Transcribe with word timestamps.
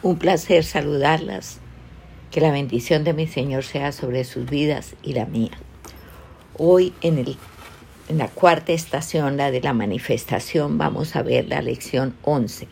Un 0.00 0.16
placer 0.16 0.62
saludarlas. 0.62 1.58
Que 2.30 2.40
la 2.40 2.52
bendición 2.52 3.02
de 3.02 3.14
mi 3.14 3.26
Señor 3.26 3.64
sea 3.64 3.90
sobre 3.90 4.22
sus 4.22 4.48
vidas 4.48 4.94
y 5.02 5.14
la 5.14 5.26
mía. 5.26 5.50
Hoy 6.56 6.92
en, 7.00 7.18
el, 7.18 7.36
en 8.08 8.18
la 8.18 8.28
cuarta 8.28 8.72
estación, 8.72 9.36
la 9.36 9.50
de 9.50 9.60
la 9.60 9.72
manifestación, 9.72 10.78
vamos 10.78 11.16
a 11.16 11.22
ver 11.22 11.48
la 11.48 11.62
lección 11.62 12.14
11. 12.22 12.68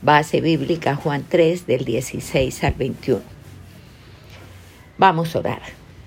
Base 0.00 0.40
bíblica 0.40 0.94
Juan 0.96 1.26
3 1.28 1.66
del 1.66 1.84
16 1.84 2.64
al 2.64 2.74
21. 2.74 3.20
Vamos 4.96 5.36
a 5.36 5.40
orar. 5.40 5.62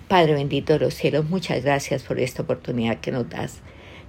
Padre 0.07 0.33
bendito 0.33 0.73
de 0.73 0.79
los 0.79 0.95
cielos, 0.95 1.29
muchas 1.29 1.63
gracias 1.63 2.01
por 2.01 2.19
esta 2.19 2.41
oportunidad 2.41 2.99
que 2.99 3.11
nos 3.11 3.29
das 3.29 3.59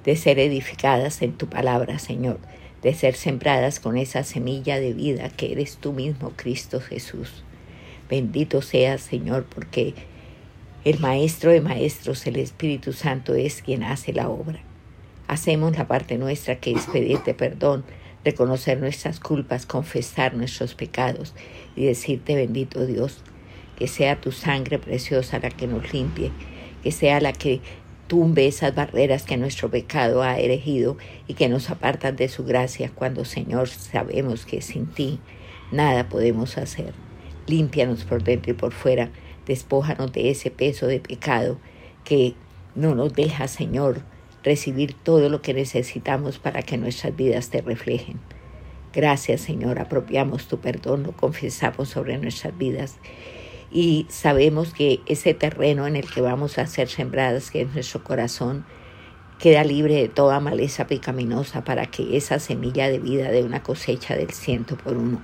de 0.04 0.16
ser 0.16 0.38
edificadas 0.38 1.20
en 1.20 1.32
tu 1.32 1.48
palabra, 1.48 1.98
Señor 1.98 2.38
de 2.82 2.94
ser 2.94 3.14
sembradas 3.14 3.80
con 3.80 3.96
esa 3.96 4.22
semilla 4.22 4.78
de 4.78 4.92
vida 4.92 5.28
que 5.30 5.52
eres 5.52 5.78
tú 5.78 5.92
mismo, 5.92 6.32
Cristo 6.36 6.80
Jesús. 6.80 7.44
Bendito 8.08 8.62
seas, 8.62 9.00
Señor, 9.00 9.44
porque 9.44 9.94
el 10.84 11.00
Maestro 11.00 11.50
de 11.50 11.60
Maestros, 11.60 12.26
el 12.26 12.36
Espíritu 12.36 12.92
Santo, 12.92 13.34
es 13.34 13.62
quien 13.62 13.82
hace 13.82 14.12
la 14.12 14.28
obra. 14.28 14.60
Hacemos 15.26 15.76
la 15.76 15.86
parte 15.86 16.16
nuestra 16.16 16.56
que 16.56 16.72
es 16.72 16.86
pedirte 16.86 17.34
perdón, 17.34 17.84
reconocer 18.24 18.78
nuestras 18.78 19.20
culpas, 19.20 19.66
confesar 19.66 20.34
nuestros 20.34 20.74
pecados 20.74 21.34
y 21.76 21.84
decirte, 21.84 22.34
bendito 22.34 22.86
Dios, 22.86 23.22
que 23.76 23.88
sea 23.88 24.20
tu 24.20 24.32
sangre 24.32 24.78
preciosa 24.78 25.38
la 25.38 25.50
que 25.50 25.66
nos 25.66 25.92
limpie, 25.92 26.30
que 26.82 26.92
sea 26.92 27.20
la 27.20 27.32
que 27.32 27.60
tumbe 28.08 28.46
esas 28.46 28.74
barreras 28.74 29.22
que 29.22 29.36
nuestro 29.36 29.70
pecado 29.70 30.22
ha 30.22 30.38
erigido 30.38 30.96
y 31.28 31.34
que 31.34 31.48
nos 31.48 31.70
apartan 31.70 32.16
de 32.16 32.28
su 32.28 32.44
gracia 32.44 32.90
cuando, 32.92 33.24
Señor, 33.24 33.68
sabemos 33.68 34.46
que 34.46 34.62
sin 34.62 34.86
ti 34.86 35.20
nada 35.70 36.08
podemos 36.08 36.56
hacer. 36.58 36.94
Límpianos 37.46 38.04
por 38.04 38.24
dentro 38.24 38.50
y 38.50 38.54
por 38.54 38.72
fuera, 38.72 39.10
despójanos 39.46 40.12
de 40.12 40.30
ese 40.30 40.50
peso 40.50 40.86
de 40.86 41.00
pecado 41.00 41.58
que 42.04 42.34
no 42.74 42.94
nos 42.94 43.12
deja, 43.12 43.46
Señor, 43.46 44.02
recibir 44.42 44.94
todo 44.94 45.28
lo 45.28 45.42
que 45.42 45.54
necesitamos 45.54 46.38
para 46.38 46.62
que 46.62 46.78
nuestras 46.78 47.14
vidas 47.14 47.50
te 47.50 47.60
reflejen. 47.60 48.18
Gracias, 48.94 49.42
Señor, 49.42 49.78
apropiamos 49.78 50.48
tu 50.48 50.60
perdón, 50.60 51.02
lo 51.02 51.12
confesamos 51.12 51.90
sobre 51.90 52.16
nuestras 52.16 52.56
vidas 52.56 52.98
y 53.70 54.06
sabemos 54.08 54.72
que 54.72 55.00
ese 55.06 55.34
terreno 55.34 55.86
en 55.86 55.96
el 55.96 56.10
que 56.10 56.20
vamos 56.20 56.58
a 56.58 56.66
ser 56.66 56.88
sembradas, 56.88 57.50
que 57.50 57.62
es 57.62 57.74
nuestro 57.74 58.02
corazón, 58.02 58.64
queda 59.38 59.62
libre 59.62 59.94
de 59.94 60.08
toda 60.08 60.40
maleza 60.40 60.86
pecaminosa 60.86 61.64
para 61.64 61.86
que 61.86 62.16
esa 62.16 62.38
semilla 62.38 62.88
de 62.88 62.98
vida 62.98 63.30
de 63.30 63.44
una 63.44 63.62
cosecha 63.62 64.16
del 64.16 64.30
ciento 64.30 64.76
por 64.76 64.96
uno. 64.96 65.22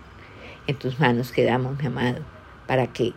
En 0.66 0.76
tus 0.76 1.00
manos 1.00 1.32
quedamos, 1.32 1.78
mi 1.78 1.86
amado, 1.86 2.22
para 2.66 2.86
que 2.86 3.12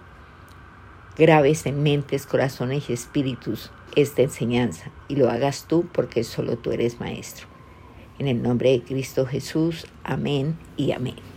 grabes 1.18 1.66
en 1.66 1.84
mentes, 1.84 2.26
corazones 2.26 2.90
y 2.90 2.94
espíritus 2.94 3.72
esta 3.96 4.22
enseñanza 4.22 4.92
y 5.08 5.16
lo 5.16 5.30
hagas 5.30 5.66
tú 5.68 5.88
porque 5.92 6.24
solo 6.24 6.58
tú 6.58 6.72
eres 6.72 7.00
maestro. 7.00 7.48
En 8.20 8.28
el 8.28 8.42
nombre 8.42 8.72
de 8.72 8.82
Cristo 8.82 9.26
Jesús, 9.26 9.88
amén 10.04 10.58
y 10.76 10.92
amén. 10.92 11.37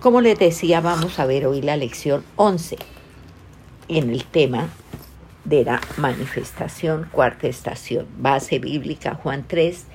Como 0.00 0.20
les 0.20 0.38
decía, 0.38 0.82
vamos 0.82 1.18
a 1.18 1.24
ver 1.24 1.46
hoy 1.46 1.62
la 1.62 1.74
lección 1.78 2.22
11 2.36 2.76
en 3.88 4.10
el 4.10 4.24
tema 4.24 4.68
de 5.44 5.64
la 5.64 5.80
manifestación, 5.96 7.08
cuarta 7.10 7.46
estación, 7.46 8.06
base 8.18 8.58
bíblica 8.58 9.14
Juan 9.14 9.46
3 9.48 9.86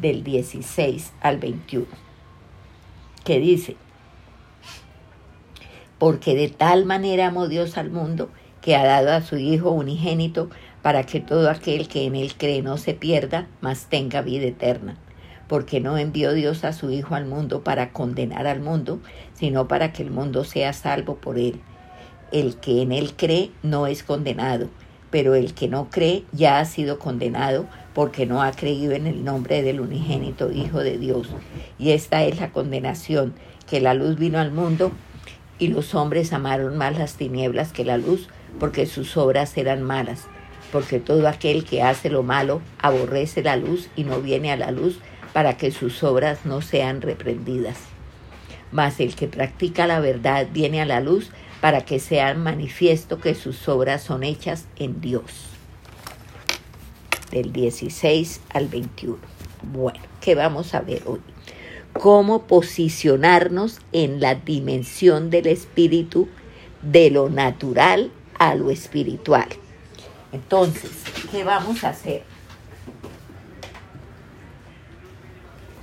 del 0.00 0.24
16 0.24 1.12
al 1.20 1.38
21, 1.38 1.86
que 3.24 3.38
dice, 3.38 3.76
porque 5.98 6.34
de 6.34 6.48
tal 6.48 6.84
manera 6.84 7.28
amó 7.28 7.46
Dios 7.46 7.78
al 7.78 7.90
mundo 7.90 8.30
que 8.60 8.74
ha 8.74 8.84
dado 8.84 9.12
a 9.12 9.22
su 9.22 9.36
Hijo 9.36 9.70
unigénito 9.70 10.50
para 10.82 11.04
que 11.04 11.20
todo 11.20 11.48
aquel 11.48 11.86
que 11.86 12.06
en 12.06 12.16
él 12.16 12.34
cree 12.36 12.60
no 12.60 12.76
se 12.76 12.92
pierda, 12.92 13.46
mas 13.60 13.86
tenga 13.86 14.20
vida 14.20 14.46
eterna 14.46 14.98
porque 15.48 15.80
no 15.80 15.98
envió 15.98 16.32
Dios 16.32 16.64
a 16.64 16.72
su 16.72 16.90
Hijo 16.90 17.14
al 17.14 17.26
mundo 17.26 17.62
para 17.62 17.92
condenar 17.92 18.46
al 18.46 18.60
mundo, 18.60 19.00
sino 19.34 19.68
para 19.68 19.92
que 19.92 20.02
el 20.02 20.10
mundo 20.10 20.44
sea 20.44 20.72
salvo 20.72 21.16
por 21.16 21.38
él. 21.38 21.60
El 22.32 22.56
que 22.56 22.82
en 22.82 22.92
él 22.92 23.14
cree 23.16 23.50
no 23.62 23.86
es 23.86 24.02
condenado, 24.02 24.68
pero 25.10 25.34
el 25.34 25.54
que 25.54 25.68
no 25.68 25.90
cree 25.90 26.24
ya 26.32 26.58
ha 26.58 26.64
sido 26.64 26.98
condenado 26.98 27.66
porque 27.94 28.26
no 28.26 28.42
ha 28.42 28.50
creído 28.50 28.92
en 28.92 29.06
el 29.06 29.24
nombre 29.24 29.62
del 29.62 29.80
unigénito 29.80 30.50
Hijo 30.50 30.80
de 30.80 30.98
Dios. 30.98 31.28
Y 31.78 31.92
esta 31.92 32.24
es 32.24 32.40
la 32.40 32.50
condenación, 32.50 33.34
que 33.68 33.80
la 33.80 33.94
luz 33.94 34.18
vino 34.18 34.38
al 34.40 34.50
mundo 34.50 34.90
y 35.58 35.68
los 35.68 35.94
hombres 35.94 36.32
amaron 36.32 36.76
más 36.76 36.98
las 36.98 37.14
tinieblas 37.14 37.72
que 37.72 37.84
la 37.84 37.96
luz, 37.96 38.28
porque 38.58 38.86
sus 38.86 39.16
obras 39.16 39.56
eran 39.56 39.82
malas. 39.82 40.26
Porque 40.72 40.98
todo 40.98 41.28
aquel 41.28 41.64
que 41.64 41.82
hace 41.82 42.10
lo 42.10 42.24
malo 42.24 42.60
aborrece 42.80 43.42
la 43.42 43.56
luz 43.56 43.88
y 43.94 44.02
no 44.02 44.20
viene 44.20 44.50
a 44.50 44.56
la 44.56 44.72
luz 44.72 44.98
para 45.34 45.56
que 45.56 45.72
sus 45.72 46.04
obras 46.04 46.46
no 46.46 46.62
sean 46.62 47.02
reprendidas. 47.02 47.76
Mas 48.70 49.00
el 49.00 49.16
que 49.16 49.26
practica 49.26 49.86
la 49.88 49.98
verdad 49.98 50.46
viene 50.52 50.80
a 50.80 50.86
la 50.86 51.00
luz 51.00 51.30
para 51.60 51.84
que 51.84 51.98
sea 51.98 52.32
manifiesto 52.34 53.20
que 53.20 53.34
sus 53.34 53.68
obras 53.68 54.02
son 54.02 54.22
hechas 54.22 54.66
en 54.76 55.00
Dios. 55.00 55.24
Del 57.32 57.52
16 57.52 58.42
al 58.50 58.68
21. 58.68 59.18
Bueno, 59.72 59.98
¿qué 60.20 60.36
vamos 60.36 60.72
a 60.72 60.80
ver 60.80 61.02
hoy? 61.04 61.20
Cómo 61.92 62.42
posicionarnos 62.42 63.80
en 63.90 64.20
la 64.20 64.36
dimensión 64.36 65.30
del 65.30 65.48
espíritu 65.48 66.28
de 66.80 67.10
lo 67.10 67.28
natural 67.28 68.12
a 68.38 68.54
lo 68.54 68.70
espiritual. 68.70 69.48
Entonces, 70.32 70.92
¿qué 71.32 71.42
vamos 71.42 71.82
a 71.82 71.88
hacer? 71.88 72.33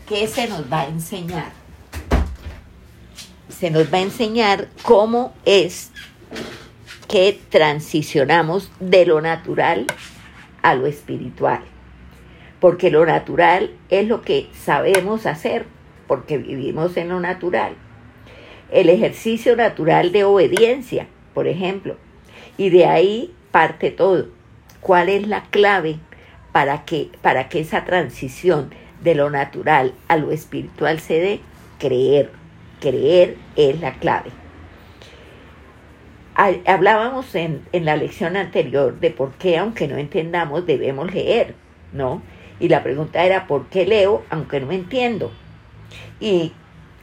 ¿Qué 0.07 0.27
se 0.27 0.47
nos 0.47 0.71
va 0.71 0.81
a 0.81 0.87
enseñar? 0.87 1.51
Se 3.49 3.69
nos 3.69 3.93
va 3.93 3.97
a 3.97 4.01
enseñar 4.01 4.67
cómo 4.83 5.33
es 5.45 5.91
que 7.07 7.39
transicionamos 7.49 8.71
de 8.79 9.05
lo 9.05 9.21
natural 9.21 9.85
a 10.61 10.75
lo 10.75 10.87
espiritual. 10.87 11.61
Porque 12.59 12.89
lo 12.89 13.05
natural 13.05 13.71
es 13.89 14.07
lo 14.07 14.21
que 14.21 14.49
sabemos 14.53 15.25
hacer, 15.25 15.65
porque 16.07 16.37
vivimos 16.37 16.95
en 16.97 17.09
lo 17.09 17.19
natural. 17.19 17.73
El 18.71 18.89
ejercicio 18.89 19.55
natural 19.55 20.11
de 20.11 20.23
obediencia, 20.23 21.07
por 21.33 21.47
ejemplo. 21.47 21.97
Y 22.57 22.69
de 22.69 22.85
ahí 22.85 23.33
parte 23.51 23.91
todo. 23.91 24.29
¿Cuál 24.79 25.09
es 25.09 25.27
la 25.27 25.43
clave 25.45 25.99
para 26.51 26.85
que, 26.85 27.09
para 27.21 27.49
que 27.49 27.59
esa 27.59 27.85
transición 27.85 28.71
de 29.01 29.15
lo 29.15 29.29
natural 29.29 29.93
a 30.07 30.17
lo 30.17 30.31
espiritual 30.31 30.99
se 30.99 31.19
dé 31.19 31.39
creer. 31.79 32.31
Creer 32.79 33.37
es 33.55 33.79
la 33.79 33.93
clave. 33.95 34.31
Hablábamos 36.65 37.35
en, 37.35 37.61
en, 37.71 37.85
la 37.85 37.95
lección 37.95 38.35
anterior 38.35 38.99
de 38.99 39.11
por 39.11 39.33
qué, 39.33 39.57
aunque 39.57 39.87
no 39.87 39.97
entendamos, 39.97 40.65
debemos 40.65 41.13
leer, 41.13 41.53
¿no? 41.93 42.23
Y 42.59 42.69
la 42.69 42.81
pregunta 42.81 43.23
era, 43.23 43.45
¿por 43.47 43.67
qué 43.67 43.85
leo 43.85 44.23
aunque 44.29 44.59
no 44.59 44.71
entiendo? 44.71 45.31
Y 46.19 46.53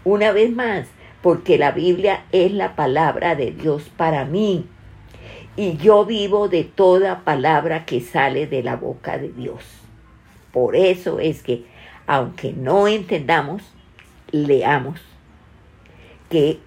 una 0.04 0.32
vez 0.32 0.50
más, 0.50 0.88
porque 1.22 1.58
la 1.58 1.72
Biblia 1.72 2.24
es 2.32 2.52
la 2.52 2.74
palabra 2.76 3.34
de 3.34 3.50
Dios 3.50 3.90
para 3.96 4.24
mí. 4.24 4.66
Y 5.56 5.76
yo 5.76 6.04
vivo 6.04 6.48
de 6.48 6.64
toda 6.64 7.24
palabra 7.24 7.84
que 7.84 8.00
sale 8.00 8.46
de 8.46 8.62
la 8.62 8.76
boca 8.76 9.18
de 9.18 9.30
Dios. 9.30 9.62
Por 10.52 10.76
eso 10.76 11.18
es 11.18 11.42
que 11.42 11.64
aunque 12.08 12.54
no 12.54 12.88
entendamos, 12.88 13.62
leamos. 14.32 14.98
Que 16.30 16.58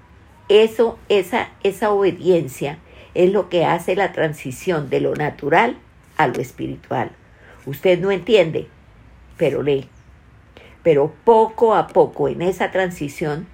eso, 0.48 1.00
esa, 1.10 1.50
esa 1.64 1.92
obediencia 1.92 2.78
es 3.16 3.32
lo 3.32 3.50
que 3.50 3.66
hace 3.66 3.96
la 3.96 4.14
transición 4.14 4.90
de 4.90 5.02
lo 5.02 5.16
natural 5.16 5.78
a 6.16 6.28
lo 6.28 6.40
espiritual. 6.40 7.12
Usted 7.66 8.00
no 8.00 8.12
entiende, 8.12 8.68
pero 9.36 9.64
lee. 9.64 9.90
Pero 10.84 11.14
poco 11.26 11.74
a 11.74 11.88
poco 11.88 12.28
en 12.28 12.44
esa 12.44 12.70
transición, 12.70 13.48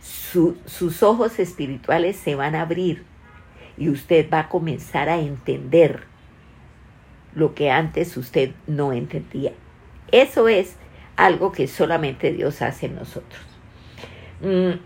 sus 0.00 1.02
ojos 1.04 1.38
espirituales 1.38 2.16
se 2.16 2.34
van 2.34 2.56
a 2.56 2.62
abrir 2.62 3.04
y 3.78 3.90
usted 3.90 4.28
va 4.28 4.40
a 4.40 4.48
comenzar 4.48 5.08
a 5.08 5.20
entender 5.20 6.02
lo 7.34 7.54
que 7.54 7.70
antes 7.70 8.16
usted 8.16 8.50
no 8.66 8.92
entendía. 8.92 9.52
Eso 10.10 10.48
es 10.48 10.76
algo 11.16 11.52
que 11.52 11.66
solamente 11.66 12.32
Dios 12.32 12.62
hace 12.62 12.86
en 12.86 12.96
nosotros. 12.96 13.42
Mm, 14.40 14.78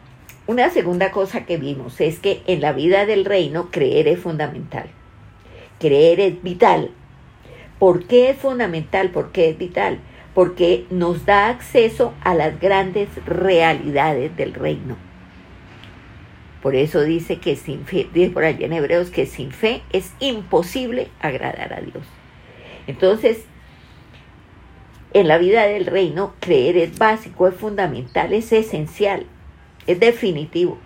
una 0.46 0.70
segunda 0.70 1.10
cosa 1.10 1.44
que 1.44 1.56
vimos 1.56 2.00
es 2.00 2.18
que 2.18 2.42
en 2.46 2.60
la 2.60 2.72
vida 2.72 3.06
del 3.06 3.24
reino 3.24 3.70
creer 3.70 4.08
es 4.08 4.20
fundamental. 4.20 4.88
Creer 5.78 6.20
es 6.20 6.42
vital. 6.42 6.90
¿Por 7.78 8.06
qué 8.06 8.30
es 8.30 8.36
fundamental? 8.36 9.10
¿Por 9.10 9.32
qué 9.32 9.50
es 9.50 9.58
vital? 9.58 10.00
Porque 10.34 10.86
nos 10.90 11.24
da 11.24 11.48
acceso 11.48 12.14
a 12.22 12.34
las 12.34 12.60
grandes 12.60 13.08
realidades 13.26 14.36
del 14.36 14.54
reino. 14.54 14.96
Por 16.62 16.74
eso 16.74 17.02
dice 17.02 17.38
que 17.38 17.56
sin 17.56 17.86
fe, 17.86 18.06
dice 18.12 18.30
por 18.30 18.44
allí 18.44 18.64
en 18.64 18.72
Hebreos, 18.72 19.10
que 19.10 19.26
sin 19.26 19.50
fe 19.50 19.82
es 19.92 20.12
imposible 20.20 21.08
agradar 21.20 21.72
a 21.72 21.80
Dios. 21.80 22.04
Entonces, 22.86 23.44
en 25.12 25.28
la 25.28 25.38
vida 25.38 25.64
del 25.64 25.86
reino, 25.86 26.34
creer 26.40 26.76
es 26.76 26.98
básico, 26.98 27.48
es 27.48 27.54
fundamental, 27.54 28.32
es 28.32 28.52
esencial, 28.52 29.26
es 29.86 29.98
definitivo. 29.98 30.78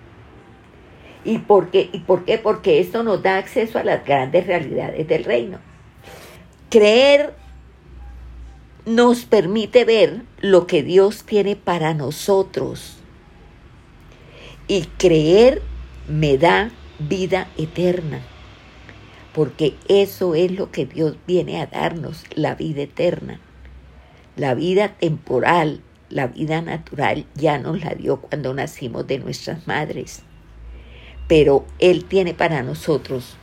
¿Y 1.24 1.38
por 1.38 1.70
qué? 1.70 1.88
¿Y 1.92 2.00
por 2.00 2.24
qué? 2.24 2.38
Porque 2.38 2.80
esto 2.80 3.02
nos 3.02 3.22
da 3.22 3.38
acceso 3.38 3.78
a 3.78 3.84
las 3.84 4.04
grandes 4.04 4.46
realidades 4.46 5.06
del 5.08 5.24
reino. 5.24 5.58
Creer 6.70 7.34
nos 8.84 9.24
permite 9.24 9.84
ver 9.84 10.22
lo 10.40 10.66
que 10.66 10.82
Dios 10.82 11.24
tiene 11.24 11.56
para 11.56 11.94
nosotros. 11.94 12.98
Y 14.68 14.82
creer 14.98 15.62
me 16.08 16.36
da 16.36 16.70
vida 16.98 17.48
eterna. 17.56 18.20
Porque 19.34 19.74
eso 19.88 20.34
es 20.34 20.52
lo 20.52 20.70
que 20.70 20.86
Dios 20.86 21.16
viene 21.26 21.60
a 21.60 21.66
darnos, 21.66 22.24
la 22.34 22.54
vida 22.54 22.82
eterna. 22.82 23.40
La 24.36 24.54
vida 24.54 24.96
temporal, 24.96 25.80
la 26.10 26.26
vida 26.26 26.60
natural 26.60 27.24
ya 27.34 27.58
nos 27.58 27.82
la 27.84 27.94
dio 27.94 28.20
cuando 28.20 28.52
nacimos 28.52 29.06
de 29.06 29.18
nuestras 29.18 29.66
madres. 29.66 30.22
Pero 31.28 31.64
Él 31.78 32.04
tiene 32.04 32.34
para 32.34 32.62
nosotros 32.62 33.36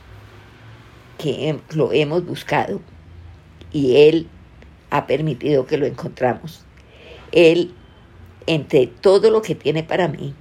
que 1.18 1.58
lo 1.74 1.92
hemos 1.92 2.26
buscado 2.26 2.80
y 3.72 3.96
Él 3.96 4.28
ha 4.90 5.06
permitido 5.06 5.66
que 5.66 5.78
lo 5.78 5.86
encontramos. 5.86 6.64
Él, 7.32 7.72
entre 8.46 8.86
todo 8.86 9.30
lo 9.30 9.40
que 9.40 9.54
tiene 9.54 9.82
para 9.82 10.08
mí, 10.08 10.34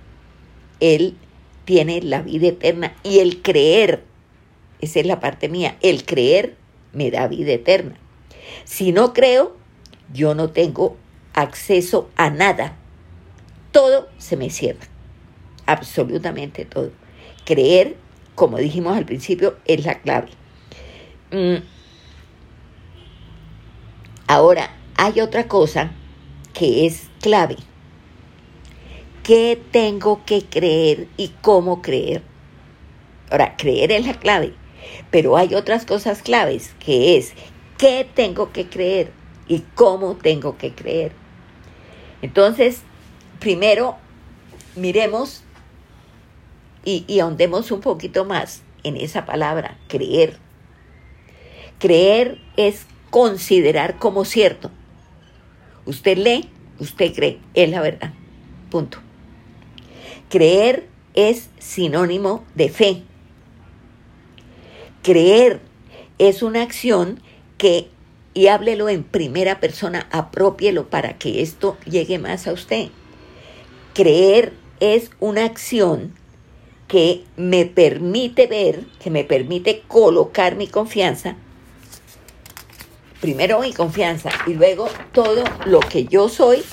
Él 0.81 1.15
tiene 1.63 2.01
la 2.01 2.21
vida 2.21 2.49
eterna 2.49 2.93
y 3.03 3.19
el 3.19 3.41
creer, 3.41 4.03
esa 4.81 4.99
es 4.99 5.05
la 5.05 5.21
parte 5.21 5.47
mía, 5.47 5.77
el 5.81 6.03
creer 6.03 6.57
me 6.91 7.09
da 7.09 7.27
vida 7.27 7.53
eterna. 7.53 7.95
Si 8.65 8.91
no 8.91 9.13
creo, 9.13 9.55
yo 10.13 10.35
no 10.35 10.49
tengo 10.49 10.97
acceso 11.33 12.09
a 12.15 12.29
nada. 12.29 12.75
Todo 13.71 14.09
se 14.17 14.35
me 14.37 14.49
cierra, 14.49 14.87
absolutamente 15.65 16.65
todo. 16.65 16.91
Creer, 17.45 17.95
como 18.35 18.57
dijimos 18.57 18.97
al 18.97 19.05
principio, 19.05 19.57
es 19.65 19.85
la 19.85 19.99
clave. 20.01 20.29
Mm, 21.31 21.63
Ahora, 24.31 24.69
hay 24.95 25.19
otra 25.19 25.49
cosa 25.49 25.91
que 26.53 26.85
es 26.85 27.09
clave. 27.19 27.57
¿Qué 29.23 29.61
tengo 29.71 30.23
que 30.23 30.45
creer 30.45 31.09
y 31.17 31.33
cómo 31.41 31.81
creer? 31.81 32.23
Ahora, 33.29 33.57
creer 33.57 33.91
es 33.91 34.05
la 34.05 34.13
clave, 34.13 34.53
pero 35.09 35.35
hay 35.35 35.53
otras 35.53 35.85
cosas 35.85 36.21
claves, 36.21 36.73
que 36.79 37.17
es 37.17 37.33
qué 37.77 38.07
tengo 38.15 38.53
que 38.53 38.69
creer 38.69 39.11
y 39.51 39.65
cómo 39.75 40.15
tengo 40.15 40.57
que 40.57 40.73
creer. 40.73 41.11
Entonces, 42.21 42.83
primero, 43.41 43.97
miremos 44.77 45.43
y, 46.85 47.19
ahondemos 47.19 47.69
un 47.71 47.81
poquito 47.81 48.23
más 48.23 48.61
en 48.83 48.95
esa 48.95 49.25
palabra, 49.25 49.77
creer. 49.89 50.37
Creer 51.79 52.39
es 52.55 52.85
considerar 53.09 53.99
como 53.99 54.23
cierto. 54.23 54.71
Usted 55.85 56.17
lee, 56.17 56.49
usted 56.79 57.13
cree, 57.13 57.39
es 57.53 57.69
la 57.69 57.81
verdad. 57.81 58.13
Punto. 58.69 58.99
Creer 60.29 60.87
es 61.13 61.49
sinónimo 61.59 62.45
de 62.55 62.69
fe. 62.69 63.03
Creer 65.03 65.59
es 66.19 66.41
una 66.41 66.61
acción 66.61 67.19
que, 67.57 67.89
y 68.33 68.47
háblelo 68.47 68.89
en 68.89 69.03
primera 69.03 69.59
persona, 69.59 70.07
apropielo 70.11 70.89
para 70.89 71.17
que 71.17 71.41
esto 71.41 71.77
llegue 71.85 72.19
más 72.19 72.47
a 72.47 72.53
usted. 72.53 72.87
Creer 73.93 74.53
es 74.79 75.11
una 75.19 75.45
acción 75.45 76.13
que 76.87 77.23
me 77.37 77.65
permite 77.65 78.47
ver, 78.47 78.85
que 79.01 79.09
me 79.09 79.23
permite 79.23 79.83
colocar 79.87 80.55
mi 80.55 80.67
confianza 80.67 81.35
primero 83.21 83.59
mi 83.59 83.71
confianza 83.71 84.31
y 84.47 84.55
luego 84.55 84.89
todo 85.13 85.43
lo 85.65 85.79
que 85.79 86.05
yo 86.05 86.27
soy 86.27 86.63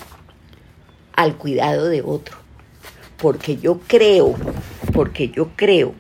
al 1.13 1.37
cuidado 1.37 1.89
de 1.89 2.03
otro. 2.03 2.37
Porque 3.19 3.59
yo 3.59 3.81
creo, 3.87 4.35
porque 4.93 5.29
yo 5.29 5.51
creo, 5.55 5.95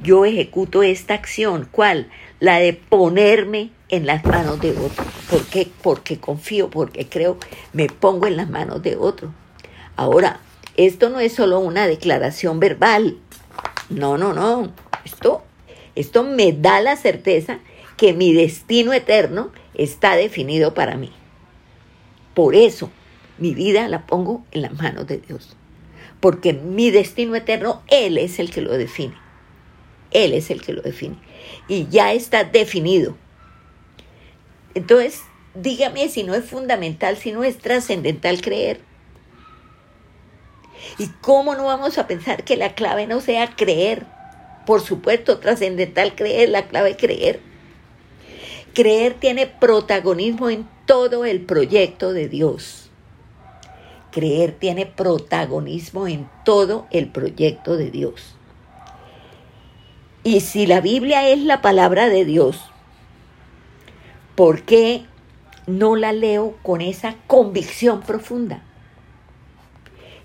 yo 0.00 0.24
ejecuto 0.24 0.82
esta 0.82 1.14
acción, 1.14 1.68
¿cuál? 1.70 2.08
La 2.40 2.58
de 2.58 2.74
ponerme 2.74 3.70
en 3.88 4.06
las 4.06 4.24
manos 4.24 4.60
de 4.60 4.70
otro. 4.72 5.04
¿Por 5.30 5.44
qué? 5.46 5.68
Porque 5.82 6.18
confío, 6.18 6.68
porque 6.70 7.08
creo, 7.08 7.38
me 7.72 7.86
pongo 7.88 8.26
en 8.26 8.36
las 8.36 8.50
manos 8.50 8.82
de 8.82 8.96
otro. 8.96 9.32
Ahora, 9.96 10.40
esto 10.76 11.08
no 11.08 11.20
es 11.20 11.32
solo 11.32 11.60
una 11.60 11.86
declaración 11.86 12.60
verbal. 12.60 13.16
No, 13.88 14.18
no, 14.18 14.34
no. 14.34 14.72
Esto, 15.04 15.42
esto 15.94 16.24
me 16.24 16.52
da 16.52 16.80
la 16.80 16.96
certeza 16.96 17.60
que 17.96 18.12
mi 18.12 18.32
destino 18.34 18.92
eterno 18.92 19.52
está 19.74 20.16
definido 20.16 20.74
para 20.74 20.96
mí. 20.96 21.12
Por 22.34 22.54
eso 22.54 22.90
mi 23.38 23.54
vida 23.54 23.88
la 23.88 24.06
pongo 24.06 24.44
en 24.52 24.62
las 24.62 24.74
manos 24.74 25.06
de 25.06 25.18
Dios. 25.18 25.56
Porque 26.20 26.52
mi 26.52 26.90
destino 26.90 27.34
eterno, 27.34 27.82
Él 27.88 28.18
es 28.18 28.38
el 28.38 28.50
que 28.50 28.60
lo 28.60 28.72
define. 28.76 29.14
Él 30.10 30.32
es 30.32 30.50
el 30.50 30.62
que 30.62 30.72
lo 30.72 30.82
define. 30.82 31.16
Y 31.68 31.88
ya 31.88 32.12
está 32.12 32.44
definido. 32.44 33.16
Entonces, 34.74 35.22
dígame 35.54 36.08
si 36.08 36.22
no 36.22 36.34
es 36.34 36.44
fundamental, 36.44 37.16
si 37.16 37.32
no 37.32 37.44
es 37.44 37.58
trascendental 37.58 38.40
creer. 38.40 38.80
¿Y 40.98 41.08
cómo 41.20 41.54
no 41.54 41.64
vamos 41.64 41.98
a 41.98 42.06
pensar 42.06 42.44
que 42.44 42.56
la 42.56 42.74
clave 42.74 43.06
no 43.06 43.20
sea 43.20 43.54
creer? 43.56 44.04
Por 44.66 44.80
supuesto, 44.80 45.38
trascendental 45.38 46.14
creer, 46.14 46.48
la 46.50 46.66
clave 46.68 46.96
creer. 46.96 47.40
Creer 48.74 49.14
tiene 49.14 49.46
protagonismo 49.46 50.50
en 50.50 50.68
todo 50.84 51.24
el 51.24 51.40
proyecto 51.40 52.12
de 52.12 52.28
Dios. 52.28 52.90
Creer 54.12 54.52
tiene 54.52 54.86
protagonismo 54.86 56.06
en 56.06 56.28
todo 56.44 56.86
el 56.90 57.08
proyecto 57.08 57.76
de 57.76 57.90
Dios. 57.90 58.35
Y 60.26 60.40
si 60.40 60.66
la 60.66 60.80
Biblia 60.80 61.28
es 61.28 61.38
la 61.38 61.62
palabra 61.62 62.08
de 62.08 62.24
Dios, 62.24 62.60
¿por 64.34 64.62
qué 64.62 65.06
no 65.68 65.94
la 65.94 66.12
leo 66.12 66.58
con 66.64 66.80
esa 66.80 67.14
convicción 67.28 68.00
profunda? 68.00 68.64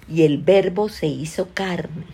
Y 0.10 0.24
el 0.24 0.40
verbo 0.40 0.90
se 0.90 1.06
hizo 1.06 1.50
carne. 1.54 2.08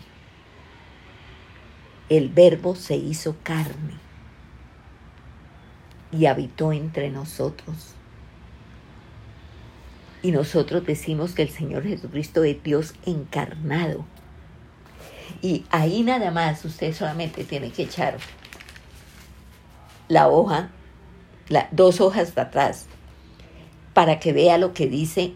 El 2.10 2.28
verbo 2.28 2.74
se 2.74 2.94
hizo 2.94 3.36
carne 3.42 3.94
y 6.12 6.26
habitó 6.26 6.74
entre 6.74 7.08
nosotros. 7.08 7.94
Y 10.20 10.32
nosotros 10.32 10.84
decimos 10.84 11.32
que 11.32 11.40
el 11.40 11.48
Señor 11.48 11.84
Jesucristo 11.84 12.44
es 12.44 12.62
Dios 12.62 12.92
encarnado. 13.06 14.04
Y 15.42 15.64
ahí 15.70 16.02
nada 16.02 16.30
más 16.30 16.64
usted 16.64 16.94
solamente 16.94 17.44
tiene 17.44 17.70
que 17.70 17.82
echar 17.82 18.18
la 20.08 20.28
hoja, 20.28 20.70
dos 21.70 22.00
hojas 22.00 22.30
para 22.30 22.48
atrás, 22.48 22.86
para 23.94 24.18
que 24.20 24.32
vea 24.32 24.58
lo 24.58 24.74
que 24.74 24.86
dice 24.86 25.34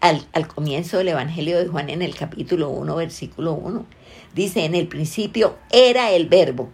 al, 0.00 0.26
al, 0.32 0.46
comienzo 0.46 0.98
del 0.98 1.08
Evangelio 1.08 1.58
de 1.58 1.68
Juan 1.68 1.88
en 1.90 2.02
el 2.02 2.14
capítulo 2.14 2.68
1, 2.70 2.96
versículo 2.96 3.52
1. 3.52 3.86
Dice, 4.34 4.64
en 4.64 4.74
el 4.74 4.88
principio 4.88 5.56
era 5.70 6.10
el 6.10 6.28
verbo, 6.28 6.70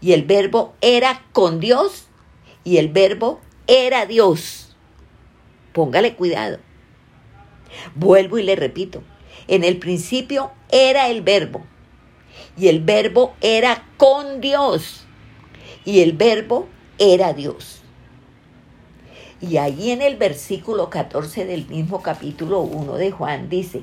y 0.00 0.12
el 0.12 0.22
verbo 0.24 0.74
era 0.80 1.24
con 1.32 1.60
Dios 1.60 2.06
y 2.62 2.78
el 2.78 2.88
verbo 2.88 3.40
era 3.66 4.06
Dios. 4.06 4.76
Póngale 5.72 6.14
cuidado. 6.14 6.58
Vuelvo 7.94 8.38
y 8.38 8.42
le 8.42 8.56
repito. 8.56 9.02
En 9.48 9.64
el 9.64 9.78
principio 9.78 10.52
era 10.74 11.08
el 11.08 11.22
verbo 11.22 11.62
y 12.58 12.66
el 12.66 12.80
verbo 12.80 13.34
era 13.40 13.86
con 13.96 14.40
Dios 14.40 15.04
y 15.84 16.00
el 16.00 16.14
verbo 16.14 16.66
era 16.98 17.32
Dios. 17.32 17.80
Y 19.40 19.58
allí 19.58 19.92
en 19.92 20.02
el 20.02 20.16
versículo 20.16 20.90
14 20.90 21.46
del 21.46 21.68
mismo 21.68 22.02
capítulo 22.02 22.60
1 22.60 22.96
de 22.96 23.12
Juan 23.12 23.48
dice, 23.48 23.82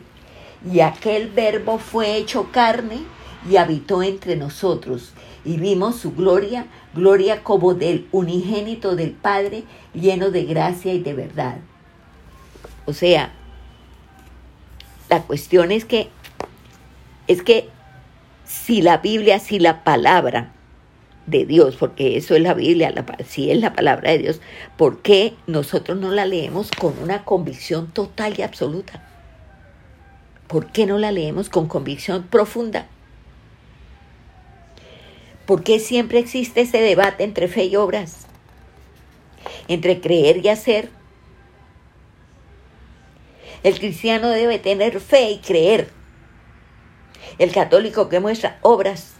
y 0.70 0.82
aquel 0.82 1.30
verbo 1.30 1.78
fue 1.78 2.18
hecho 2.18 2.52
carne 2.52 3.00
y 3.50 3.56
habitó 3.56 4.04
entre 4.04 4.36
nosotros 4.36 5.14
y 5.46 5.56
vimos 5.56 5.96
su 5.96 6.14
gloria, 6.14 6.68
gloria 6.94 7.42
como 7.42 7.74
del 7.74 8.10
unigénito 8.12 8.98
del 8.98 9.12
Padre, 9.12 9.64
lleno 9.94 10.30
de 10.30 10.44
gracia 10.44 10.94
y 10.94 11.00
de 11.00 11.14
verdad. 11.14 11.60
O 12.86 12.92
sea, 12.92 13.32
la 15.10 15.24
cuestión 15.24 15.72
es 15.72 15.86
que 15.86 16.10
es 17.32 17.44
que 17.44 17.70
si 18.46 18.82
la 18.82 18.98
Biblia, 18.98 19.40
si 19.40 19.60
la 19.60 19.84
palabra 19.84 20.52
de 21.28 21.46
Dios, 21.46 21.78
porque 21.78 22.18
eso 22.18 22.36
es 22.36 22.42
la 22.42 22.54
Biblia, 22.54 22.94
si 23.26 23.52
es 23.52 23.60
la 23.60 23.74
palabra 23.74 24.12
de 24.12 24.18
Dios, 24.18 24.42
¿por 24.78 25.02
qué 25.02 25.34
nosotros 25.48 25.98
no 25.98 26.12
la 26.12 26.26
leemos 26.26 26.72
con 26.72 26.98
una 27.02 27.24
convicción 27.24 27.88
total 27.88 28.38
y 28.38 28.42
absoluta? 28.42 29.08
¿Por 30.48 30.72
qué 30.74 30.86
no 30.86 30.98
la 30.98 31.14
leemos 31.14 31.50
con 31.50 31.68
convicción 31.68 32.24
profunda? 32.24 32.88
¿Por 35.46 35.64
qué 35.64 35.80
siempre 35.80 36.20
existe 36.20 36.62
ese 36.62 36.82
debate 36.82 37.24
entre 37.24 37.48
fe 37.48 37.66
y 37.66 37.78
obras? 37.78 38.28
Entre 39.70 40.02
creer 40.02 40.46
y 40.46 40.50
hacer. 40.50 40.90
El 43.64 43.80
cristiano 43.80 44.30
debe 44.30 44.60
tener 44.60 45.00
fe 45.00 45.32
y 45.32 45.38
creer. 45.38 46.01
El 47.38 47.52
católico 47.52 48.10
que 48.10 48.20
muestra 48.20 48.58
obras. 48.62 49.14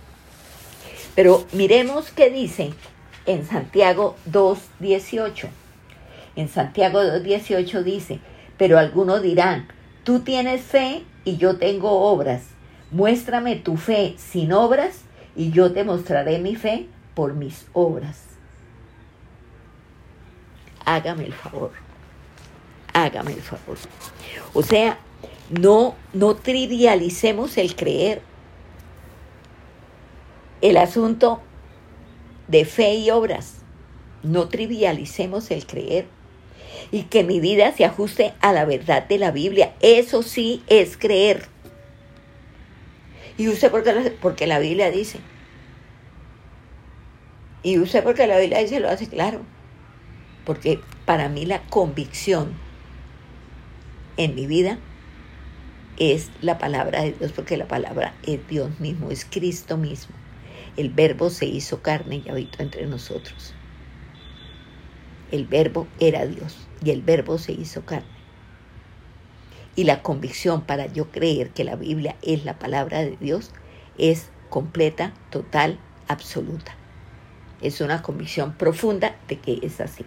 Pero 1.16 1.46
miremos 1.52 2.12
qué 2.12 2.30
dice 2.30 2.74
en 3.26 3.46
Santiago 3.46 4.16
2.18. 4.32 5.50
En 6.36 6.48
Santiago 6.48 7.02
2.18 7.02 7.84
dice, 7.84 8.20
pero 8.58 8.78
algunos 8.78 9.22
dirán, 9.22 9.68
tú 10.04 10.20
tienes 10.20 10.62
fe 10.62 11.04
y 11.26 11.38
yo 11.38 11.58
tengo 11.58 11.90
obras. 12.12 12.44
Muéstrame 12.92 13.56
tu 13.56 13.78
fe 13.78 14.16
sin 14.18 14.54
obras 14.54 15.02
y 15.36 15.52
yo 15.52 15.72
te 15.74 15.84
mostraré 15.84 16.40
mi 16.40 16.56
fe 16.56 16.88
por 17.16 17.34
mis 17.34 17.66
obras. 17.74 18.24
Hágame 20.86 21.26
el 21.26 21.34
favor. 21.34 21.72
Hágame 22.94 23.34
el 23.34 23.42
favor. 23.42 23.78
O 24.54 24.64
sea, 24.64 24.98
no, 25.52 25.96
no 26.14 26.36
trivialicemos 26.36 27.58
el 27.58 27.76
creer. 27.76 28.22
El 30.62 30.78
asunto 30.78 31.42
de 32.48 32.66
fe 32.66 32.96
y 32.96 33.12
obras. 33.12 33.58
No 34.24 34.48
trivialicemos 34.48 35.52
el 35.52 35.66
creer. 35.66 36.08
Y 36.92 37.04
que 37.04 37.24
mi 37.24 37.40
vida 37.40 37.74
se 37.74 37.86
ajuste 37.86 38.34
a 38.40 38.54
la 38.54 38.66
verdad 38.66 39.08
de 39.08 39.18
la 39.18 39.32
Biblia. 39.32 39.74
Eso 39.82 40.24
sí 40.24 40.64
es 40.68 40.98
creer. 40.98 41.46
Y 43.38 43.50
usted 43.50 43.72
porque, 43.72 44.16
porque 44.22 44.48
la 44.48 44.60
Biblia 44.60 44.90
dice. 44.90 45.20
Y 47.64 47.78
usted 47.78 48.04
porque 48.04 48.26
la 48.26 48.40
Biblia 48.40 48.60
dice 48.60 48.80
lo 48.80 48.90
hace 48.90 49.08
claro. 49.08 49.42
Porque 50.46 50.80
para 51.06 51.28
mí 51.28 51.46
la 51.46 51.62
convicción 51.64 52.54
en 54.18 54.36
mi 54.36 54.48
vida 54.48 54.80
es 56.02 56.30
la 56.42 56.58
palabra 56.58 57.04
de 57.04 57.14
Dios, 57.14 57.32
porque 57.32 57.58
la 57.58 57.68
palabra 57.68 58.14
es 58.24 58.40
Dios 58.48 58.80
mismo, 58.80 59.12
es 59.12 59.26
Cristo 59.26 59.78
mismo. 59.78 60.16
El 60.78 60.90
verbo 60.90 61.30
se 61.30 61.46
hizo 61.46 61.82
carne 61.82 62.24
y 62.26 62.30
habitó 62.30 62.64
entre 62.64 62.86
nosotros. 62.88 63.54
El 65.32 65.46
verbo 65.46 65.88
era 66.00 66.26
Dios 66.26 66.68
y 66.84 66.92
el 66.92 67.02
verbo 67.02 67.38
se 67.38 67.54
hizo 67.54 67.86
carne 67.86 68.22
y 69.76 69.84
la 69.86 70.02
convicción 70.02 70.62
para 70.62 70.88
yo 70.88 71.12
creer 71.12 71.52
que 71.52 71.64
la 71.64 71.76
Biblia 71.76 72.16
es 72.22 72.46
la 72.46 72.60
palabra 72.60 73.00
de 73.00 73.18
Dios 73.20 73.52
es 73.98 74.30
completa, 74.50 75.14
total, 75.30 75.80
absoluta. 76.08 76.76
Es 77.62 77.80
una 77.80 78.02
convicción 78.02 78.54
profunda 78.54 79.16
de 79.28 79.38
que 79.38 79.60
es 79.62 79.80
así. 79.80 80.06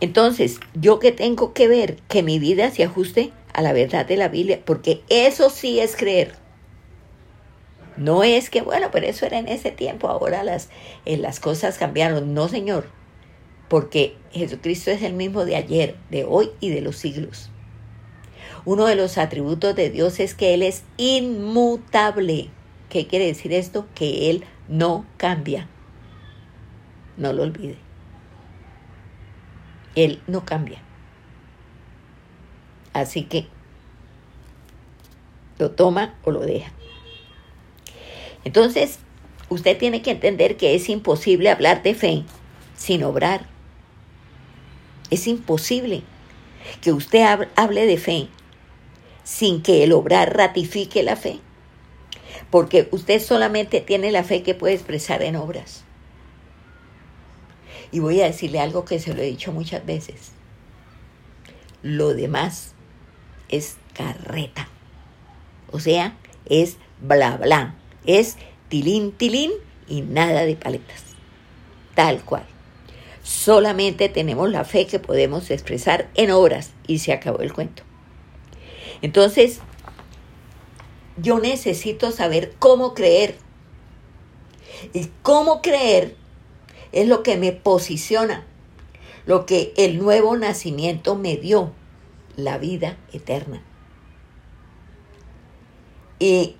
Entonces, 0.00 0.60
yo 0.74 0.98
que 0.98 1.12
tengo 1.12 1.52
que 1.52 1.68
ver 1.68 1.96
que 2.08 2.22
mi 2.22 2.38
vida 2.38 2.70
se 2.70 2.84
ajuste 2.84 3.32
a 3.56 3.62
la 3.62 3.72
verdad 3.72 4.04
de 4.04 4.18
la 4.18 4.28
Biblia, 4.28 4.60
porque 4.62 5.00
eso 5.08 5.48
sí 5.48 5.80
es 5.80 5.96
creer. 5.96 6.34
No 7.96 8.22
es 8.22 8.50
que, 8.50 8.60
bueno, 8.60 8.90
pero 8.92 9.06
eso 9.06 9.24
era 9.24 9.38
en 9.38 9.48
ese 9.48 9.70
tiempo, 9.70 10.08
ahora 10.08 10.44
las, 10.44 10.68
eh, 11.06 11.16
las 11.16 11.40
cosas 11.40 11.78
cambiaron. 11.78 12.34
No, 12.34 12.48
Señor, 12.48 12.90
porque 13.70 14.14
Jesucristo 14.30 14.90
es 14.90 15.02
el 15.02 15.14
mismo 15.14 15.46
de 15.46 15.56
ayer, 15.56 15.96
de 16.10 16.26
hoy 16.26 16.50
y 16.60 16.68
de 16.68 16.82
los 16.82 16.96
siglos. 16.96 17.50
Uno 18.66 18.84
de 18.84 18.94
los 18.94 19.16
atributos 19.16 19.74
de 19.74 19.88
Dios 19.88 20.20
es 20.20 20.34
que 20.34 20.52
Él 20.52 20.62
es 20.62 20.82
inmutable. 20.98 22.50
¿Qué 22.90 23.06
quiere 23.06 23.24
decir 23.24 23.54
esto? 23.54 23.86
Que 23.94 24.28
Él 24.28 24.44
no 24.68 25.06
cambia. 25.16 25.66
No 27.16 27.32
lo 27.32 27.44
olvide. 27.44 27.78
Él 29.94 30.20
no 30.26 30.44
cambia. 30.44 30.85
Así 32.96 33.24
que 33.24 33.46
lo 35.58 35.72
toma 35.72 36.14
o 36.24 36.30
lo 36.30 36.40
deja. 36.40 36.72
Entonces, 38.42 39.00
usted 39.50 39.76
tiene 39.76 40.00
que 40.00 40.12
entender 40.12 40.56
que 40.56 40.74
es 40.74 40.88
imposible 40.88 41.50
hablar 41.50 41.82
de 41.82 41.94
fe 41.94 42.24
sin 42.74 43.04
obrar. 43.04 43.46
Es 45.10 45.26
imposible 45.26 46.04
que 46.80 46.92
usted 46.92 47.22
hable 47.54 47.84
de 47.84 47.98
fe 47.98 48.28
sin 49.24 49.62
que 49.62 49.84
el 49.84 49.92
obrar 49.92 50.34
ratifique 50.34 51.02
la 51.02 51.16
fe. 51.16 51.40
Porque 52.50 52.88
usted 52.92 53.20
solamente 53.20 53.82
tiene 53.82 54.10
la 54.10 54.24
fe 54.24 54.42
que 54.42 54.54
puede 54.54 54.72
expresar 54.72 55.22
en 55.22 55.36
obras. 55.36 55.84
Y 57.92 57.98
voy 57.98 58.22
a 58.22 58.26
decirle 58.26 58.58
algo 58.58 58.86
que 58.86 59.00
se 59.00 59.12
lo 59.12 59.20
he 59.20 59.26
dicho 59.26 59.52
muchas 59.52 59.84
veces. 59.84 60.32
Lo 61.82 62.14
demás 62.14 62.75
es 63.48 63.76
carreta. 63.94 64.68
O 65.70 65.80
sea, 65.80 66.16
es 66.46 66.76
bla 67.00 67.36
bla. 67.36 67.74
Es 68.04 68.36
tilín 68.68 69.12
tilín 69.12 69.52
y 69.88 70.02
nada 70.02 70.44
de 70.44 70.56
paletas. 70.56 71.02
Tal 71.94 72.22
cual. 72.22 72.44
Solamente 73.22 74.08
tenemos 74.08 74.50
la 74.50 74.64
fe 74.64 74.86
que 74.86 75.00
podemos 75.00 75.50
expresar 75.50 76.08
en 76.14 76.30
obras 76.30 76.70
y 76.86 77.00
se 77.00 77.12
acabó 77.12 77.40
el 77.40 77.52
cuento. 77.52 77.82
Entonces, 79.02 79.60
yo 81.16 81.40
necesito 81.40 82.12
saber 82.12 82.54
cómo 82.58 82.94
creer. 82.94 83.36
Y 84.92 85.10
cómo 85.22 85.62
creer 85.62 86.14
es 86.92 87.08
lo 87.08 87.22
que 87.22 87.36
me 87.36 87.52
posiciona, 87.52 88.44
lo 89.24 89.46
que 89.46 89.72
el 89.76 89.98
nuevo 89.98 90.36
nacimiento 90.36 91.16
me 91.16 91.36
dio, 91.36 91.72
la 92.36 92.58
vida 92.58 92.96
eterna. 93.12 93.62
Y 96.18 96.56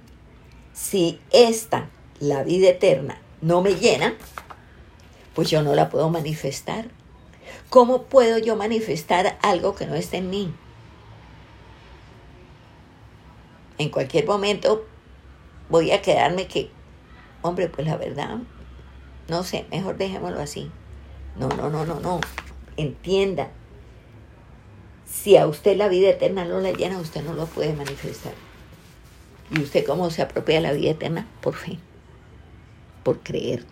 si 0.73 1.21
esta, 1.31 1.89
la 2.21 2.43
vida 2.43 2.69
eterna, 2.69 3.21
no 3.41 3.63
me 3.63 3.75
llena, 3.75 4.15
pues 5.35 5.51
yo 5.51 5.63
no 5.63 5.75
la 5.75 5.89
puedo 5.89 6.11
manifestar. 6.11 6.89
¿Cómo 7.71 8.05
puedo 8.05 8.39
yo 8.39 8.57
manifestar 8.57 9.39
algo 9.43 9.75
que 9.75 9.87
no 9.87 9.95
está 9.95 10.17
en 10.17 10.31
mí? 10.31 10.55
en 13.79 13.91
cualquier 13.91 14.27
momento 14.27 14.85
voy 15.69 15.91
a 15.91 16.03
quedarme 16.03 16.47
que, 16.47 16.71
hombre, 17.43 17.69
pues 17.69 17.87
la 17.87 17.97
verdad, 17.97 18.39
no 19.29 19.43
sé, 19.43 19.67
mejor 19.71 19.97
dejémoslo 19.97 20.41
así. 20.41 20.71
No, 21.37 21.49
no, 21.49 21.69
no, 21.69 21.85
no, 21.85 22.01
no. 22.01 22.21
Entienda. 22.77 23.51
Si 25.17 25.37
a 25.37 25.47
usted 25.47 25.77
la 25.77 25.89
vida 25.89 26.11
eterna 26.11 26.45
no 26.45 26.61
la 26.61 26.71
llena, 26.71 26.99
usted 26.99 27.25
no 27.25 27.33
lo 27.33 27.47
puede 27.47 27.73
manifestar. 27.73 28.35
¿Y 29.51 29.61
usted 29.61 29.85
cómo 29.85 30.11
se 30.11 30.23
apropia 30.23 30.61
la 30.61 30.73
vida 30.73 30.91
eterna? 30.91 31.27
Por 31.41 31.55
fe, 31.55 31.79
por 33.03 33.21
creer. 33.21 33.65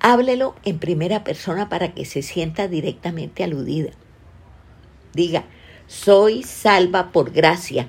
Háblelo 0.00 0.56
en 0.64 0.78
primera 0.80 1.22
persona 1.22 1.68
para 1.68 1.94
que 1.94 2.06
se 2.06 2.22
sienta 2.22 2.66
directamente 2.66 3.44
aludida. 3.44 3.92
Diga, 5.12 5.44
soy 5.86 6.42
salva 6.42 7.12
por 7.12 7.30
gracia. 7.30 7.88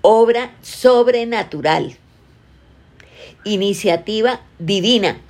Obra 0.00 0.56
sobrenatural. 0.62 1.96
Iniciativa 3.44 4.40
divina. 4.58 5.20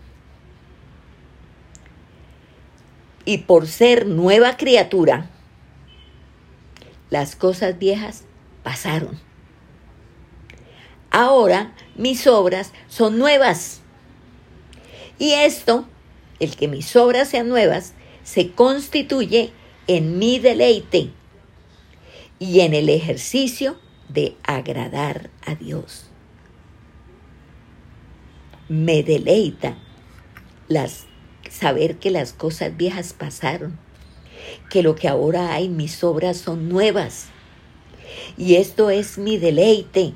Y 3.24 3.38
por 3.38 3.66
ser 3.66 4.06
nueva 4.06 4.56
criatura, 4.56 5.30
las 7.10 7.36
cosas 7.36 7.78
viejas 7.78 8.24
pasaron. 8.62 9.18
Ahora 11.10 11.72
mis 11.96 12.26
obras 12.26 12.72
son 12.88 13.18
nuevas. 13.18 13.80
Y 15.18 15.32
esto, 15.32 15.86
el 16.40 16.56
que 16.56 16.66
mis 16.68 16.96
obras 16.96 17.28
sean 17.28 17.48
nuevas, 17.48 17.94
se 18.24 18.50
constituye 18.50 19.52
en 19.86 20.18
mi 20.18 20.38
deleite 20.38 21.10
y 22.38 22.60
en 22.60 22.74
el 22.74 22.88
ejercicio 22.88 23.78
de 24.08 24.36
agradar 24.42 25.30
a 25.46 25.54
Dios. 25.54 26.10
Me 28.68 29.02
deleita 29.02 29.76
las, 30.68 31.06
saber 31.54 31.96
que 31.96 32.10
las 32.10 32.32
cosas 32.32 32.76
viejas 32.76 33.12
pasaron 33.12 33.78
que 34.70 34.82
lo 34.82 34.94
que 34.94 35.08
ahora 35.08 35.54
hay, 35.54 35.68
mis 35.68 36.02
obras 36.04 36.36
son 36.36 36.68
nuevas. 36.68 37.26
Y 38.36 38.56
esto 38.56 38.90
es 38.90 39.18
mi 39.18 39.38
deleite, 39.38 40.14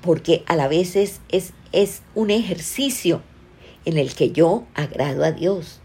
porque 0.00 0.42
a 0.46 0.56
la 0.56 0.68
vez 0.68 0.96
es, 0.96 1.20
es, 1.30 1.52
es 1.72 2.02
un 2.14 2.30
ejercicio 2.30 3.22
en 3.84 3.98
el 3.98 4.14
que 4.14 4.30
yo 4.30 4.66
agrado 4.74 5.24
a 5.24 5.32
Dios. 5.32 5.80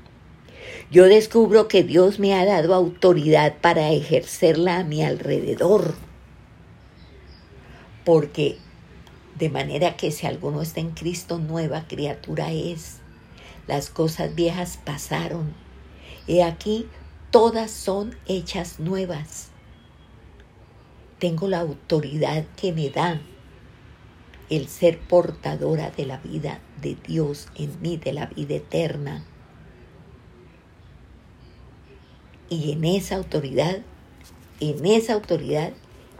Yo 0.92 1.06
descubro 1.06 1.68
que 1.68 1.84
Dios 1.84 2.20
me 2.20 2.34
ha 2.34 2.46
dado 2.46 2.74
autoridad 2.74 3.56
para 3.62 3.92
ejercerla 3.92 4.78
a 4.80 4.84
mi 4.84 5.04
alrededor. 5.04 5.96
Porque 8.04 8.58
de 9.38 9.50
manera 9.50 9.98
que 9.98 10.12
si 10.12 10.28
alguno 10.28 10.62
está 10.62 10.80
en 10.80 10.92
Cristo, 10.92 11.40
nueva 11.40 11.88
criatura 11.88 12.52
es. 12.52 13.00
Las 13.68 13.90
cosas 13.90 14.36
viejas 14.36 14.80
pasaron. 14.84 15.54
He 16.28 16.44
aquí, 16.44 16.88
todas 17.32 17.72
son 17.72 18.16
hechas 18.28 18.80
nuevas. 18.80 19.50
Tengo 21.20 21.48
la 21.48 21.60
autoridad 21.60 22.46
que 22.56 22.74
me 22.74 22.90
da 22.90 23.22
el 24.50 24.68
ser 24.68 25.00
portadora 25.00 25.90
de 25.90 26.06
la 26.06 26.18
vida 26.18 26.60
de 26.82 26.96
Dios 27.08 27.48
en 27.56 27.82
mí, 27.82 27.98
de 27.98 28.14
la 28.14 28.28
vida 28.28 28.56
eterna. 28.56 29.24
Y 32.50 32.72
en 32.72 32.84
esa 32.84 33.16
autoridad, 33.16 33.80
en 34.60 34.86
esa 34.86 35.14
autoridad 35.14 35.74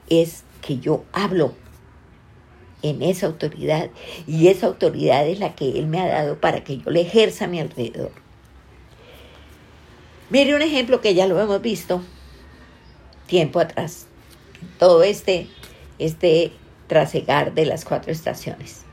es 0.10 0.44
que 0.62 0.80
yo 0.80 1.04
hablo. 1.14 1.54
En 2.86 3.02
esa 3.02 3.26
autoridad. 3.26 3.90
Y 4.28 4.48
esa 4.48 4.68
autoridad 4.68 5.28
es 5.28 5.40
la 5.40 5.56
que 5.56 5.80
Él 5.80 5.88
me 5.88 6.00
ha 6.00 6.08
dado 6.08 6.40
para 6.40 6.64
que 6.64 6.78
yo 6.78 6.92
le 6.92 7.02
ejerza 7.02 7.46
a 7.46 7.48
mi 7.48 7.60
alrededor. 7.60 8.12
Mire 10.30 10.56
un 10.56 10.62
ejemplo 10.62 11.02
que 11.02 11.16
ya 11.16 11.26
lo 11.26 11.40
hemos 11.40 11.62
visto 11.62 12.04
tiempo 13.26 13.60
atrás. 13.60 14.06
Todo 14.78 15.02
este, 15.02 15.48
este 15.98 16.52
trasegar 16.88 17.54
de 17.56 17.66
las 17.66 17.86
cuatro 17.86 18.12
estaciones. 18.12 18.84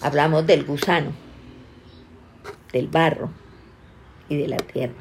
Hablamos 0.00 0.44
del 0.44 0.64
gusano, 0.64 1.12
del 2.72 2.88
barro 2.88 3.30
y 4.28 4.36
de 4.36 4.48
la 4.48 4.56
tierra. 4.56 4.94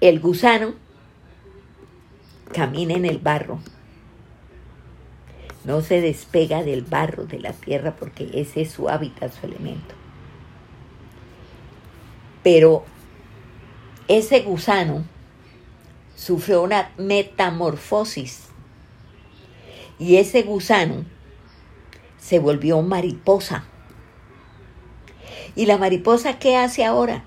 El 0.00 0.18
gusano 0.18 0.74
camina 2.52 2.94
en 2.94 3.04
el 3.04 3.18
barro. 3.18 3.58
No 5.64 5.80
se 5.80 6.00
despega 6.00 6.62
del 6.62 6.82
barro, 6.82 7.24
de 7.24 7.40
la 7.40 7.52
tierra, 7.52 7.96
porque 7.96 8.30
ese 8.34 8.62
es 8.62 8.70
su 8.70 8.88
hábitat, 8.88 9.32
su 9.32 9.46
elemento. 9.46 9.94
Pero 12.42 12.84
ese 14.08 14.40
gusano 14.40 15.04
sufrió 16.14 16.62
una 16.62 16.92
metamorfosis 16.98 18.48
y 19.98 20.16
ese 20.16 20.42
gusano 20.42 21.04
se 22.18 22.38
volvió 22.38 22.82
mariposa. 22.82 23.64
¿Y 25.56 25.66
la 25.66 25.78
mariposa 25.78 26.38
qué 26.38 26.56
hace 26.56 26.84
ahora? 26.84 27.24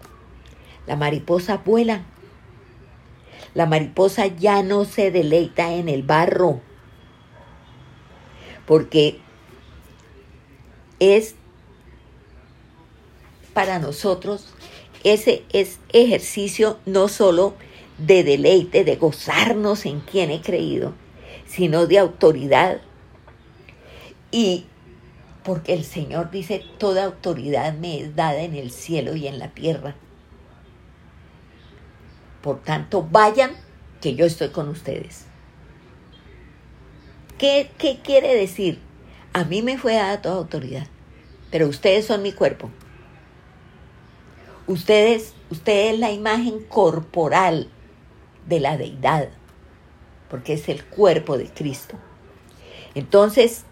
La 0.85 0.95
mariposa 0.95 1.57
vuela 1.57 2.03
la 3.57 3.65
mariposa 3.65 4.27
ya 4.27 4.61
no 4.61 4.85
se 4.85 5.09
deleita 5.09 5.73
en 5.73 5.89
el 5.89 6.03
barro, 6.03 6.61
porque 8.67 9.19
es 10.99 11.33
para 13.55 13.79
nosotros 13.79 14.53
ese 15.03 15.43
es 15.51 15.79
ejercicio 15.91 16.77
no 16.85 17.07
solo 17.07 17.55
de 17.97 18.23
deleite, 18.23 18.83
de 18.83 18.95
gozarnos 18.95 19.87
en 19.87 20.01
quien 20.01 20.29
he 20.29 20.39
creído, 20.39 20.93
sino 21.47 21.87
de 21.87 21.97
autoridad. 21.97 22.81
Y 24.29 24.67
porque 25.43 25.73
el 25.73 25.83
Señor 25.83 26.29
dice, 26.29 26.63
toda 26.77 27.05
autoridad 27.05 27.73
me 27.73 28.01
es 28.01 28.15
dada 28.15 28.43
en 28.43 28.53
el 28.53 28.69
cielo 28.69 29.15
y 29.15 29.25
en 29.25 29.39
la 29.39 29.47
tierra. 29.47 29.95
Por 32.41 32.61
tanto, 32.61 33.07
vayan, 33.09 33.51
que 34.01 34.15
yo 34.15 34.25
estoy 34.25 34.49
con 34.49 34.69
ustedes. 34.69 35.25
¿Qué, 37.37 37.71
qué 37.77 37.99
quiere 38.03 38.35
decir? 38.35 38.79
A 39.33 39.43
mí 39.43 39.61
me 39.61 39.77
fue 39.77 39.95
dada 39.95 40.21
toda 40.21 40.35
autoridad, 40.35 40.87
pero 41.51 41.67
ustedes 41.67 42.05
son 42.05 42.21
mi 42.21 42.31
cuerpo. 42.31 42.71
Ustedes, 44.65 45.33
ustedes 45.49 45.93
es 45.93 45.99
la 45.99 46.11
imagen 46.11 46.63
corporal 46.63 47.69
de 48.47 48.59
la 48.59 48.77
deidad, 48.77 49.29
porque 50.29 50.53
es 50.53 50.67
el 50.69 50.83
cuerpo 50.85 51.37
de 51.37 51.49
Cristo. 51.49 51.97
Entonces, 52.95 53.63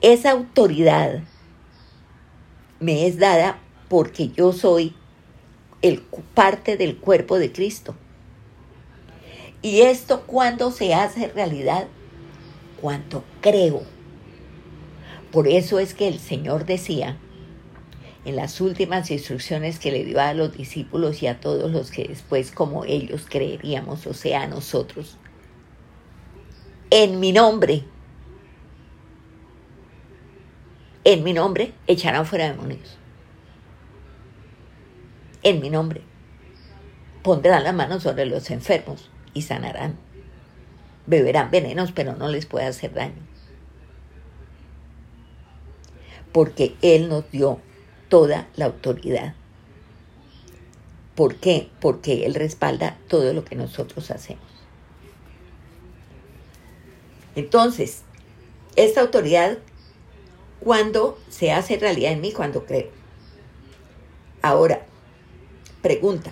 esa 0.00 0.30
autoridad 0.30 1.22
me 2.78 3.06
es 3.06 3.18
dada 3.18 3.58
porque 3.88 4.30
yo 4.30 4.52
soy 4.52 4.96
el, 5.82 6.02
parte 6.34 6.76
del 6.76 6.96
cuerpo 6.96 7.38
de 7.38 7.52
Cristo. 7.52 7.94
Y 9.62 9.82
esto 9.82 10.22
cuando 10.26 10.70
se 10.70 10.94
hace 10.94 11.28
realidad, 11.28 11.86
cuando 12.80 13.24
creo. 13.40 13.82
Por 15.32 15.48
eso 15.48 15.78
es 15.78 15.94
que 15.94 16.08
el 16.08 16.18
Señor 16.18 16.64
decía 16.64 17.18
en 18.24 18.36
las 18.36 18.60
últimas 18.60 19.10
instrucciones 19.10 19.78
que 19.78 19.92
le 19.92 20.04
dio 20.04 20.20
a 20.20 20.34
los 20.34 20.52
discípulos 20.52 21.22
y 21.22 21.26
a 21.26 21.40
todos 21.40 21.70
los 21.70 21.90
que 21.90 22.04
después 22.04 22.50
como 22.50 22.84
ellos 22.84 23.26
creeríamos, 23.28 24.06
o 24.06 24.12
sea, 24.12 24.42
a 24.42 24.46
nosotros, 24.46 25.16
en 26.90 27.18
mi 27.20 27.32
nombre, 27.32 27.84
en 31.04 31.24
mi 31.24 31.32
nombre 31.32 31.72
echarán 31.86 32.26
fuera 32.26 32.50
demonios 32.50 32.99
en 35.42 35.60
mi 35.60 35.70
nombre. 35.70 36.02
Pondrán 37.22 37.64
la 37.64 37.72
mano 37.72 38.00
sobre 38.00 38.26
los 38.26 38.50
enfermos 38.50 39.10
y 39.34 39.42
sanarán. 39.42 39.98
Beberán 41.06 41.50
venenos, 41.50 41.92
pero 41.92 42.14
no 42.14 42.28
les 42.28 42.46
puede 42.46 42.66
hacer 42.66 42.94
daño. 42.94 43.22
Porque 46.32 46.76
Él 46.82 47.08
nos 47.08 47.30
dio 47.30 47.60
toda 48.08 48.48
la 48.56 48.66
autoridad. 48.66 49.34
¿Por 51.14 51.36
qué? 51.36 51.70
Porque 51.80 52.24
Él 52.24 52.34
respalda 52.34 52.96
todo 53.08 53.32
lo 53.32 53.44
que 53.44 53.56
nosotros 53.56 54.10
hacemos. 54.10 54.44
Entonces, 57.34 58.02
esta 58.76 59.00
autoridad, 59.00 59.58
cuando 60.60 61.18
se 61.28 61.52
hace 61.52 61.78
realidad 61.78 62.12
en 62.12 62.20
mí, 62.20 62.32
cuando 62.32 62.64
creo. 62.64 62.88
Ahora, 64.42 64.86
Pregunta, 65.82 66.30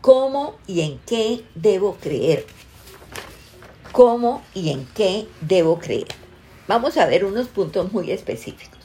¿cómo 0.00 0.54
y 0.68 0.82
en 0.82 1.00
qué 1.00 1.44
debo 1.56 1.96
creer? 1.96 2.46
¿Cómo 3.90 4.42
y 4.54 4.70
en 4.70 4.86
qué 4.94 5.26
debo 5.40 5.80
creer? 5.80 6.06
Vamos 6.68 6.96
a 6.96 7.06
ver 7.06 7.24
unos 7.24 7.48
puntos 7.48 7.92
muy 7.92 8.12
específicos. 8.12 8.78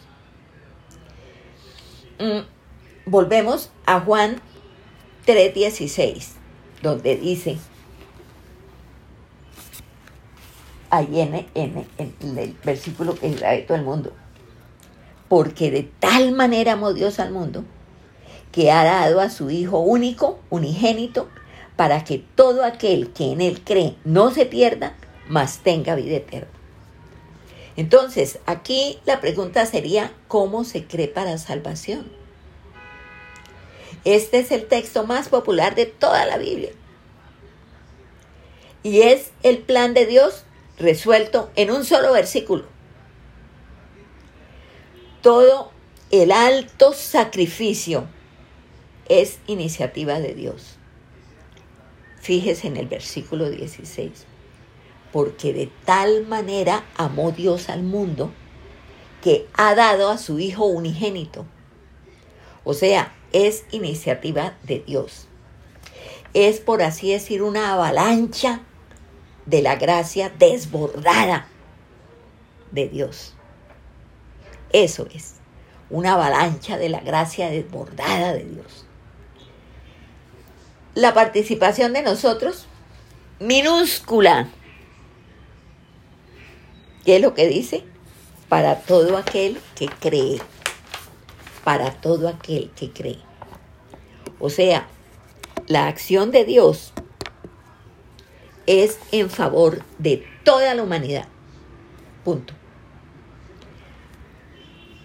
Mm, 2.17 2.39
volvemos 3.05 3.69
a 3.85 3.99
Juan 3.99 4.41
3:16, 5.27 6.29
donde 6.81 7.17
dice, 7.17 7.59
ahí 10.89 11.19
en, 11.19 11.47
en, 11.53 12.37
el 12.37 12.57
versículo 12.63 13.13
que 13.13 13.29
de 13.29 13.59
todo 13.59 13.77
el 13.77 13.83
mundo, 13.83 14.11
porque 15.29 15.69
de 15.69 15.83
tal 15.83 16.31
manera 16.31 16.73
amó 16.73 16.93
Dios 16.93 17.19
al 17.19 17.31
mundo 17.31 17.63
que 18.51 18.71
ha 18.71 18.83
dado 18.83 19.21
a 19.21 19.29
su 19.29 19.49
Hijo 19.49 19.79
único, 19.79 20.39
unigénito, 20.49 21.29
para 21.75 22.03
que 22.03 22.19
todo 22.35 22.63
aquel 22.63 23.11
que 23.11 23.31
en 23.31 23.41
Él 23.41 23.61
cree 23.63 23.95
no 24.03 24.31
se 24.31 24.45
pierda, 24.45 24.95
mas 25.27 25.59
tenga 25.59 25.95
vida 25.95 26.17
eterna. 26.17 26.49
Entonces, 27.77 28.39
aquí 28.45 28.99
la 29.05 29.21
pregunta 29.21 29.65
sería, 29.65 30.11
¿cómo 30.27 30.63
se 30.63 30.85
cree 30.85 31.07
para 31.07 31.37
salvación? 31.37 32.11
Este 34.03 34.39
es 34.39 34.51
el 34.51 34.65
texto 34.67 35.05
más 35.05 35.29
popular 35.29 35.75
de 35.75 35.85
toda 35.85 36.25
la 36.25 36.37
Biblia. 36.37 36.71
Y 38.83 39.01
es 39.01 39.31
el 39.43 39.59
plan 39.59 39.93
de 39.93 40.05
Dios 40.05 40.43
resuelto 40.77 41.51
en 41.55 41.71
un 41.71 41.85
solo 41.85 42.11
versículo. 42.11 42.65
Todo 45.21 45.71
el 46.09 46.31
alto 46.31 46.93
sacrificio 46.93 48.07
es 49.11 49.39
iniciativa 49.45 50.21
de 50.21 50.33
Dios. 50.33 50.77
Fíjese 52.21 52.67
en 52.67 52.77
el 52.77 52.87
versículo 52.87 53.49
16. 53.49 54.25
Porque 55.11 55.51
de 55.51 55.69
tal 55.83 56.25
manera 56.27 56.85
amó 56.95 57.33
Dios 57.33 57.67
al 57.67 57.83
mundo 57.83 58.31
que 59.21 59.47
ha 59.53 59.75
dado 59.75 60.09
a 60.09 60.17
su 60.17 60.39
Hijo 60.39 60.65
unigénito. 60.65 61.45
O 62.63 62.73
sea, 62.73 63.13
es 63.33 63.65
iniciativa 63.71 64.55
de 64.63 64.79
Dios. 64.79 65.27
Es, 66.33 66.61
por 66.61 66.81
así 66.81 67.11
decir, 67.11 67.43
una 67.43 67.73
avalancha 67.73 68.61
de 69.45 69.61
la 69.61 69.75
gracia 69.75 70.31
desbordada 70.39 71.47
de 72.71 72.87
Dios. 72.87 73.33
Eso 74.71 75.05
es, 75.13 75.33
una 75.89 76.13
avalancha 76.13 76.77
de 76.77 76.87
la 76.87 77.01
gracia 77.01 77.49
desbordada 77.49 78.31
de 78.31 78.45
Dios. 78.45 78.85
La 80.93 81.13
participación 81.13 81.93
de 81.93 82.01
nosotros, 82.01 82.65
minúscula. 83.39 84.49
¿Qué 87.05 87.15
es 87.15 87.21
lo 87.21 87.33
que 87.33 87.47
dice? 87.47 87.85
Para 88.49 88.81
todo 88.81 89.15
aquel 89.15 89.57
que 89.73 89.87
cree. 89.87 90.41
Para 91.63 91.91
todo 92.01 92.27
aquel 92.27 92.71
que 92.71 92.91
cree. 92.91 93.19
O 94.39 94.49
sea, 94.49 94.89
la 95.67 95.87
acción 95.87 96.31
de 96.31 96.43
Dios 96.43 96.91
es 98.65 98.99
en 99.13 99.29
favor 99.29 99.85
de 99.97 100.27
toda 100.43 100.73
la 100.75 100.83
humanidad. 100.83 101.29
Punto. 102.25 102.53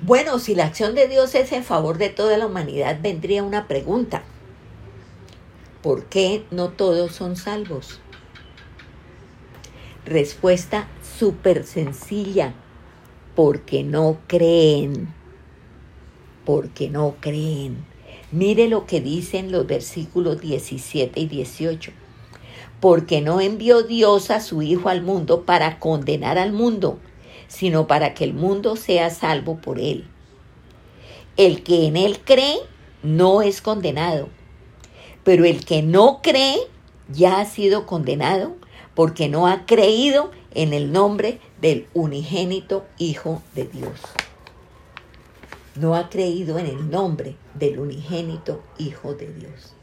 Bueno, 0.01 0.41
si 0.41 0.57
la 0.57 0.65
acción 0.65 0.97
de 0.97 1.07
Dios 1.07 1.37
es 1.37 1.53
en 1.53 1.63
favor 1.63 1.97
de 1.97 2.09
toda 2.09 2.37
la 2.39 2.47
humanidad, 2.47 2.99
vendría 3.01 3.45
una 3.45 3.69
pregunta. 3.69 4.25
¿Por 5.87 6.07
qué 6.07 6.45
no 6.51 6.71
todos 6.71 7.13
son 7.13 7.37
salvos? 7.37 8.01
Respuesta 10.05 10.89
súper 11.17 11.63
sencilla. 11.63 12.55
Porque 13.37 13.85
no 13.85 14.19
creen. 14.27 15.15
Porque 16.45 16.91
no 16.91 17.15
creen. 17.21 17.87
Mire 18.33 18.67
lo 18.67 18.85
que 18.85 19.01
dicen 19.01 19.53
los 19.53 19.69
versículos 19.69 20.41
17 20.41 21.21
y 21.21 21.27
18 21.29 21.93
porque 22.81 23.21
no 23.21 23.41
envió 23.41 23.85
Dios 23.85 24.33
a 24.33 24.41
su 24.41 24.63
Hijo 24.63 24.89
al 24.89 25.03
mundo 25.03 25.45
para 25.45 25.79
condenar 25.79 26.37
al 26.37 26.53
mundo, 26.53 26.99
sino 27.47 27.87
para 27.87 28.13
que 28.13 28.25
el 28.25 28.35
mundo 28.35 28.75
sea 28.75 29.11
salvo 29.11 29.59
por 29.59 29.79
él. 29.79 30.09
El 31.37 31.63
que 31.63 31.87
en 31.87 31.97
él 31.97 32.19
cree 32.25 32.59
no 33.05 33.41
es 33.41 33.63
condenado, 33.63 34.29
pero 35.27 35.45
el 35.45 35.67
que 35.67 35.83
no 35.83 36.21
cree 36.23 36.57
ya 37.13 37.41
ha 37.41 37.45
sido 37.45 37.85
condenado 37.85 38.57
porque 38.95 39.29
no 39.29 39.47
ha 39.47 39.67
creído 39.67 40.31
en 40.55 40.73
el 40.73 40.91
nombre 40.91 41.39
del 41.61 41.87
unigénito 41.93 42.87
Hijo 42.97 43.43
de 43.55 43.67
Dios. 43.67 44.01
No 45.75 45.95
ha 45.95 46.09
creído 46.09 46.59
en 46.59 46.65
el 46.65 46.91
nombre 46.91 47.37
del 47.53 47.79
unigénito 47.79 48.63
Hijo 48.79 49.13
de 49.13 49.31
Dios. 49.31 49.75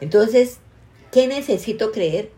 Entonces, 0.00 0.58
¿Qué 1.16 1.28
necesito 1.28 1.92
creer? 1.92 2.30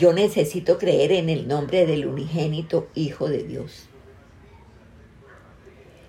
Yo 0.00 0.12
necesito 0.12 0.78
creer 0.78 1.12
en 1.12 1.28
el 1.28 1.46
nombre 1.46 1.86
del 1.86 2.06
unigénito 2.06 2.88
Hijo 2.96 3.28
de 3.28 3.44
Dios. 3.44 3.84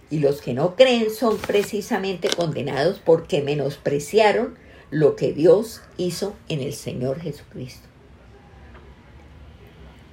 Y 0.10 0.20
los 0.20 0.42
que 0.42 0.54
no 0.54 0.76
creen 0.76 1.10
son 1.12 1.38
precisamente 1.38 2.30
condenados 2.30 3.02
porque 3.04 3.42
menospreciaron 3.42 4.58
lo 4.92 5.16
que 5.16 5.34
Dios 5.34 5.82
hizo 5.98 6.36
en 6.48 6.62
el 6.62 6.74
Señor 6.74 7.20
Jesucristo. 7.20 7.88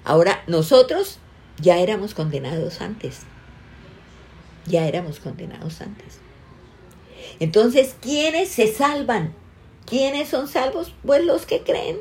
Ahora, 0.05 0.43
nosotros 0.47 1.19
ya 1.61 1.79
éramos 1.79 2.15
condenados 2.15 2.81
antes. 2.81 3.21
Ya 4.67 4.87
éramos 4.89 5.21
condenados 5.21 5.81
antes. 5.81 6.19
Entonces, 7.39 7.95
¿quiénes 8.01 8.49
se 8.49 8.73
salvan? 8.73 9.35
¿Quiénes 9.87 10.29
son 10.29 10.49
salvos? 10.49 10.93
Pues 11.05 11.25
los 11.25 11.47
que 11.47 11.63
creen. 11.63 11.99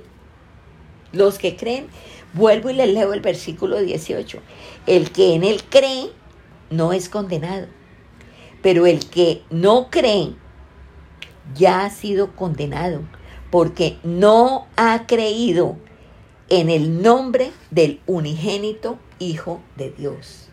Los 1.11 1.37
que 1.37 1.57
creen. 1.57 1.87
Vuelvo 2.33 2.69
y 2.69 2.73
les 2.73 2.89
leo 2.89 3.13
el 3.13 3.21
versículo 3.21 3.79
18. 3.79 4.39
El 4.87 5.11
que 5.11 5.35
en 5.35 5.43
él 5.43 5.61
cree 5.69 6.09
no 6.69 6.93
es 6.93 7.09
condenado. 7.09 7.67
Pero 8.61 8.85
el 8.85 9.09
que 9.09 9.43
no 9.49 9.89
cree 9.89 10.35
ya 11.55 11.85
ha 11.85 11.89
sido 11.89 12.35
condenado 12.35 13.01
porque 13.49 13.97
no 14.03 14.67
ha 14.75 15.05
creído 15.07 15.77
en 16.49 16.69
el 16.69 17.01
nombre 17.01 17.51
del 17.69 18.01
unigénito 18.05 18.99
Hijo 19.19 19.61
de 19.77 19.91
Dios. 19.91 20.49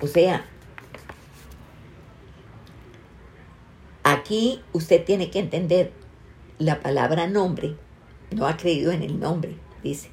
O 0.00 0.06
sea, 0.06 0.44
Aquí 4.08 4.62
usted 4.72 5.04
tiene 5.04 5.28
que 5.28 5.38
entender 5.38 5.92
la 6.58 6.80
palabra 6.80 7.26
nombre. 7.26 7.76
No 8.30 8.46
ha 8.46 8.56
creído 8.56 8.90
en 8.90 9.02
el 9.02 9.20
nombre, 9.20 9.58
dice. 9.82 10.08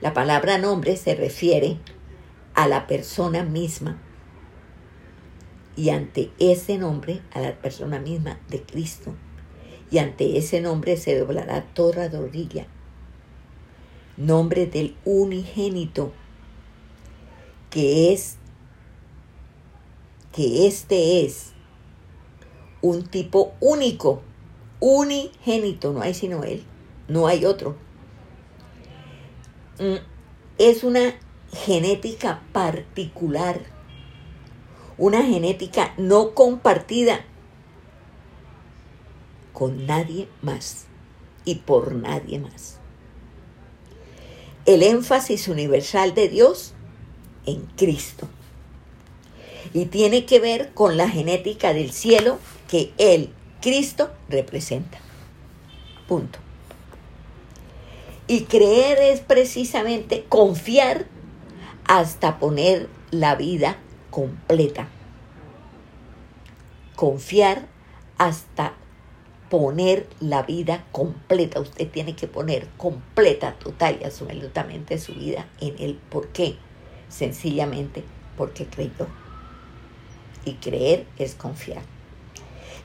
La 0.00 0.14
palabra 0.14 0.56
nombre 0.56 0.96
se 0.96 1.14
refiere 1.14 1.76
a 2.54 2.66
la 2.68 2.86
persona 2.86 3.42
misma. 3.42 4.00
Y 5.76 5.90
ante 5.90 6.30
ese 6.38 6.78
nombre, 6.78 7.20
a 7.32 7.40
la 7.40 7.54
persona 7.56 7.98
misma 7.98 8.38
de 8.48 8.62
Cristo. 8.62 9.14
Y 9.90 9.98
ante 9.98 10.38
ese 10.38 10.60
nombre 10.60 10.96
se 10.96 11.18
doblará 11.18 11.62
toda 11.74 12.08
rodilla. 12.08 12.66
Nombre 14.16 14.66
del 14.66 14.96
unigénito, 15.04 16.12
que 17.70 18.12
es, 18.12 18.36
que 20.32 20.66
este 20.68 21.24
es 21.24 21.52
un 22.80 23.06
tipo 23.06 23.54
único, 23.60 24.22
unigénito, 24.78 25.92
no 25.92 26.02
hay 26.02 26.14
sino 26.14 26.44
él, 26.44 26.62
no 27.08 27.26
hay 27.26 27.44
otro. 27.44 27.76
Mm, 29.78 29.96
es 30.58 30.84
una 30.84 31.14
genética 31.52 32.42
particular, 32.52 33.60
una 34.98 35.22
genética 35.22 35.94
no 35.96 36.34
compartida 36.34 37.24
con 39.52 39.86
nadie 39.86 40.28
más 40.42 40.84
y 41.44 41.56
por 41.56 41.94
nadie 41.94 42.38
más. 42.38 42.78
El 44.66 44.82
énfasis 44.82 45.48
universal 45.48 46.14
de 46.14 46.28
Dios 46.28 46.74
en 47.46 47.66
Cristo. 47.76 48.28
Y 49.72 49.86
tiene 49.86 50.24
que 50.24 50.40
ver 50.40 50.72
con 50.72 50.96
la 50.96 51.08
genética 51.08 51.72
del 51.72 51.90
cielo 51.90 52.38
que 52.68 52.92
el 52.98 53.30
Cristo 53.60 54.10
representa. 54.28 54.98
Punto. 56.06 56.38
Y 58.26 58.42
creer 58.42 58.98
es 58.98 59.20
precisamente 59.20 60.24
confiar 60.28 61.06
hasta 61.86 62.38
poner 62.38 62.88
la 63.10 63.34
vida 63.34 63.76
completa. 64.14 64.86
Confiar 66.94 67.66
hasta 68.16 68.74
poner 69.50 70.06
la 70.20 70.44
vida 70.44 70.84
completa. 70.92 71.58
Usted 71.58 71.90
tiene 71.90 72.14
que 72.14 72.28
poner 72.28 72.68
completa, 72.76 73.56
total 73.58 73.98
y 74.00 74.04
absolutamente 74.04 74.98
su 74.98 75.14
vida 75.14 75.48
en 75.60 75.74
él. 75.80 75.98
¿Por 76.10 76.28
qué? 76.28 76.54
Sencillamente 77.08 78.04
porque 78.36 78.66
creyó. 78.66 79.08
Y 80.44 80.54
creer 80.54 81.06
es 81.18 81.34
confiar. 81.34 81.82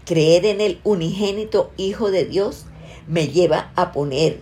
Creer 0.06 0.48
en 0.48 0.62
el 0.62 0.82
unigénito 0.84 1.72
Hijo 1.78 2.10
de 2.10 2.26
Dios 2.26 2.66
me 3.08 3.28
lleva 3.28 3.72
a 3.76 3.92
poner 3.92 4.42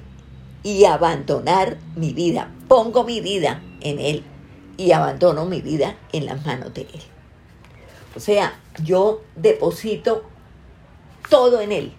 y 0.64 0.86
abandonar 0.86 1.80
mi 1.98 2.14
vida. 2.14 2.54
Pongo 2.70 3.04
mi 3.04 3.20
vida 3.20 3.62
en 3.82 4.00
Él 4.00 4.24
y 4.78 4.92
abandono 4.92 5.46
mi 5.46 5.62
vida 5.62 5.98
en 6.14 6.26
las 6.26 6.46
manos 6.46 6.74
de 6.74 6.82
Él. 6.82 7.02
O 8.16 8.20
sea, 8.20 8.60
yo 8.84 9.22
deposito 9.36 10.24
todo 11.30 11.62
en 11.62 11.72
Él. 11.72 11.94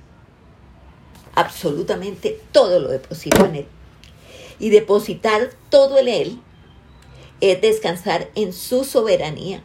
Absolutamente 1.35 2.41
todo 2.53 2.81
lo 2.81 2.88
deposito 2.88 3.45
en 3.45 3.57
Él. 3.57 3.67
Y 4.59 4.71
depositar 4.71 5.51
todo 5.71 5.99
en 5.99 6.09
Él 6.09 6.41
es 7.41 7.61
descansar 7.61 8.31
en 8.35 8.53
su 8.53 8.85
soberanía. 8.85 9.62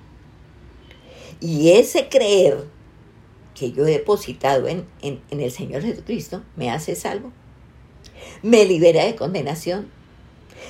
Y 1.40 1.72
ese 1.72 2.10
creer 2.10 2.66
que 3.56 3.72
yo 3.72 3.86
he 3.86 3.92
depositado 3.92 4.68
en, 4.68 4.88
el 5.02 5.52
Señor 5.52 5.82
Jesucristo 5.82 6.42
me 6.56 6.72
hace 6.72 6.96
salvo. 6.96 7.32
Me 8.42 8.66
libera 8.66 9.06
de 9.06 9.16
condenación. 9.16 9.90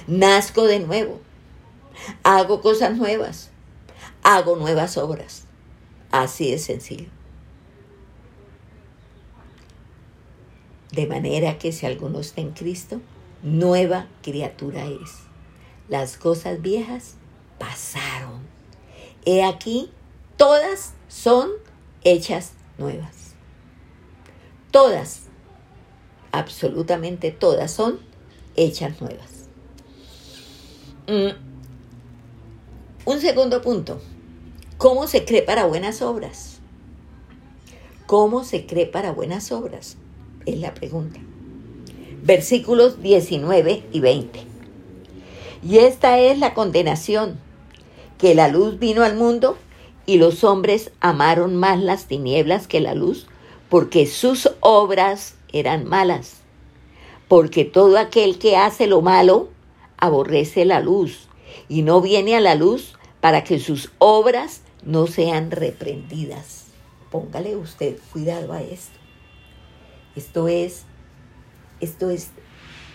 Nazco 0.08 0.64
de 0.64 0.80
nuevo. 0.80 1.20
Hago 2.24 2.62
cosas 2.62 2.98
nuevas. 2.98 3.52
Hago 4.24 4.56
nuevas 4.56 4.98
obras. 4.98 5.46
Así 6.12 6.52
de 6.52 6.60
sencillo. 6.60 7.10
De 10.92 11.08
manera 11.08 11.58
que 11.58 11.72
si 11.72 11.86
alguno 11.88 12.20
está 12.20 12.42
en 12.42 12.52
Cristo, 12.52 13.02
nueva 13.42 14.08
criatura 14.22 14.86
es. 14.86 15.24
Las 15.90 16.18
cosas 16.18 16.62
viejas 16.62 17.16
pasaron. 17.58 18.42
He 19.26 19.44
aquí, 19.44 19.92
todas 20.38 20.94
son 21.08 21.50
hechas 22.04 22.54
nuevas. 22.78 23.34
Todas, 24.72 25.24
absolutamente 26.32 27.32
todas 27.32 27.72
son 27.72 28.00
hechas 28.56 29.02
nuevas. 29.02 29.48
Mm. 31.08 31.53
Un 33.06 33.20
segundo 33.20 33.62
punto. 33.62 34.00
¿Cómo 34.78 35.08
se 35.08 35.26
cree 35.26 35.42
para 35.42 35.66
buenas 35.66 36.02
obras? 36.02 36.60
¿Cómo 38.06 38.46
se 38.46 38.66
cree 38.66 38.86
para 38.86 39.12
buenas 39.12 39.52
obras? 39.52 39.98
Es 40.46 40.58
la 40.58 40.74
pregunta. 40.74 41.20
Versículos 42.22 43.02
19 43.02 43.84
y 43.92 44.00
20. 44.00 44.40
Y 45.68 45.80
esta 45.80 46.18
es 46.18 46.40
la 46.40 46.54
condenación, 46.54 47.38
que 48.18 48.36
la 48.36 48.48
luz 48.48 48.80
vino 48.80 49.04
al 49.04 49.18
mundo 49.18 49.58
y 50.06 50.18
los 50.18 50.46
hombres 50.46 50.90
amaron 51.02 51.58
más 51.58 51.82
las 51.82 52.06
tinieblas 52.06 52.68
que 52.68 52.80
la 52.80 52.94
luz, 52.94 53.28
porque 53.68 54.08
sus 54.08 54.50
obras 54.62 55.36
eran 55.52 55.84
malas. 55.84 56.36
Porque 57.28 57.66
todo 57.66 57.98
aquel 57.98 58.40
que 58.40 58.56
hace 58.56 58.88
lo 58.88 59.02
malo 59.02 59.50
aborrece 59.98 60.64
la 60.64 60.80
luz 60.80 61.28
y 61.74 61.82
no 61.82 62.02
viene 62.02 62.36
a 62.36 62.40
la 62.40 62.54
luz 62.54 62.94
para 63.20 63.44
que 63.44 63.58
sus 63.58 63.90
obras 63.98 64.62
no 64.84 65.08
sean 65.08 65.50
reprendidas. 65.50 66.66
Póngale 67.10 67.56
usted 67.56 67.98
cuidado 68.12 68.54
a 68.54 68.62
esto. 68.62 69.00
Esto 70.16 70.48
es, 70.48 70.84
esto 71.80 72.12
es, 72.12 72.30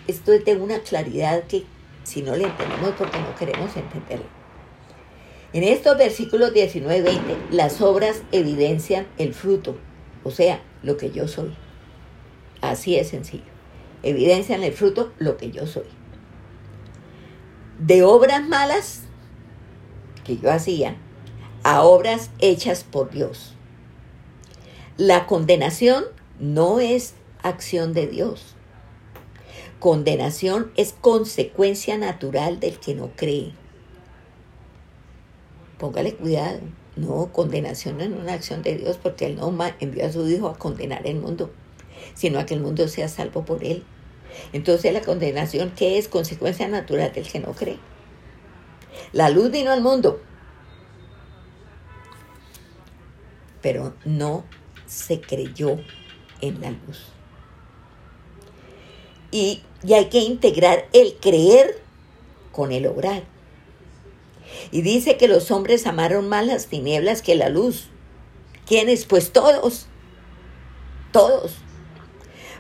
esto 0.07 0.33
es 0.33 0.45
de 0.45 0.55
una 0.55 0.79
claridad 0.79 1.43
que 1.49 1.65
si 2.05 2.23
no 2.23 2.37
le 2.37 2.45
entendemos 2.45 2.93
porque 2.97 3.19
no 3.19 3.35
queremos 3.35 3.77
entenderlo. 3.77 4.27
En 5.53 5.65
estos 5.65 5.99
versículos 5.99 6.55
19 6.55 6.99
y 6.99 7.03
20, 7.03 7.37
las 7.51 7.81
obras 7.81 8.23
evidencian 8.31 9.09
el 9.19 9.35
fruto, 9.35 9.77
o 10.23 10.31
sea, 10.31 10.63
lo 10.85 10.97
que 10.97 11.11
yo 11.11 11.27
soy. 11.27 11.53
Así 12.61 12.95
es 12.95 13.09
sencillo. 13.09 13.43
Evidencian 14.05 14.63
el 14.63 14.73
fruto, 14.73 15.13
lo 15.19 15.37
que 15.37 15.51
yo 15.51 15.67
soy 15.67 15.98
de 17.79 18.03
obras 18.03 18.47
malas 18.47 19.03
que 20.25 20.37
yo 20.37 20.51
hacía 20.51 20.97
a 21.63 21.83
obras 21.83 22.31
hechas 22.39 22.85
por 22.85 23.11
Dios. 23.11 23.55
La 24.97 25.27
condenación 25.27 26.05
no 26.41 26.81
es 26.81 27.15
acción 27.43 27.93
de 27.93 28.07
Dios. 28.07 28.55
Condenación 29.79 30.73
es 30.77 30.93
consecuencia 30.93 31.97
natural 31.99 32.59
del 32.59 32.81
que 32.81 32.95
no 32.95 33.11
cree. 33.15 33.53
Póngale 35.79 36.15
cuidado. 36.15 36.61
No, 36.97 37.33
condenación 37.33 37.99
no 37.99 38.03
es 38.03 38.11
una 38.11 38.33
acción 38.33 38.63
de 38.63 38.77
Dios 38.77 38.99
porque 39.01 39.27
Él 39.27 39.37
no 39.37 39.57
envió 39.79 40.05
a 40.05 40.11
su 40.11 40.29
Hijo 40.29 40.49
a 40.49 40.59
condenar 40.59 41.07
el 41.07 41.21
mundo, 41.21 41.53
sino 42.15 42.41
a 42.41 42.47
que 42.47 42.55
el 42.55 42.61
mundo 42.61 42.89
sea 42.89 43.07
salvo 43.07 43.45
por 43.45 43.63
Él. 43.63 43.85
Entonces 44.53 44.93
la 44.93 45.03
condenación, 45.03 45.73
¿qué 45.77 45.99
es? 45.99 46.09
Consecuencia 46.09 46.69
natural 46.69 47.13
del 47.13 47.29
que 47.29 47.41
no 47.41 47.53
cree. 47.53 47.79
La 49.13 49.31
luz 49.31 49.51
vino 49.51 49.71
al 49.73 49.81
mundo, 49.81 50.21
pero 53.63 53.95
no 54.05 54.45
se 54.87 55.21
creyó 55.21 55.79
en 56.41 56.61
la 56.61 56.71
luz. 56.71 57.07
Y, 59.31 59.63
y 59.83 59.93
hay 59.93 60.07
que 60.07 60.21
integrar 60.21 60.89
el 60.93 61.17
creer 61.21 61.81
con 62.53 62.73
el 62.73 62.87
obrar. 62.87 63.23
Y 64.73 64.83
dice 64.83 65.17
que 65.17 65.29
los 65.29 65.51
hombres 65.51 65.87
amaron 65.87 66.29
más 66.29 66.47
las 66.47 66.67
tinieblas 66.67 67.23
que 67.23 67.35
la 67.35 67.51
luz. 67.51 67.89
¿Quiénes? 68.67 69.05
Pues 69.05 69.33
todos. 69.33 69.87
Todos 71.13 71.59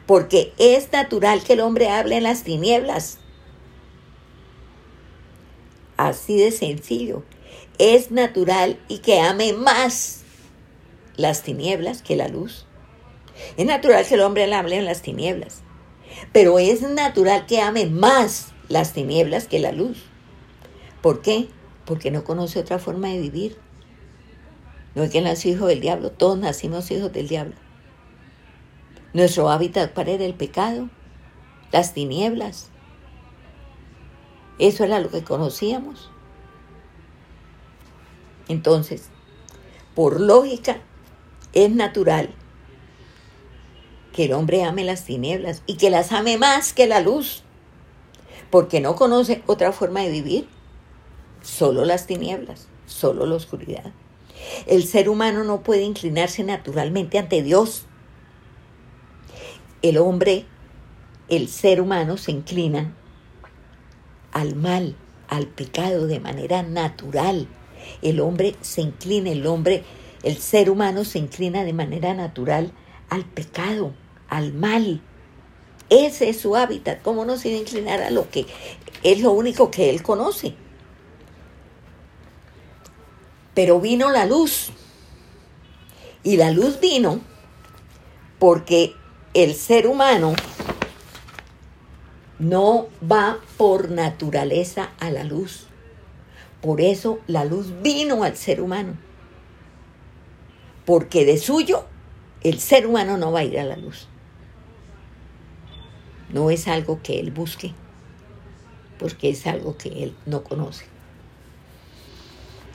porque 0.08 0.54
es 0.56 0.90
natural 0.90 1.42
que 1.42 1.52
el 1.52 1.60
hombre 1.60 1.90
hable 1.90 2.16
en 2.16 2.22
las 2.22 2.42
tinieblas. 2.42 3.18
Así 5.98 6.38
de 6.38 6.50
sencillo. 6.50 7.24
Es 7.76 8.10
natural 8.10 8.80
y 8.88 9.00
que 9.00 9.20
ame 9.20 9.52
más 9.52 10.22
las 11.16 11.42
tinieblas 11.42 12.00
que 12.00 12.16
la 12.16 12.28
luz. 12.28 12.64
Es 13.58 13.66
natural 13.66 14.06
que 14.06 14.14
el 14.14 14.22
hombre 14.22 14.50
hable 14.52 14.76
en 14.76 14.86
las 14.86 15.02
tinieblas, 15.02 15.60
pero 16.32 16.58
es 16.58 16.80
natural 16.80 17.44
que 17.44 17.60
ame 17.60 17.84
más 17.84 18.54
las 18.68 18.94
tinieblas 18.94 19.46
que 19.46 19.58
la 19.58 19.72
luz. 19.72 19.98
¿Por 21.02 21.20
qué? 21.20 21.48
Porque 21.84 22.10
no 22.10 22.24
conoce 22.24 22.58
otra 22.58 22.78
forma 22.78 23.08
de 23.08 23.20
vivir. 23.20 23.58
No 24.94 25.02
es 25.02 25.10
que 25.10 25.20
nació 25.20 25.52
hijo 25.52 25.66
del 25.66 25.80
diablo, 25.80 26.12
todos 26.12 26.38
nacimos 26.38 26.90
hijos 26.90 27.12
del 27.12 27.28
diablo. 27.28 27.67
Nuestro 29.12 29.48
hábitat 29.50 29.92
para 29.92 30.12
el 30.12 30.34
pecado, 30.34 30.90
las 31.72 31.94
tinieblas. 31.94 32.70
Eso 34.58 34.84
era 34.84 35.00
lo 35.00 35.10
que 35.10 35.24
conocíamos. 35.24 36.10
Entonces, 38.48 39.08
por 39.94 40.20
lógica, 40.20 40.78
es 41.52 41.70
natural 41.70 42.34
que 44.12 44.24
el 44.24 44.32
hombre 44.32 44.64
ame 44.64 44.84
las 44.84 45.04
tinieblas 45.04 45.62
y 45.66 45.76
que 45.76 45.90
las 45.90 46.12
ame 46.12 46.38
más 46.38 46.72
que 46.72 46.86
la 46.86 47.00
luz, 47.00 47.42
porque 48.50 48.80
no 48.80 48.96
conoce 48.96 49.42
otra 49.46 49.72
forma 49.72 50.00
de 50.00 50.10
vivir, 50.10 50.48
solo 51.42 51.84
las 51.84 52.06
tinieblas, 52.06 52.68
solo 52.86 53.26
la 53.26 53.36
oscuridad. 53.36 53.92
El 54.66 54.84
ser 54.84 55.08
humano 55.08 55.44
no 55.44 55.62
puede 55.62 55.82
inclinarse 55.82 56.42
naturalmente 56.42 57.18
ante 57.18 57.42
Dios 57.42 57.87
el 59.82 59.98
hombre, 59.98 60.44
el 61.28 61.48
ser 61.48 61.80
humano 61.80 62.16
se 62.16 62.32
inclina 62.32 62.94
al 64.32 64.56
mal, 64.56 64.96
al 65.28 65.46
pecado 65.46 66.06
de 66.06 66.20
manera 66.20 66.62
natural. 66.62 67.48
El 68.02 68.20
hombre 68.20 68.56
se 68.60 68.82
inclina, 68.82 69.30
el 69.30 69.46
hombre, 69.46 69.84
el 70.22 70.36
ser 70.38 70.70
humano 70.70 71.04
se 71.04 71.18
inclina 71.18 71.64
de 71.64 71.72
manera 71.72 72.14
natural 72.14 72.72
al 73.08 73.24
pecado, 73.24 73.92
al 74.28 74.52
mal. 74.52 75.00
Ese 75.90 76.28
es 76.28 76.40
su 76.40 76.56
hábitat. 76.56 77.02
¿Cómo 77.02 77.24
no 77.24 77.36
se 77.36 77.50
va 77.50 77.56
a 77.56 77.60
inclinar 77.60 78.00
a 78.02 78.10
lo 78.10 78.28
que 78.30 78.46
es 79.02 79.20
lo 79.20 79.32
único 79.32 79.70
que 79.70 79.90
él 79.90 80.02
conoce? 80.02 80.54
Pero 83.54 83.80
vino 83.80 84.10
la 84.10 84.26
luz. 84.26 84.70
Y 86.22 86.36
la 86.36 86.50
luz 86.50 86.80
vino 86.80 87.20
porque 88.38 88.94
el 89.38 89.54
ser 89.54 89.86
humano 89.86 90.34
no 92.40 92.88
va 93.00 93.38
por 93.56 93.88
naturaleza 93.88 94.90
a 94.98 95.12
la 95.12 95.22
luz. 95.22 95.68
Por 96.60 96.80
eso 96.80 97.20
la 97.28 97.44
luz 97.44 97.72
vino 97.80 98.24
al 98.24 98.36
ser 98.36 98.60
humano. 98.60 98.96
Porque 100.84 101.24
de 101.24 101.38
suyo 101.38 101.84
el 102.42 102.58
ser 102.58 102.84
humano 102.84 103.16
no 103.16 103.30
va 103.30 103.40
a 103.40 103.44
ir 103.44 103.60
a 103.60 103.64
la 103.64 103.76
luz. 103.76 104.08
No 106.30 106.50
es 106.50 106.66
algo 106.66 107.00
que 107.00 107.20
él 107.20 107.30
busque, 107.30 107.72
porque 108.98 109.30
es 109.30 109.46
algo 109.46 109.76
que 109.78 110.02
él 110.02 110.16
no 110.26 110.42
conoce. 110.42 110.86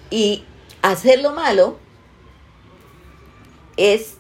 Y 0.09 0.45
hacer 0.81 1.19
lo 1.19 1.33
malo 1.33 1.77
es 3.75 4.15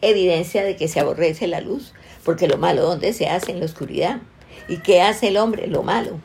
evidencia 0.00 0.64
de 0.64 0.76
que 0.76 0.88
se 0.88 1.00
aborrece 1.00 1.46
la 1.46 1.60
luz, 1.60 1.92
porque 2.24 2.48
lo 2.48 2.58
malo 2.58 2.82
donde 2.82 3.12
se 3.12 3.28
hace 3.28 3.52
en 3.52 3.60
la 3.60 3.66
oscuridad. 3.66 4.20
¿Y 4.68 4.78
qué 4.78 5.02
hace 5.02 5.28
el 5.28 5.36
hombre? 5.36 5.66
Lo 5.66 5.82
malo. 5.82 6.20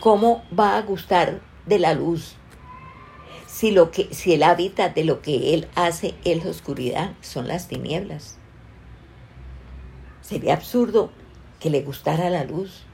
¿Cómo 0.00 0.42
va 0.58 0.76
a 0.76 0.82
gustar 0.82 1.40
de 1.66 1.78
la 1.78 1.94
luz 1.94 2.36
si, 3.46 3.70
lo 3.70 3.90
que, 3.90 4.14
si 4.14 4.32
el 4.32 4.42
hábitat 4.42 4.94
de 4.94 5.04
lo 5.04 5.20
que 5.20 5.54
él 5.54 5.68
hace 5.74 6.14
es 6.24 6.42
la 6.42 6.50
oscuridad, 6.50 7.12
son 7.20 7.48
las 7.48 7.68
tinieblas? 7.68 8.38
Sería 10.22 10.54
absurdo 10.54 11.10
que 11.58 11.70
le 11.70 11.82
gustara 11.82 12.30
la 12.30 12.44
luz. 12.44 12.84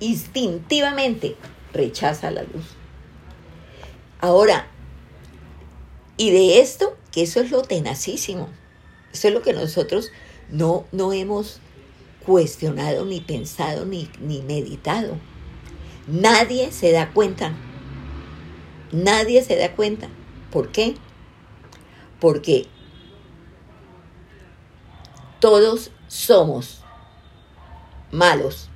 Instintivamente 0.00 1.36
rechaza 1.74 2.30
la 2.30 2.42
luz. 2.42 2.76
Ahora, 4.20 4.66
y 6.16 6.30
de 6.30 6.60
esto 6.60 6.96
que 7.10 7.22
eso 7.22 7.40
es 7.40 7.50
lo 7.50 7.62
tenacísimo. 7.62 8.48
Eso 9.12 9.28
es 9.28 9.34
lo 9.34 9.42
que 9.42 9.52
nosotros 9.52 10.10
no, 10.50 10.84
no 10.92 11.12
hemos 11.12 11.60
cuestionado, 12.24 13.04
ni 13.04 13.20
pensado, 13.20 13.84
ni, 13.84 14.08
ni 14.20 14.42
meditado. 14.42 15.16
Nadie 16.06 16.72
se 16.72 16.92
da 16.92 17.12
cuenta. 17.12 17.52
Nadie 18.92 19.42
se 19.42 19.56
da 19.56 19.74
cuenta. 19.74 20.08
¿Por 20.50 20.72
qué? 20.72 20.96
Porque 22.20 22.66
todos 25.40 25.90
somos 26.08 26.82
malos. 28.10 28.68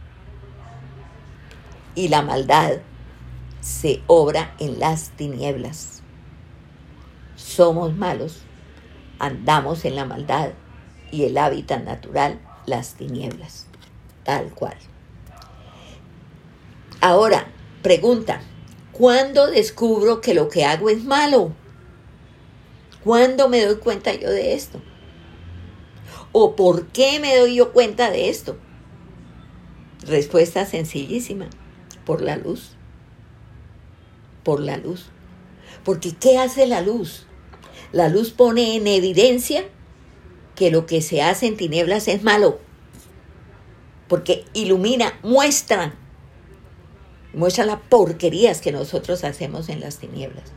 Y 1.95 2.09
la 2.09 2.23
maldad 2.23 2.79
se 3.61 4.03
obra 4.07 4.55
en 4.59 4.79
las 4.79 5.11
tinieblas. 5.11 5.96
Somos 7.37 7.95
malos, 7.95 8.39
andamos 9.19 9.85
en 9.85 9.95
la 9.95 10.05
maldad 10.05 10.51
y 11.13 11.25
el 11.25 11.39
hábitat 11.39 11.85
natural, 11.85 12.41
las 12.67 12.95
tinieblas, 12.95 13.67
tal 14.25 14.53
cual. 14.53 14.77
Ahora, 17.01 17.47
pregunta, 17.83 18.41
¿cuándo 18.93 19.47
descubro 19.47 20.21
que 20.21 20.35
lo 20.35 20.49
que 20.49 20.65
hago 20.65 20.89
es 20.89 21.05
malo? 21.05 21.53
¿Cuándo 23.05 23.49
me 23.49 23.65
doy 23.65 23.77
cuenta 23.77 24.15
yo 24.15 24.31
de 24.31 24.55
esto? 24.55 24.81
¿O 26.33 26.57
por 26.57 26.87
qué 26.89 27.21
me 27.21 27.37
doy 27.37 27.57
yo 27.57 27.73
cuenta 27.73 28.11
de 28.11 28.31
esto? 28.31 28.59
Respuesta 30.07 30.65
sencillísima, 30.65 31.47
por 32.05 32.23
la 32.23 32.37
luz. 32.37 32.73
Por 34.43 34.61
la 34.61 34.77
luz. 34.77 35.07
Porque 35.85 36.17
¿qué 36.17 36.39
hace 36.39 36.67
la 36.67 36.81
luz? 36.81 37.26
La 37.93 38.09
luz 38.09 38.31
pone 38.31 38.77
en 38.77 38.87
evidencia 38.87 39.65
que 40.55 40.71
lo 40.71 40.87
que 40.87 41.03
se 41.03 41.23
hace 41.23 41.47
en 41.47 41.57
tinieblas 41.57 42.09
es 42.09 42.23
malo. 42.23 42.59
Porque 44.09 44.45
ilumina, 44.53 45.19
muestra, 45.23 45.95
muestra 47.35 47.67
las 47.67 47.81
porquerías 47.81 48.61
que 48.61 48.73
nosotros 48.73 49.25
hacemos 49.25 49.69
en 49.69 49.81
las 49.81 49.99
tinieblas. 49.99 50.53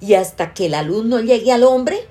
Y 0.00 0.14
hasta 0.14 0.54
que 0.54 0.68
la 0.68 0.82
luz 0.82 1.04
no 1.04 1.20
llegue 1.20 1.52
al 1.52 1.64
hombre, 1.64 2.06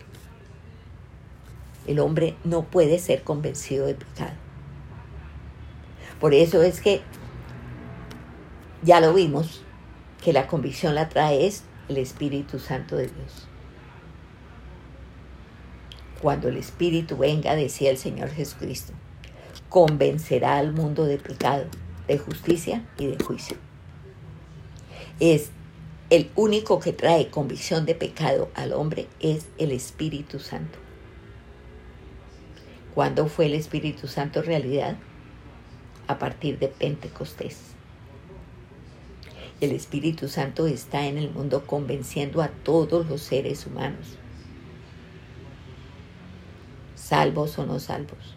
el 1.88 2.00
hombre 2.00 2.36
no 2.44 2.64
puede 2.64 3.00
ser 3.00 3.24
convencido 3.24 3.86
de 3.86 3.96
pecado. 3.96 4.34
Por 6.20 6.34
eso 6.34 6.64
es 6.64 6.82
que 6.82 7.02
ya 8.84 9.00
lo 9.00 9.14
vimos, 9.14 9.62
que 10.24 10.34
la 10.34 10.48
convicción 10.48 10.96
la 10.96 11.10
trae 11.10 11.48
es 11.48 11.64
el 11.88 11.98
Espíritu 11.98 12.60
Santo 12.60 12.98
de 12.98 13.08
Dios. 13.08 13.47
Cuando 16.22 16.50
el 16.50 16.58
Espíritu 16.58 17.18
venga, 17.18 17.56
decía 17.56 17.92
el 17.92 17.98
Señor 17.98 18.30
Jesucristo, 18.30 18.94
convencerá 19.70 20.58
al 20.58 20.74
mundo 20.74 21.06
de 21.06 21.18
pecado, 21.18 21.66
de 22.08 22.18
justicia 22.18 22.86
y 22.98 23.08
de 23.08 23.24
juicio. 23.24 23.58
Es 25.20 25.52
el 26.10 26.30
único 26.36 26.80
que 26.80 26.94
trae 26.94 27.30
convicción 27.30 27.86
de 27.86 27.94
pecado 27.94 28.50
al 28.56 28.72
hombre 28.72 29.08
es 29.20 29.46
el 29.58 29.72
Espíritu 29.72 30.40
Santo. 30.40 30.80
¿Cuándo 32.96 33.28
fue 33.28 33.48
el 33.48 33.54
Espíritu 33.54 34.08
Santo 34.08 34.42
realidad? 34.42 34.98
A 36.08 36.18
partir 36.18 36.60
de 36.60 36.70
Pentecostés. 36.70 37.58
El 39.60 39.72
Espíritu 39.72 40.30
Santo 40.30 40.66
está 40.66 41.08
en 41.08 41.18
el 41.18 41.30
mundo 41.30 41.66
convenciendo 41.66 42.42
a 42.42 42.48
todos 42.48 43.08
los 43.10 43.22
seres 43.22 43.68
humanos, 43.68 44.18
salvos 47.08 47.58
o 47.58 47.66
no 47.66 47.80
salvos. 47.80 48.36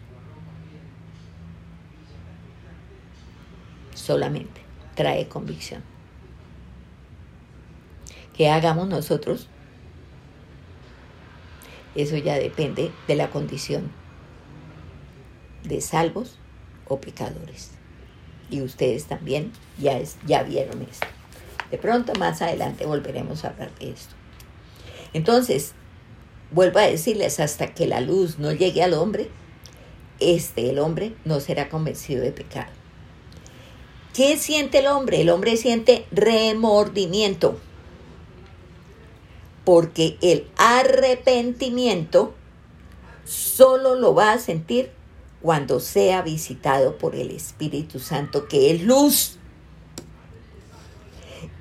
Solamente 3.93 4.61
trae 4.95 5.27
convicción 5.27 5.83
que 8.33 8.49
hagamos 8.49 8.87
nosotros, 8.87 9.49
eso 11.95 12.15
ya 12.15 12.35
depende 12.35 12.93
de 13.09 13.15
la 13.15 13.29
condición 13.29 13.91
de 15.63 15.81
salvos 15.81 16.39
o 16.87 17.01
pecadores. 17.01 17.71
Y 18.49 18.61
ustedes 18.61 19.05
también 19.05 19.51
ya, 19.79 19.97
es, 19.97 20.17
ya 20.25 20.43
vieron 20.43 20.81
esto. 20.83 21.07
De 21.69 21.77
pronto 21.77 22.13
más 22.15 22.41
adelante 22.41 22.85
volveremos 22.85 23.43
a 23.43 23.49
hablar 23.49 23.75
de 23.79 23.91
esto. 23.91 24.15
Entonces, 25.13 25.73
vuelvo 26.51 26.79
a 26.79 26.83
decirles, 26.83 27.39
hasta 27.39 27.73
que 27.73 27.87
la 27.87 28.01
luz 28.01 28.39
no 28.39 28.51
llegue 28.51 28.83
al 28.83 28.93
hombre, 28.93 29.29
este, 30.19 30.69
el 30.69 30.79
hombre, 30.79 31.13
no 31.25 31.39
será 31.39 31.69
convencido 31.69 32.23
de 32.23 32.31
pecado. 32.31 32.71
¿Qué 34.13 34.37
siente 34.37 34.79
el 34.79 34.87
hombre? 34.87 35.21
El 35.21 35.29
hombre 35.29 35.57
siente 35.57 36.05
remordimiento 36.11 37.57
porque 39.63 40.17
el 40.21 40.47
arrepentimiento 40.57 42.33
solo 43.25 43.95
lo 43.95 44.13
va 44.13 44.33
a 44.33 44.39
sentir 44.39 44.91
cuando 45.41 45.79
sea 45.79 46.21
visitado 46.21 46.97
por 46.97 47.15
el 47.15 47.31
Espíritu 47.31 47.99
Santo, 47.99 48.47
que 48.47 48.71
es 48.71 48.83
luz. 48.83 49.37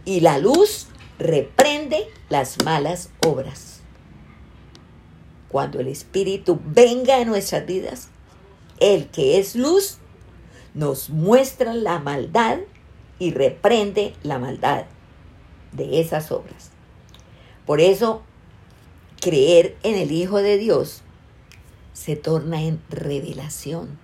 Y 0.05 0.21
la 0.21 0.39
luz 0.39 0.89
reprende 1.19 2.09
las 2.29 2.57
malas 2.65 3.11
obras. 3.27 3.70
Cuando 5.51 5.81
el 5.81 5.89
Espíritu 5.89 6.61
venga 6.65 7.17
a 7.17 7.25
nuestras 7.25 7.67
vidas, 7.67 8.09
el 8.79 9.09
que 9.09 9.39
es 9.39 9.57
luz 9.57 9.99
nos 10.75 11.11
muestra 11.11 11.75
la 11.75 11.99
maldad 11.99 12.59
y 13.19 13.33
reprende 13.33 14.15
la 14.23 14.39
maldad 14.39 14.85
de 15.73 16.01
esas 16.01 16.31
obras. 16.31 16.71
Por 17.67 17.81
eso, 17.81 18.23
creer 19.21 19.77
en 19.83 19.97
el 19.97 20.13
Hijo 20.13 20.39
de 20.39 20.57
Dios 20.57 21.03
se 21.93 22.17
torna 22.17 22.63
en 22.63 22.81
revelación. 22.89 23.99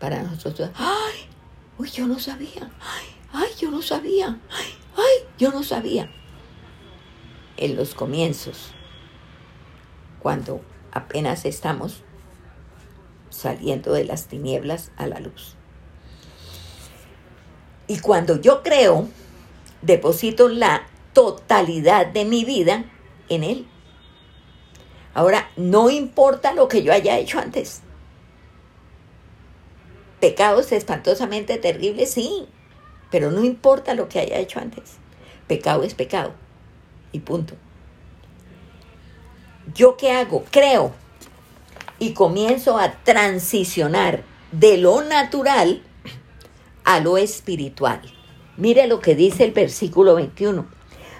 Para 0.00 0.22
nosotros, 0.22 0.70
¡ay! 0.74 1.28
Uy, 1.78 1.90
yo 1.90 2.06
no 2.06 2.18
sabía. 2.18 2.70
¡Ay! 2.80 3.06
¡Ay! 3.32 3.48
Yo 3.58 3.70
no 3.70 3.80
sabía. 3.80 4.38
¡Ay! 4.50 4.66
¡Ay! 4.96 5.26
Yo 5.38 5.50
no 5.50 5.62
sabía. 5.62 6.10
En 7.56 7.76
los 7.76 7.94
comienzos, 7.94 8.72
cuando 10.24 10.62
apenas 10.90 11.44
estamos 11.44 12.02
saliendo 13.28 13.92
de 13.92 14.04
las 14.04 14.26
tinieblas 14.26 14.90
a 14.96 15.06
la 15.06 15.20
luz. 15.20 15.54
Y 17.88 17.98
cuando 17.98 18.40
yo 18.40 18.62
creo, 18.62 19.06
deposito 19.82 20.48
la 20.48 20.86
totalidad 21.12 22.06
de 22.06 22.24
mi 22.24 22.46
vida 22.46 22.86
en 23.28 23.44
Él. 23.44 23.66
Ahora, 25.12 25.50
no 25.58 25.90
importa 25.90 26.54
lo 26.54 26.68
que 26.68 26.82
yo 26.82 26.94
haya 26.94 27.18
hecho 27.18 27.38
antes. 27.38 27.82
Pecados 30.20 30.72
espantosamente 30.72 31.58
terribles, 31.58 32.12
sí, 32.12 32.48
pero 33.10 33.30
no 33.30 33.44
importa 33.44 33.92
lo 33.92 34.08
que 34.08 34.20
haya 34.20 34.38
hecho 34.38 34.58
antes. 34.58 34.94
Pecado 35.48 35.82
es 35.82 35.92
pecado. 35.92 36.32
Y 37.12 37.20
punto. 37.20 37.56
¿Yo 39.72 39.96
qué 39.96 40.10
hago? 40.10 40.44
Creo. 40.50 40.92
Y 41.98 42.12
comienzo 42.12 42.76
a 42.78 42.92
transicionar 43.04 44.24
de 44.52 44.76
lo 44.78 45.02
natural 45.02 45.82
a 46.84 47.00
lo 47.00 47.16
espiritual. 47.16 48.02
Mire 48.56 48.86
lo 48.86 49.00
que 49.00 49.14
dice 49.14 49.44
el 49.44 49.52
versículo 49.52 50.16
21 50.16 50.66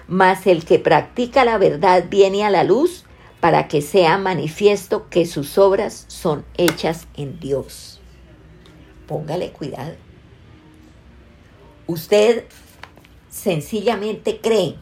mas 0.07 0.45
el 0.47 0.65
que 0.65 0.79
practica 0.79 1.45
la 1.45 1.57
verdad 1.57 2.05
viene 2.09 2.43
a 2.43 2.49
la 2.49 2.63
luz 2.63 3.05
para 3.39 3.67
que 3.67 3.81
sea 3.81 4.17
manifiesto 4.17 5.09
que 5.09 5.25
sus 5.25 5.57
obras 5.57 6.05
son 6.07 6.45
hechas 6.57 7.07
en 7.15 7.39
Dios. 7.39 7.99
Póngale 9.07 9.51
cuidado. 9.51 9.95
Usted 11.87 12.45
sencillamente 13.29 14.39
cree 14.41 14.75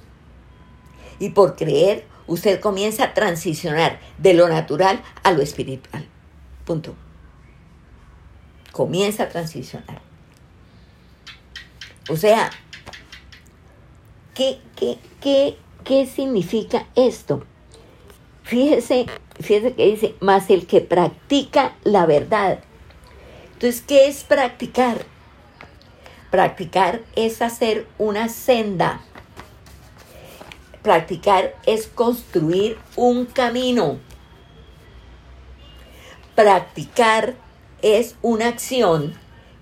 y 1.20 1.30
por 1.30 1.56
creer 1.56 2.06
usted 2.28 2.60
comienza 2.60 3.06
a 3.06 3.14
transicionar 3.14 4.00
de 4.18 4.34
lo 4.34 4.48
natural 4.50 5.02
a 5.24 5.32
lo 5.32 5.42
espiritual. 5.42 6.06
Punto. 6.66 6.96
Comienza 8.72 9.24
a 9.24 9.30
transicionar. 9.30 10.02
O 12.10 12.18
sea, 12.18 12.50
¿qué, 14.34 14.60
qué, 14.76 14.98
¿Qué, 15.24 15.56
qué 15.86 16.06
significa 16.06 16.86
esto? 16.96 17.46
Fíjese, 18.44 19.06
fíjese 19.40 19.74
que 19.74 19.86
dice, 19.86 20.16
más 20.20 20.50
el 20.50 20.68
que 20.68 20.82
practica 20.82 21.76
la 21.86 22.06
verdad. 22.06 22.60
Entonces, 23.54 23.82
¿qué 23.88 24.08
es 24.08 24.26
practicar? 24.26 25.06
Practicar 26.30 27.00
es 27.16 27.42
hacer 27.42 27.88
una 27.98 28.28
senda. 28.28 29.00
Practicar 30.84 31.56
es 31.66 31.88
construir 31.88 32.78
un 32.98 33.26
camino. 33.26 34.00
Practicar 36.36 37.36
es 37.82 38.16
una 38.22 38.50
acción 38.50 39.14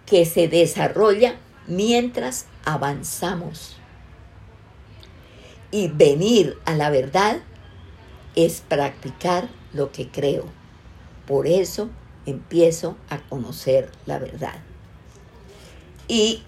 que 0.08 0.26
se 0.26 0.48
desarrolla 0.48 1.36
mientras 1.68 2.48
avanzamos. 2.66 3.78
Y 5.70 5.90
venir 5.90 6.58
a 6.66 6.74
la 6.74 6.90
verdad 6.90 7.38
es 8.36 8.62
practicar 8.68 9.48
lo 9.74 9.92
que 9.92 10.10
creo. 10.10 10.46
Por 11.28 11.46
eso 11.46 11.92
empiezo 12.26 12.98
a 13.12 13.20
conocer 13.20 13.92
la 14.08 14.18
verdad. 14.18 14.56
Y 16.08 16.42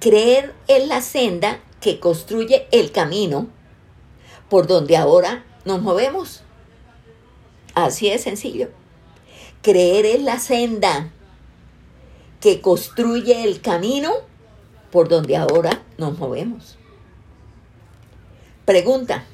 creer 0.00 0.54
en 0.66 0.88
la 0.88 1.02
senda 1.02 1.60
que 1.82 2.00
construye 2.00 2.66
el 2.72 2.90
camino 2.90 3.48
por 4.52 4.66
donde 4.66 4.98
ahora 4.98 5.46
nos 5.64 5.80
movemos. 5.80 6.42
Así 7.74 8.10
de 8.10 8.18
sencillo. 8.18 8.68
Creer 9.62 10.04
en 10.04 10.26
la 10.26 10.38
senda 10.38 11.10
que 12.38 12.60
construye 12.60 13.44
el 13.44 13.62
camino 13.62 14.12
por 14.90 15.08
donde 15.08 15.38
ahora 15.38 15.80
nos 15.96 16.18
movemos. 16.18 16.76
Pregunta, 18.66 19.24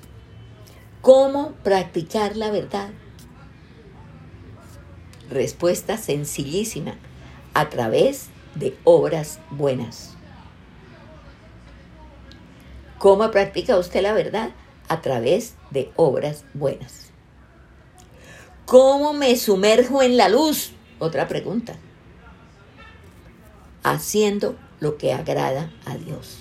¿cómo 1.02 1.50
practicar 1.64 2.36
la 2.36 2.52
verdad? 2.52 2.90
Respuesta 5.30 5.96
sencillísima, 5.96 6.94
a 7.54 7.68
través 7.70 8.28
de 8.54 8.78
obras 8.84 9.40
buenas. 9.50 10.14
¿Cómo 12.98 13.28
practica 13.32 13.76
usted 13.78 14.02
la 14.02 14.12
verdad? 14.12 14.50
A 14.88 15.02
través 15.02 15.54
de 15.70 15.92
obras 15.96 16.44
buenas. 16.54 17.10
¿Cómo 18.64 19.12
me 19.12 19.36
sumerjo 19.36 20.02
en 20.02 20.16
la 20.16 20.28
luz? 20.28 20.72
Otra 20.98 21.28
pregunta. 21.28 21.76
Haciendo 23.82 24.56
lo 24.80 24.98
que 24.98 25.12
agrada 25.12 25.70
a 25.86 25.96
Dios. 25.96 26.40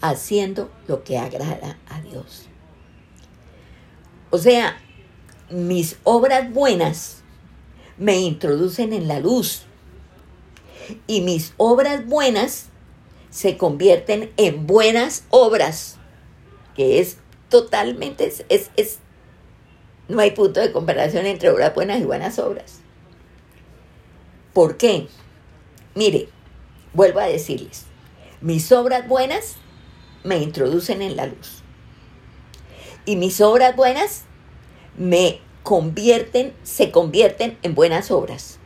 Haciendo 0.00 0.70
lo 0.86 1.04
que 1.04 1.18
agrada 1.18 1.78
a 1.88 2.00
Dios. 2.00 2.46
O 4.30 4.38
sea, 4.38 4.76
mis 5.50 5.98
obras 6.04 6.52
buenas 6.52 7.22
me 7.98 8.18
introducen 8.18 8.92
en 8.92 9.08
la 9.08 9.20
luz. 9.20 9.62
Y 11.06 11.20
mis 11.20 11.54
obras 11.56 12.06
buenas 12.06 12.66
se 13.30 13.56
convierten 13.56 14.32
en 14.36 14.66
buenas 14.66 15.24
obras, 15.30 15.98
que 16.74 17.00
es 17.00 17.18
totalmente, 17.48 18.26
es, 18.48 18.70
es, 18.76 18.98
no 20.08 20.20
hay 20.20 20.32
punto 20.32 20.60
de 20.60 20.72
comparación 20.72 21.26
entre 21.26 21.50
obras 21.50 21.74
buenas 21.74 22.00
y 22.00 22.04
buenas 22.04 22.38
obras. 22.38 22.80
¿Por 24.52 24.76
qué? 24.76 25.08
Mire, 25.94 26.28
vuelvo 26.92 27.20
a 27.20 27.26
decirles, 27.26 27.84
mis 28.40 28.70
obras 28.72 29.08
buenas 29.08 29.56
me 30.22 30.38
introducen 30.38 31.02
en 31.02 31.16
la 31.16 31.26
luz. 31.26 31.62
Y 33.04 33.16
mis 33.16 33.40
obras 33.40 33.76
buenas 33.76 34.22
me 34.96 35.40
convierten, 35.62 36.54
se 36.62 36.90
convierten 36.90 37.58
en 37.62 37.74
buenas 37.74 38.10
obras. 38.10 38.58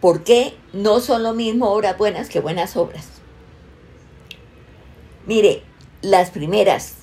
¿Por 0.00 0.24
qué 0.24 0.54
no 0.72 1.00
son 1.00 1.22
lo 1.22 1.32
mismo 1.32 1.70
obras 1.70 1.96
buenas 1.96 2.28
que 2.28 2.40
buenas 2.40 2.76
obras? 2.76 3.15
Mire, 5.26 5.62
las 6.02 6.30
primeras, 6.30 6.94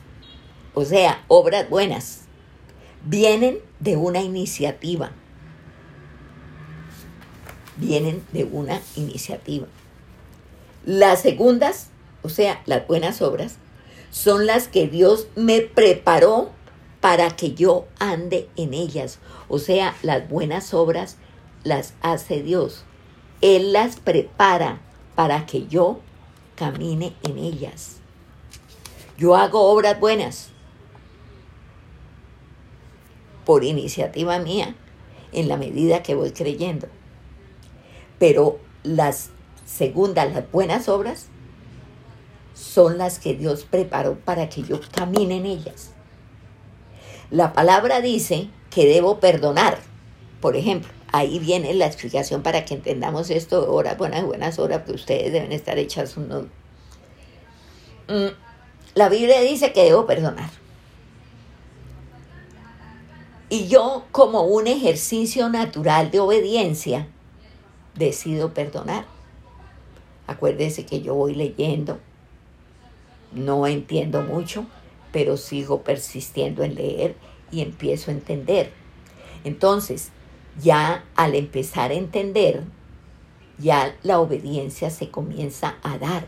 o 0.74 0.86
sea, 0.86 1.26
obras 1.28 1.70
buenas, 1.70 2.22
vienen 3.04 3.60
de 3.82 3.98
una 3.98 4.22
iniciativa. 4.22 5.12
Vienen 7.76 8.24
de 8.32 8.46
una 8.46 8.80
iniciativa. 8.96 9.68
Las 10.86 11.22
segundas, 11.22 11.90
o 12.22 12.30
sea, 12.30 12.62
las 12.66 12.88
buenas 12.88 13.22
obras, 13.22 13.58
son 14.10 14.46
las 14.46 14.70
que 14.70 14.88
Dios 14.88 15.28
me 15.36 15.60
preparó 15.60 16.52
para 17.02 17.32
que 17.32 17.54
yo 17.54 17.88
ande 18.00 18.48
en 18.56 18.74
ellas. 18.74 19.20
O 19.50 19.60
sea, 19.60 19.98
las 20.02 20.30
buenas 20.30 20.74
obras 20.74 21.18
las 21.66 21.94
hace 22.02 22.42
Dios. 22.42 22.86
Él 23.42 23.74
las 23.74 23.98
prepara 23.98 24.80
para 25.16 25.46
que 25.46 25.68
yo 25.68 26.00
camine 26.56 27.14
en 27.24 27.38
ellas. 27.38 28.03
Yo 29.18 29.36
hago 29.36 29.72
obras 29.72 30.00
buenas 30.00 30.50
por 33.46 33.64
iniciativa 33.64 34.40
mía 34.40 34.76
en 35.32 35.48
la 35.48 35.58
medida 35.58 36.04
que 36.04 36.16
voy 36.16 36.32
creyendo. 36.32 36.88
Pero 38.20 38.60
las 38.84 39.30
segundas, 39.66 40.34
las 40.34 40.50
buenas 40.52 40.90
obras, 40.90 41.28
son 42.54 42.98
las 42.98 43.20
que 43.20 43.34
Dios 43.34 43.66
preparó 43.70 44.16
para 44.16 44.50
que 44.50 44.64
yo 44.64 44.80
camine 44.96 45.38
en 45.38 45.46
ellas. 45.46 45.92
La 47.32 47.54
palabra 47.54 48.02
dice 48.02 48.50
que 48.70 48.86
debo 48.88 49.20
perdonar. 49.20 49.80
Por 50.40 50.56
ejemplo, 50.56 50.92
ahí 51.12 51.40
viene 51.40 51.74
la 51.74 51.88
explicación 51.88 52.44
para 52.44 52.66
que 52.66 52.76
entendamos 52.76 53.30
esto, 53.30 53.74
horas 53.74 53.98
buenas, 53.98 54.24
buenas 54.26 54.60
horas, 54.60 54.84
que 54.84 54.92
ustedes 54.92 55.32
deben 55.32 55.52
estar 55.52 55.78
hechas 55.80 56.18
un 56.18 56.50
mm, 58.08 58.28
la 58.96 59.10
Biblia 59.10 59.42
dice 59.42 59.74
que 59.74 59.84
debo 59.84 60.06
perdonar. 60.06 60.50
Y 63.50 63.68
yo, 63.68 64.06
como 64.12 64.44
un 64.44 64.68
ejercicio 64.68 65.50
natural 65.50 66.10
de 66.12 66.20
obediencia, 66.20 67.08
decido 67.96 68.54
perdonar. 68.54 69.06
Acuérdese 70.26 70.86
que 70.86 71.02
yo 71.02 71.14
voy 71.14 71.36
leyendo, 71.36 72.00
no 73.32 73.68
entiendo 73.68 74.24
mucho, 74.24 74.66
pero 75.12 75.38
sigo 75.38 75.82
persistiendo 75.82 76.64
en 76.64 76.76
leer 76.76 77.16
y 77.52 77.62
empiezo 77.62 78.10
a 78.10 78.16
entender. 78.16 78.72
Entonces, 79.44 80.10
ya 80.62 81.04
al 81.16 81.36
empezar 81.36 81.92
a 81.92 81.96
entender, 81.96 82.64
ya 83.60 83.96
la 84.04 84.20
obediencia 84.20 84.90
se 84.90 85.10
comienza 85.10 85.76
a 85.84 85.98
dar. 85.98 86.28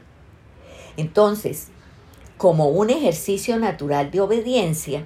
Entonces, 0.97 1.69
como 2.37 2.69
un 2.69 2.89
ejercicio 2.89 3.57
natural 3.57 4.11
de 4.11 4.21
obediencia, 4.21 5.05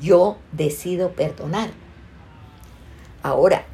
yo 0.00 0.38
decido 0.52 1.12
perdonar. 1.12 1.70
Ahora, 3.22 3.64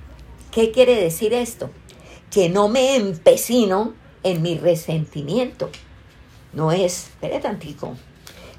¿qué 0.52 0.70
quiere 0.70 0.94
decir 0.94 1.34
esto? 1.34 1.70
Que 2.30 2.48
no 2.48 2.68
me 2.68 2.96
empecino 2.96 3.94
en 4.22 4.42
mi 4.42 4.56
resentimiento. 4.56 5.70
No 6.52 6.72
es, 6.72 7.08
espere 7.08 7.40
tantico, 7.40 7.96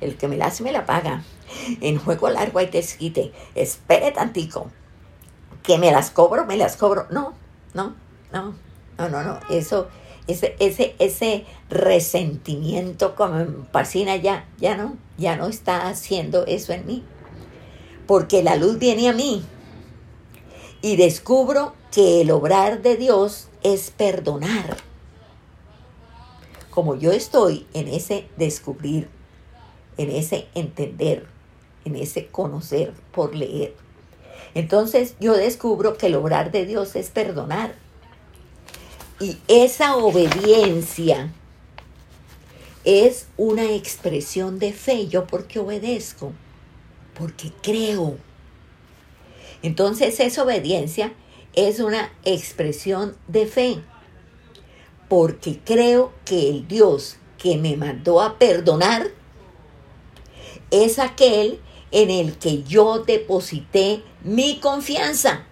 el 0.02 0.18
que 0.18 0.28
me 0.28 0.38
la 0.38 0.48
hace 0.48 0.64
me 0.64 0.72
la 0.72 0.86
paga. 0.86 1.24
En 1.82 1.98
juego 1.98 2.30
largo 2.30 2.60
hay 2.60 2.68
desquite. 2.68 3.32
Espere 3.56 4.12
tantico 4.12 4.72
que 5.64 5.78
me 5.78 5.92
las 5.92 6.12
cobro, 6.12 6.46
me 6.46 6.58
las 6.58 6.76
cobro. 6.78 7.08
No, 7.12 7.34
no, 7.74 7.96
no, 8.32 8.56
no, 8.98 9.10
no, 9.10 9.24
no. 9.24 9.40
Eso, 9.50 9.90
ese, 10.32 10.56
ese, 10.60 10.96
ese 11.00 11.46
resentimiento 11.70 13.16
como 13.16 13.40
en 13.40 13.68
fascina 13.72 14.16
ya, 14.16 14.48
ya 14.58 14.76
no, 14.76 14.98
ya 15.18 15.36
no 15.36 15.48
está 15.48 15.88
haciendo 15.88 16.46
eso 16.46 16.74
en 16.74 16.86
mí. 16.86 17.04
Porque 18.08 18.44
la 18.44 18.56
luz 18.56 18.80
viene 18.80 19.10
a 19.10 19.14
mí 19.14 19.44
y 20.82 20.96
descubro 20.96 21.74
que 21.92 22.22
el 22.22 22.32
obrar 22.32 22.82
de 22.82 22.98
Dios 22.98 23.48
es 23.64 23.92
perdonar. 23.92 24.78
Como 26.70 26.96
yo 26.96 27.12
estoy 27.12 27.68
en 27.74 27.88
ese 27.88 28.28
descubrir, 28.38 29.10
en 29.98 30.10
ese 30.10 30.48
entender, 30.56 31.28
en 31.86 31.96
ese 31.96 32.28
conocer 32.28 32.94
por 33.12 33.36
leer, 33.36 33.76
entonces 34.54 35.16
yo 35.20 35.34
descubro 35.34 35.98
que 35.98 36.08
el 36.08 36.16
obrar 36.16 36.52
de 36.52 36.66
Dios 36.66 36.96
es 36.96 37.10
perdonar. 37.10 37.76
Y 39.22 39.38
esa 39.48 39.98
obediencia 39.98 41.32
es 42.84 43.28
una 43.38 43.72
expresión 43.72 44.58
de 44.58 44.74
fe. 44.74 45.08
¿Yo 45.10 45.28
por 45.28 45.46
qué 45.46 45.60
obedezco? 45.60 46.34
Porque 47.14 47.52
creo. 47.62 48.18
Entonces 49.62 50.20
esa 50.20 50.42
obediencia 50.42 51.14
es 51.54 51.80
una 51.80 52.12
expresión 52.26 53.16
de 53.28 53.46
fe. 53.46 53.84
Porque 55.08 55.60
creo 55.64 56.14
que 56.26 56.50
el 56.50 56.68
Dios 56.68 57.18
que 57.38 57.58
me 57.58 57.78
mandó 57.78 58.24
a 58.24 58.40
perdonar 58.40 59.12
es 60.72 60.98
aquel 60.98 61.60
en 61.92 62.10
el 62.10 62.40
que 62.40 62.64
yo 62.64 63.04
deposité 63.04 64.02
mi 64.24 64.60
confianza. 64.60 65.46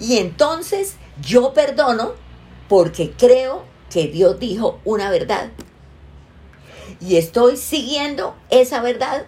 Y 0.00 0.16
entonces 0.16 0.96
yo 1.20 1.52
perdono 1.54 2.20
porque 2.68 3.12
creo 3.12 3.64
que 3.90 4.08
Dios 4.08 4.38
dijo 4.38 4.80
una 4.84 5.10
verdad. 5.10 5.50
Y 7.00 7.16
estoy 7.16 7.56
siguiendo 7.56 8.34
esa 8.50 8.80
verdad. 8.80 9.26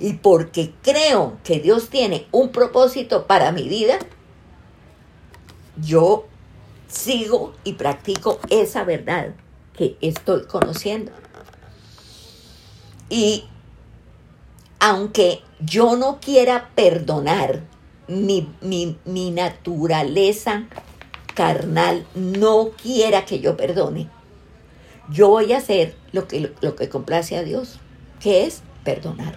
Y 0.00 0.14
porque 0.14 0.72
creo 0.82 1.38
que 1.44 1.60
Dios 1.60 1.88
tiene 1.88 2.26
un 2.30 2.50
propósito 2.50 3.26
para 3.26 3.52
mi 3.52 3.68
vida, 3.68 3.98
yo 5.76 6.26
sigo 6.88 7.54
y 7.64 7.74
practico 7.74 8.40
esa 8.50 8.84
verdad 8.84 9.34
que 9.74 9.96
estoy 10.00 10.44
conociendo. 10.46 11.12
Y 13.08 13.44
aunque 14.80 15.42
yo 15.60 15.96
no 15.96 16.20
quiera 16.20 16.70
perdonar, 16.74 17.62
mi, 18.08 18.48
mi, 18.62 19.30
naturaleza 19.30 20.64
carnal 21.38 22.04
no 22.16 22.70
quiera 22.82 23.24
que 23.24 23.38
yo 23.38 23.56
perdone, 23.56 24.10
yo 25.08 25.28
voy 25.28 25.52
a 25.52 25.58
hacer 25.58 25.94
lo 26.10 26.26
que, 26.26 26.52
lo 26.60 26.74
que 26.74 26.88
complace 26.88 27.36
a 27.36 27.44
Dios, 27.44 27.78
que 28.18 28.44
es 28.44 28.62
perdonar. 28.82 29.36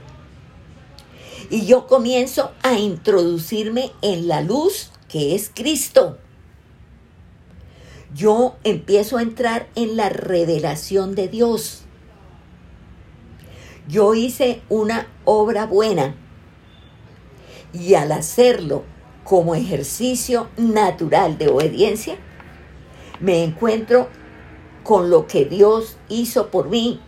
Y 1.52 1.68
yo 1.68 1.86
comienzo 1.86 2.54
a 2.64 2.74
introducirme 2.74 3.91
en 4.02 4.28
la 4.28 4.41
luz 4.41 4.89
que 5.10 5.36
es 5.36 5.52
Cristo. 5.54 6.18
Yo 8.16 8.56
empiezo 8.64 9.18
a 9.18 9.22
entrar 9.22 9.68
en 9.76 9.95
la 9.95 10.10
revelación 10.10 11.14
de 11.14 11.28
Dios. 11.28 11.84
Yo 13.88 14.16
hice 14.16 14.64
una 14.70 15.06
obra 15.24 15.68
buena 15.68 16.16
y 17.74 17.93
al 17.93 18.12
hacerlo 18.12 18.86
como 19.24 19.55
ejercicio 19.55 20.49
natural 20.57 21.38
de 21.38 21.47
obediencia, 21.47 22.17
me 23.19 23.43
encuentro 23.43 24.09
con 24.84 25.09
lo 25.09 25.28
que 25.28 25.45
Dios 25.45 25.97
hizo 26.09 26.49
por 26.49 26.69
mí. 26.69 26.99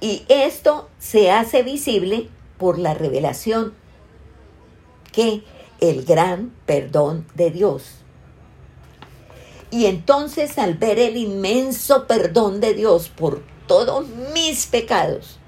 Y 0.00 0.24
esto 0.28 0.88
se 0.98 1.30
hace 1.30 1.62
visible 1.62 2.28
por 2.58 2.78
la 2.78 2.94
revelación 2.94 3.74
que 5.12 5.42
el 5.80 6.04
gran 6.04 6.52
perdón 6.66 7.26
de 7.34 7.50
Dios. 7.50 7.84
Y 9.70 9.86
entonces 9.86 10.58
al 10.58 10.74
ver 10.74 10.98
el 10.98 11.16
inmenso 11.16 12.06
perdón 12.06 12.60
de 12.60 12.74
Dios 12.74 13.08
por 13.08 13.42
todos 13.66 14.06
mis 14.32 14.66
pecados, 14.66 15.38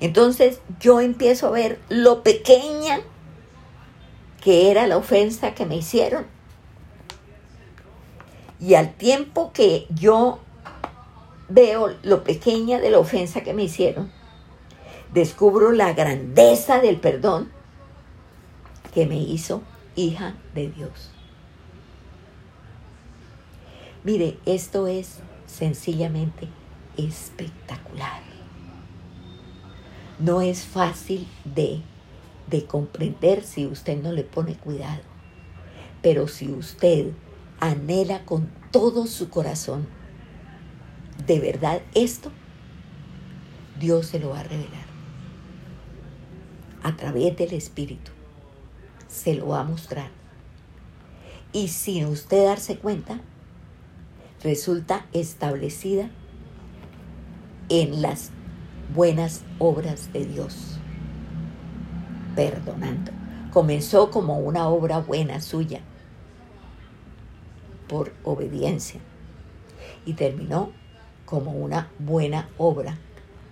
entonces 0.00 0.60
yo 0.80 1.00
empiezo 1.00 1.46
a 1.46 1.50
ver 1.50 1.78
lo 1.88 2.22
pequeña 2.22 3.00
que 4.40 4.70
era 4.70 4.86
la 4.86 4.96
ofensa 4.96 5.54
que 5.54 5.66
me 5.66 5.76
hicieron. 5.76 6.26
Y 8.58 8.74
al 8.74 8.94
tiempo 8.94 9.52
que 9.52 9.86
yo 9.90 10.40
veo 11.48 11.94
lo 12.02 12.24
pequeña 12.24 12.78
de 12.78 12.90
la 12.90 12.98
ofensa 12.98 13.42
que 13.42 13.54
me 13.54 13.64
hicieron, 13.64 14.10
descubro 15.12 15.72
la 15.72 15.92
grandeza 15.92 16.80
del 16.80 16.98
perdón 16.98 17.50
que 18.94 19.06
me 19.06 19.16
hizo 19.16 19.62
hija 19.96 20.34
de 20.54 20.68
Dios. 20.70 21.10
Mire, 24.04 24.38
esto 24.46 24.86
es 24.86 25.18
sencillamente 25.46 26.48
espectacular. 26.96 28.22
No 30.18 30.42
es 30.42 30.64
fácil 30.64 31.26
de 31.44 31.82
de 32.50 32.66
comprender 32.66 33.42
si 33.44 33.66
usted 33.66 34.02
no 34.02 34.12
le 34.12 34.24
pone 34.24 34.56
cuidado. 34.56 35.02
Pero 36.02 36.28
si 36.28 36.50
usted 36.50 37.12
anhela 37.60 38.24
con 38.24 38.50
todo 38.70 39.06
su 39.06 39.30
corazón 39.30 39.86
de 41.26 41.38
verdad 41.38 41.80
esto, 41.94 42.32
Dios 43.78 44.06
se 44.06 44.18
lo 44.18 44.30
va 44.30 44.40
a 44.40 44.44
revelar. 44.44 44.90
A 46.82 46.96
través 46.96 47.36
del 47.36 47.52
Espíritu 47.52 48.10
se 49.08 49.34
lo 49.34 49.48
va 49.48 49.60
a 49.60 49.64
mostrar. 49.64 50.10
Y 51.52 51.68
sin 51.68 52.06
usted 52.06 52.44
darse 52.44 52.78
cuenta, 52.78 53.20
resulta 54.42 55.06
establecida 55.12 56.10
en 57.68 58.02
las 58.02 58.30
buenas 58.94 59.42
obras 59.58 60.12
de 60.12 60.24
Dios 60.26 60.79
perdonando. 62.40 63.12
Comenzó 63.52 64.10
como 64.10 64.38
una 64.38 64.66
obra 64.66 65.00
buena 65.00 65.42
suya 65.42 65.80
por 67.86 68.14
obediencia 68.24 68.98
y 70.06 70.14
terminó 70.14 70.72
como 71.26 71.50
una 71.50 71.90
buena 71.98 72.48
obra, 72.56 72.96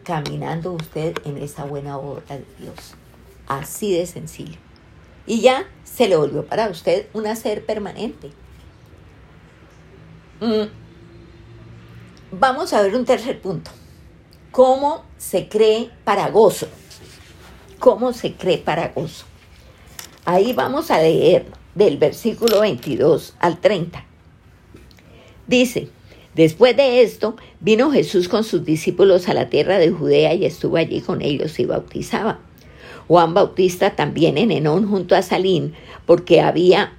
caminando 0.05 0.73
usted 0.73 1.15
en 1.27 1.37
esa 1.37 1.67
buena 1.67 1.99
obra 1.99 2.39
de 2.39 2.47
Dios. 2.59 2.95
Así 3.47 3.93
de 3.93 4.07
sencillo. 4.07 4.59
Y 5.27 5.43
ya 5.43 5.67
se 5.85 6.09
le 6.09 6.17
volvió 6.17 6.47
para 6.47 6.71
usted 6.71 7.09
un 7.13 7.27
hacer 7.27 7.67
permanente. 7.67 8.31
Mm. 10.41 10.71
Vamos 12.33 12.73
a 12.73 12.81
ver 12.81 12.95
un 12.95 13.05
tercer 13.05 13.39
punto. 13.43 13.71
¿Cómo 14.51 15.05
se 15.19 15.47
cree 15.47 15.91
para 16.05 16.31
gozo? 16.31 16.69
Cómo 17.79 18.13
se 18.13 18.35
cree 18.35 18.59
para 18.59 18.89
gozo. 18.89 19.25
Ahí 20.25 20.53
vamos 20.53 20.91
a 20.91 21.01
leer 21.01 21.47
del 21.75 21.97
versículo 21.97 22.61
22 22.61 23.35
al 23.39 23.61
30. 23.61 24.05
Dice, 25.47 25.89
después 26.35 26.77
de 26.77 27.03
esto, 27.03 27.37
vino 27.61 27.91
Jesús 27.91 28.29
con 28.29 28.45
sus 28.45 28.65
discípulos 28.65 29.29
a 29.29 29.35
la 29.35 29.49
tierra 29.49 29.79
de 29.79 29.91
Judea 29.91 30.35
y 30.35 30.45
estuvo 30.45 30.77
allí 30.77 31.01
con 31.01 31.23
ellos 31.23 31.59
y 31.59 31.65
bautizaba. 31.65 32.41
Juan 33.07 33.33
Bautista 33.33 33.97
también 33.97 34.37
en 34.37 34.51
Enón 34.51 34.87
junto 34.87 35.15
a 35.15 35.23
Salín, 35.23 35.73
porque 36.05 36.43
había 36.43 36.93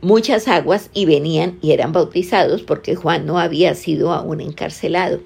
muchas 0.00 0.46
aguas 0.46 0.90
y 0.94 1.06
venían 1.06 1.58
y 1.60 1.72
eran 1.72 1.92
bautizados 1.92 2.62
porque 2.62 2.94
Juan 2.94 3.26
no 3.26 3.38
había 3.38 3.74
sido 3.74 4.12
aún 4.12 4.40
encarcelado. 4.40 5.20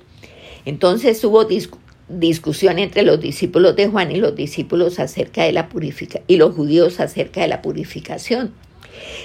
Entonces 0.64 1.22
hubo 1.24 1.44
discusión 2.12 2.78
entre 2.78 3.02
los 3.02 3.20
discípulos 3.20 3.76
de 3.76 3.88
Juan 3.88 4.12
y 4.12 4.16
los 4.16 4.34
discípulos 4.34 4.98
acerca 4.98 5.44
de 5.44 5.52
la 5.52 5.68
purificación 5.68 6.24
y 6.26 6.36
los 6.36 6.54
judíos 6.54 7.00
acerca 7.00 7.40
de 7.42 7.48
la 7.48 7.62
purificación. 7.62 8.52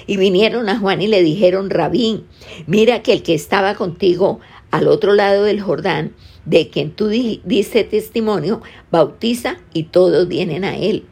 Y 0.06 0.16
vinieron 0.16 0.68
a 0.68 0.78
Juan 0.78 1.02
y 1.02 1.06
le 1.06 1.22
dijeron, 1.22 1.70
Rabín, 1.70 2.24
mira 2.66 3.02
que 3.02 3.12
el 3.12 3.22
que 3.22 3.34
estaba 3.34 3.74
contigo 3.74 4.40
al 4.70 4.88
otro 4.88 5.14
lado 5.14 5.44
del 5.44 5.60
Jordán, 5.60 6.14
de 6.44 6.68
quien 6.68 6.92
tú 6.92 7.08
diste 7.08 7.84
testimonio, 7.84 8.62
bautiza 8.90 9.58
y 9.74 9.84
todos 9.84 10.28
vienen 10.28 10.64
a 10.64 10.76
él. 10.76 11.04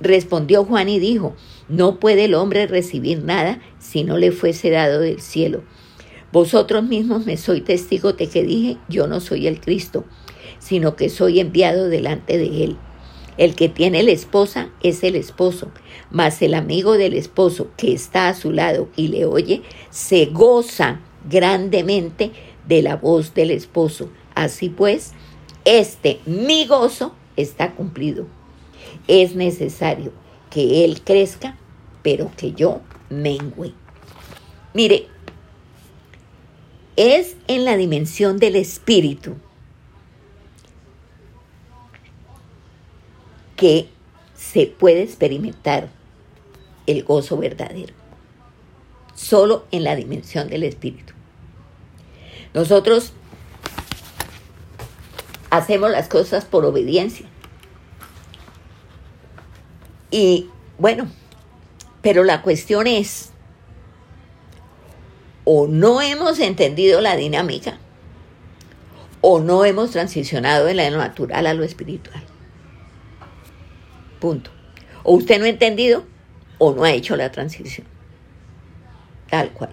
Respondió 0.00 0.64
Juan 0.64 0.88
y 0.88 0.98
dijo, 0.98 1.36
no 1.68 2.00
puede 2.00 2.24
el 2.24 2.34
hombre 2.34 2.66
recibir 2.66 3.22
nada 3.22 3.60
si 3.78 4.02
no 4.02 4.18
le 4.18 4.32
fuese 4.32 4.70
dado 4.70 5.00
del 5.00 5.20
cielo. 5.20 5.62
Vosotros 6.32 6.82
mismos 6.82 7.26
me 7.26 7.36
sois 7.36 7.64
testigo 7.64 8.12
de 8.12 8.28
que 8.28 8.42
dije, 8.42 8.78
yo 8.88 9.06
no 9.06 9.20
soy 9.20 9.46
el 9.46 9.60
Cristo 9.60 10.04
sino 10.60 10.94
que 10.94 11.08
soy 11.08 11.40
enviado 11.40 11.88
delante 11.88 12.38
de 12.38 12.64
él. 12.64 12.76
El 13.36 13.56
que 13.56 13.68
tiene 13.68 14.02
la 14.02 14.12
esposa 14.12 14.68
es 14.82 15.02
el 15.02 15.16
esposo, 15.16 15.72
mas 16.10 16.42
el 16.42 16.54
amigo 16.54 16.92
del 16.92 17.14
esposo 17.14 17.68
que 17.76 17.92
está 17.92 18.28
a 18.28 18.34
su 18.34 18.52
lado 18.52 18.88
y 18.96 19.08
le 19.08 19.24
oye, 19.24 19.62
se 19.88 20.26
goza 20.26 21.00
grandemente 21.28 22.30
de 22.68 22.82
la 22.82 22.96
voz 22.96 23.34
del 23.34 23.50
esposo. 23.50 24.10
Así 24.34 24.68
pues, 24.68 25.12
este 25.64 26.20
mi 26.26 26.66
gozo 26.66 27.14
está 27.36 27.72
cumplido. 27.72 28.26
Es 29.08 29.34
necesario 29.34 30.12
que 30.50 30.84
él 30.84 31.00
crezca, 31.02 31.56
pero 32.02 32.30
que 32.36 32.52
yo 32.52 32.80
mengüe. 33.08 33.72
Mire, 34.74 35.06
es 36.96 37.36
en 37.48 37.64
la 37.64 37.76
dimensión 37.76 38.38
del 38.38 38.56
espíritu 38.56 39.36
que 43.60 43.90
se 44.34 44.66
puede 44.66 45.02
experimentar 45.02 45.90
el 46.86 47.04
gozo 47.04 47.36
verdadero, 47.36 47.92
solo 49.14 49.66
en 49.70 49.84
la 49.84 49.94
dimensión 49.96 50.48
del 50.48 50.62
espíritu. 50.62 51.12
Nosotros 52.54 53.12
hacemos 55.50 55.90
las 55.90 56.08
cosas 56.08 56.46
por 56.46 56.64
obediencia. 56.64 57.26
Y 60.10 60.48
bueno, 60.78 61.10
pero 62.00 62.24
la 62.24 62.40
cuestión 62.40 62.86
es, 62.86 63.28
o 65.44 65.66
no 65.66 66.00
hemos 66.00 66.38
entendido 66.38 67.02
la 67.02 67.14
dinámica, 67.14 67.78
o 69.20 69.38
no 69.38 69.66
hemos 69.66 69.90
transicionado 69.90 70.64
de 70.64 70.72
lo 70.72 70.96
natural 70.96 71.46
a 71.46 71.52
lo 71.52 71.62
espiritual. 71.62 72.29
Punto. 74.20 74.50
O 75.02 75.14
usted 75.14 75.38
no 75.38 75.46
ha 75.46 75.48
entendido 75.48 76.04
o 76.58 76.72
no 76.72 76.84
ha 76.84 76.92
hecho 76.92 77.16
la 77.16 77.32
transición. 77.32 77.86
Tal 79.28 79.50
cual. 79.52 79.70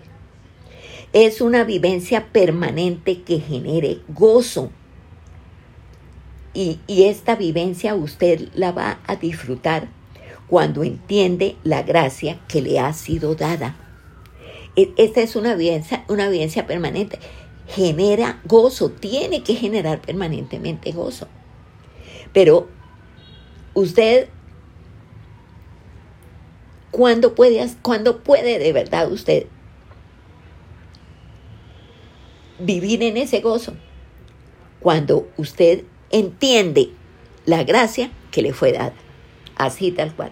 Es 1.13 1.41
una 1.41 1.63
vivencia 1.63 2.27
permanente 2.31 3.21
que 3.21 3.39
genere 3.39 3.99
gozo. 4.07 4.71
Y, 6.53 6.79
y 6.87 7.03
esta 7.03 7.35
vivencia 7.35 7.93
usted 7.93 8.49
la 8.55 8.71
va 8.71 8.99
a 9.05 9.15
disfrutar 9.15 9.89
cuando 10.47 10.83
entiende 10.83 11.57
la 11.63 11.83
gracia 11.83 12.39
que 12.47 12.61
le 12.61 12.79
ha 12.79 12.93
sido 12.93 13.35
dada. 13.35 13.75
E, 14.75 14.93
esta 14.97 15.21
es 15.21 15.35
una 15.35 15.55
vivencia, 15.55 16.05
una 16.07 16.29
vivencia 16.29 16.65
permanente. 16.65 17.19
Genera 17.67 18.39
gozo, 18.45 18.91
tiene 18.91 19.43
que 19.43 19.55
generar 19.55 20.01
permanentemente 20.01 20.93
gozo. 20.93 21.27
Pero 22.31 22.69
usted 23.73 24.29
¿Cuándo 26.91 27.35
puede, 27.35 27.67
¿Cuándo 27.81 28.23
puede 28.23 28.59
de 28.59 28.73
verdad 28.73 29.11
usted 29.11 29.47
vivir 32.59 33.03
en 33.03 33.17
ese 33.17 33.41
gozo? 33.41 33.73
Cuando 34.79 35.27
usted 35.37 35.83
entiende 36.11 36.91
la 37.45 37.63
gracia 37.63 38.11
que 38.31 38.41
le 38.41 38.53
fue 38.53 38.71
dada. 38.71 38.93
Así 39.55 39.91
tal 39.91 40.15
cual. 40.15 40.31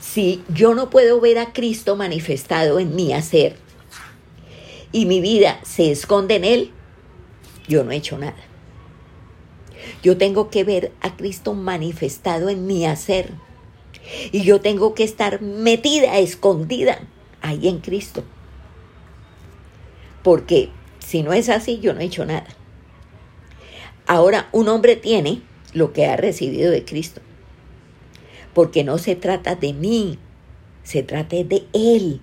Si 0.00 0.44
yo 0.48 0.74
no 0.74 0.90
puedo 0.90 1.20
ver 1.20 1.38
a 1.38 1.52
Cristo 1.52 1.96
manifestado 1.96 2.78
en 2.78 2.94
mi 2.94 3.12
hacer 3.12 3.56
y 4.92 5.06
mi 5.06 5.20
vida 5.20 5.60
se 5.64 5.90
esconde 5.90 6.36
en 6.36 6.44
Él, 6.44 6.70
yo 7.66 7.84
no 7.84 7.90
he 7.90 7.96
hecho 7.96 8.16
nada. 8.18 8.36
Yo 10.02 10.16
tengo 10.16 10.50
que 10.50 10.64
ver 10.64 10.92
a 11.00 11.16
Cristo 11.16 11.54
manifestado 11.54 12.48
en 12.48 12.66
mi 12.66 12.86
hacer. 12.86 13.32
Y 14.32 14.42
yo 14.42 14.60
tengo 14.60 14.94
que 14.94 15.04
estar 15.04 15.42
metida, 15.42 16.18
escondida 16.18 16.98
ahí 17.40 17.68
en 17.68 17.78
Cristo. 17.78 18.24
Porque 20.22 20.70
si 20.98 21.22
no 21.22 21.32
es 21.32 21.48
así, 21.48 21.78
yo 21.78 21.94
no 21.94 22.00
he 22.00 22.04
hecho 22.04 22.24
nada. 22.24 22.46
Ahora, 24.06 24.48
un 24.52 24.68
hombre 24.68 24.96
tiene 24.96 25.42
lo 25.72 25.92
que 25.92 26.06
ha 26.06 26.16
recibido 26.16 26.70
de 26.70 26.84
Cristo. 26.84 27.20
Porque 28.54 28.84
no 28.84 28.98
se 28.98 29.14
trata 29.16 29.54
de 29.54 29.72
mí, 29.72 30.18
se 30.82 31.02
trata 31.02 31.36
de 31.36 31.66
Él. 31.72 32.20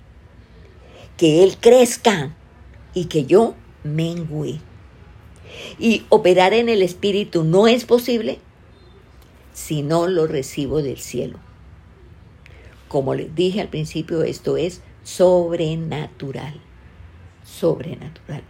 Que 1.18 1.44
Él 1.44 1.58
crezca 1.60 2.36
y 2.94 3.06
que 3.06 3.26
yo 3.26 3.56
mengüe. 3.84 4.60
Y 5.80 6.04
operar 6.10 6.54
en 6.54 6.70
el 6.70 6.82
Espíritu 6.82 7.44
no 7.44 7.68
es 7.68 7.86
posible 7.86 8.40
si 9.54 9.84
no 9.84 10.08
lo 10.08 10.28
recibo 10.28 10.82
del 10.82 10.98
cielo. 10.98 11.40
Como 12.96 13.14
les 13.14 13.36
dije 13.36 13.60
al 13.60 13.68
principio, 13.68 14.24
esto 14.24 14.56
es 14.56 14.80
sobrenatural. 15.04 16.62
Sobrenatural. 17.44 18.42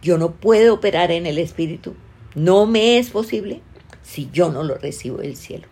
Yo 0.00 0.16
no 0.16 0.36
puedo 0.36 0.72
operar 0.72 1.10
en 1.10 1.26
el 1.26 1.36
Espíritu. 1.36 1.94
No 2.34 2.64
me 2.64 2.96
es 2.96 3.10
posible 3.10 3.60
si 4.02 4.30
yo 4.32 4.50
no 4.50 4.62
lo 4.62 4.78
recibo 4.78 5.18
del 5.18 5.36
cielo. 5.36 5.68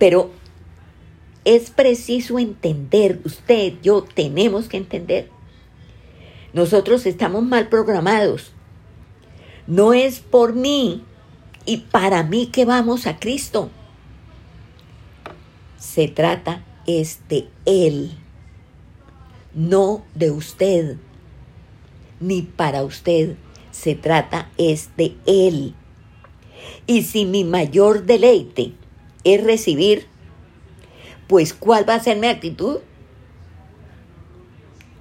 Pero 0.00 0.32
es 1.44 1.70
preciso 1.70 2.40
entender, 2.40 3.20
usted, 3.24 3.74
yo 3.84 4.02
tenemos 4.02 4.66
que 4.66 4.78
entender. 4.78 5.30
Nosotros 6.52 7.06
estamos 7.06 7.44
mal 7.44 7.68
programados. 7.68 8.50
No 9.68 9.92
es 9.92 10.18
por 10.18 10.54
mí 10.54 11.04
y 11.66 11.76
para 11.76 12.24
mí 12.24 12.46
que 12.46 12.64
vamos 12.64 13.06
a 13.06 13.20
Cristo. 13.20 13.70
Se 15.78 16.08
trata 16.08 16.64
es 16.98 17.20
de 17.28 17.48
Él, 17.64 18.10
no 19.54 20.04
de 20.14 20.30
usted, 20.30 20.96
ni 22.20 22.42
para 22.42 22.82
usted. 22.84 23.36
Se 23.70 23.94
trata 23.94 24.50
es 24.58 24.90
de 24.96 25.14
Él. 25.26 25.74
Y 26.86 27.02
si 27.02 27.24
mi 27.24 27.44
mayor 27.44 28.04
deleite 28.04 28.72
es 29.24 29.42
recibir, 29.44 30.06
pues 31.28 31.54
¿cuál 31.54 31.88
va 31.88 31.94
a 31.94 32.02
ser 32.02 32.18
mi 32.18 32.26
actitud? 32.26 32.80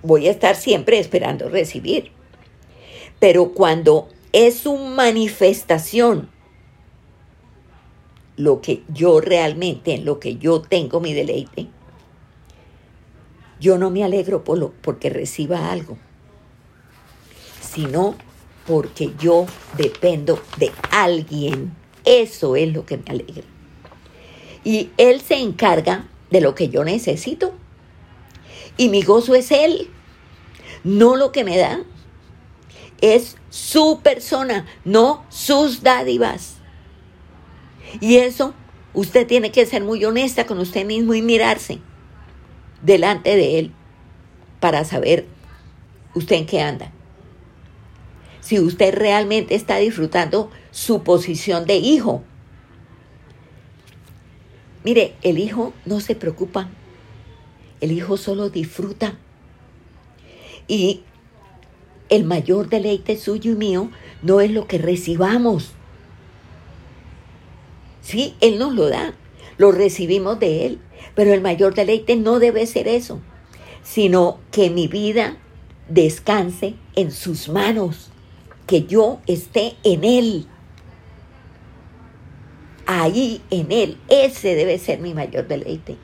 Voy 0.04 0.28
a 0.28 0.32
estar 0.32 0.56
siempre 0.56 1.00
esperando 1.00 1.50
recibir. 1.50 2.12
Pero 3.20 3.54
cuando 3.54 4.08
es 4.32 4.60
su 4.60 4.78
manifestación 4.78 6.30
lo 8.38 8.62
que 8.62 8.84
yo 8.88 9.20
realmente, 9.20 9.96
en 9.96 10.06
lo 10.06 10.20
que 10.20 10.38
yo 10.38 10.62
tengo 10.62 11.02
mi 11.02 11.14
deleite, 11.14 11.68
yo 13.60 13.78
no 13.78 13.90
me 13.90 14.04
alegro 14.04 14.44
por 14.44 14.58
lo, 14.58 14.72
porque 14.82 15.10
reciba 15.10 15.72
algo, 15.72 15.98
sino 17.62 18.16
porque 18.66 19.14
yo 19.20 19.46
dependo 19.78 20.42
de 20.58 20.72
alguien. 20.92 21.76
Eso 22.06 22.56
es 22.56 22.72
lo 22.72 22.86
que 22.86 22.98
me 22.98 23.04
alegra. 23.08 23.44
Y 24.64 24.90
Él 24.98 25.22
se 25.22 25.36
encarga 25.36 26.08
de 26.32 26.42
lo 26.42 26.56
que 26.56 26.70
yo 26.70 26.84
necesito. 26.84 27.54
Y 28.78 28.90
mi 28.90 29.02
gozo 29.02 29.36
es 29.36 29.52
Él, 29.52 29.90
no 30.84 31.16
lo 31.16 31.32
que 31.32 31.44
me 31.44 31.58
da. 31.58 31.84
Es 33.02 33.38
su 33.50 34.00
persona, 34.02 34.66
no 34.86 35.26
sus 35.30 35.84
dádivas. 35.84 36.56
Y 38.00 38.18
eso 38.18 38.54
usted 38.94 39.28
tiene 39.28 39.52
que 39.52 39.66
ser 39.66 39.84
muy 39.84 40.04
honesta 40.06 40.46
con 40.46 40.60
usted 40.60 40.86
mismo 40.86 41.14
y 41.14 41.22
mirarse 41.22 41.80
delante 42.82 43.36
de 43.36 43.60
Él 43.60 43.72
para 44.60 44.84
saber 44.84 45.26
usted 46.14 46.38
en 46.38 46.46
qué 46.46 46.62
anda 46.62 46.92
si 48.50 48.60
usted 48.60 48.96
realmente 48.96 49.54
está 49.54 49.78
disfrutando 49.78 50.50
su 50.72 51.04
posición 51.04 51.68
de 51.68 51.76
hijo. 51.76 52.24
Mire, 54.84 55.14
el 55.22 55.38
hijo 55.38 55.72
no 55.86 56.00
se 56.00 56.16
preocupa, 56.16 56.68
el 57.80 57.92
hijo 57.92 58.18
solo 58.18 58.50
disfruta. 58.50 59.20
Y 60.68 61.02
el 62.10 62.24
mayor 62.24 62.70
deleite 62.70 63.18
suyo 63.18 63.52
y 63.52 63.56
mío 63.56 63.92
no 64.24 64.42
es 64.42 64.50
lo 64.50 64.66
que 64.66 64.80
recibamos. 64.80 65.74
Sí, 68.02 68.36
Él 68.42 68.58
nos 68.58 68.74
lo 68.74 68.90
da, 68.90 69.14
lo 69.60 69.72
recibimos 69.72 70.40
de 70.40 70.66
Él, 70.66 70.80
pero 71.16 71.34
el 71.34 71.42
mayor 71.42 71.74
deleite 71.74 72.16
no 72.16 72.40
debe 72.40 72.66
ser 72.66 72.88
eso, 72.88 73.20
sino 73.84 74.40
que 74.52 74.70
mi 74.70 74.88
vida 74.88 75.38
descanse 75.88 76.76
en 76.96 77.12
sus 77.12 77.50
manos 77.50 78.12
que 78.68 78.84
yo 78.84 79.20
esté 79.26 79.76
en 79.84 80.04
Él. 80.04 80.46
Ahí 82.86 83.42
en 83.50 83.72
Él. 83.72 83.98
Ese 84.08 84.56
debe 84.56 84.78
ser 84.78 85.00
mi 85.00 85.14
mayor 85.14 85.48
deleite. 85.48 85.98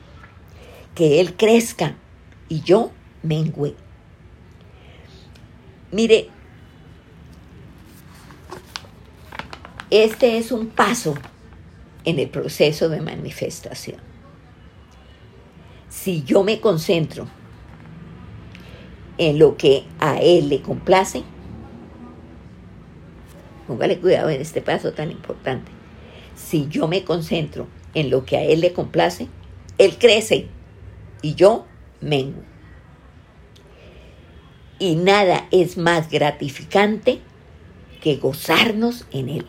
Que 0.94 1.20
Él 1.20 1.36
crezca 1.36 1.96
y 2.48 2.60
yo 2.62 2.90
mengüe. 3.22 3.74
Mire, 5.92 6.28
este 9.90 10.38
es 10.38 10.50
un 10.50 10.66
paso 10.68 11.14
en 12.04 12.18
el 12.18 12.28
proceso 12.28 12.88
de 12.88 13.00
manifestación. 13.00 14.05
Si 16.06 16.22
yo 16.22 16.44
me 16.44 16.60
concentro 16.60 17.26
en 19.18 19.40
lo 19.40 19.56
que 19.56 19.86
a 19.98 20.20
Él 20.20 20.48
le 20.50 20.62
complace, 20.62 21.24
Póngale 23.66 23.98
cuidado 23.98 24.30
en 24.30 24.40
este 24.40 24.62
paso 24.62 24.92
tan 24.92 25.10
importante. 25.10 25.72
Si 26.36 26.68
yo 26.68 26.86
me 26.86 27.02
concentro 27.02 27.66
en 27.92 28.10
lo 28.10 28.24
que 28.24 28.36
a 28.36 28.44
Él 28.44 28.60
le 28.60 28.72
complace, 28.72 29.26
Él 29.78 29.98
crece 29.98 30.46
y 31.22 31.34
yo 31.34 31.66
mengo. 32.00 32.40
Y 34.78 34.94
nada 34.94 35.48
es 35.50 35.76
más 35.76 36.08
gratificante 36.08 37.18
que 38.00 38.14
gozarnos 38.14 39.06
en 39.10 39.28
Él. 39.28 39.46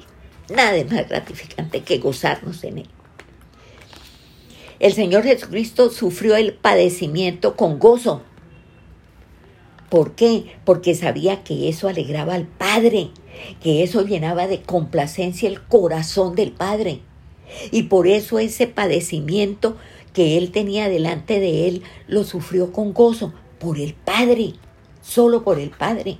Nada 0.49 0.75
es 0.75 0.91
más 0.91 1.07
gratificante 1.07 1.83
que 1.83 1.99
gozarnos 1.99 2.63
en 2.63 2.79
Él. 2.79 2.89
El 4.79 4.93
Señor 4.93 5.23
Jesucristo 5.23 5.89
sufrió 5.89 6.35
el 6.35 6.53
padecimiento 6.53 7.55
con 7.55 7.79
gozo. 7.79 8.21
¿Por 9.89 10.13
qué? 10.15 10.55
Porque 10.65 10.95
sabía 10.95 11.43
que 11.43 11.69
eso 11.69 11.87
alegraba 11.87 12.35
al 12.35 12.45
Padre 12.45 13.11
que 13.61 13.83
eso 13.83 14.05
llenaba 14.05 14.47
de 14.47 14.61
complacencia 14.61 15.49
el 15.49 15.61
corazón 15.61 16.35
del 16.35 16.51
Padre. 16.51 17.01
Y 17.71 17.83
por 17.83 18.07
eso 18.07 18.39
ese 18.39 18.67
padecimiento 18.67 19.77
que 20.13 20.37
él 20.37 20.51
tenía 20.51 20.89
delante 20.89 21.39
de 21.39 21.67
él 21.67 21.83
lo 22.07 22.23
sufrió 22.23 22.71
con 22.71 22.93
gozo, 22.93 23.33
por 23.59 23.79
el 23.79 23.93
Padre, 23.93 24.53
solo 25.01 25.43
por 25.43 25.59
el 25.59 25.69
Padre. 25.69 26.17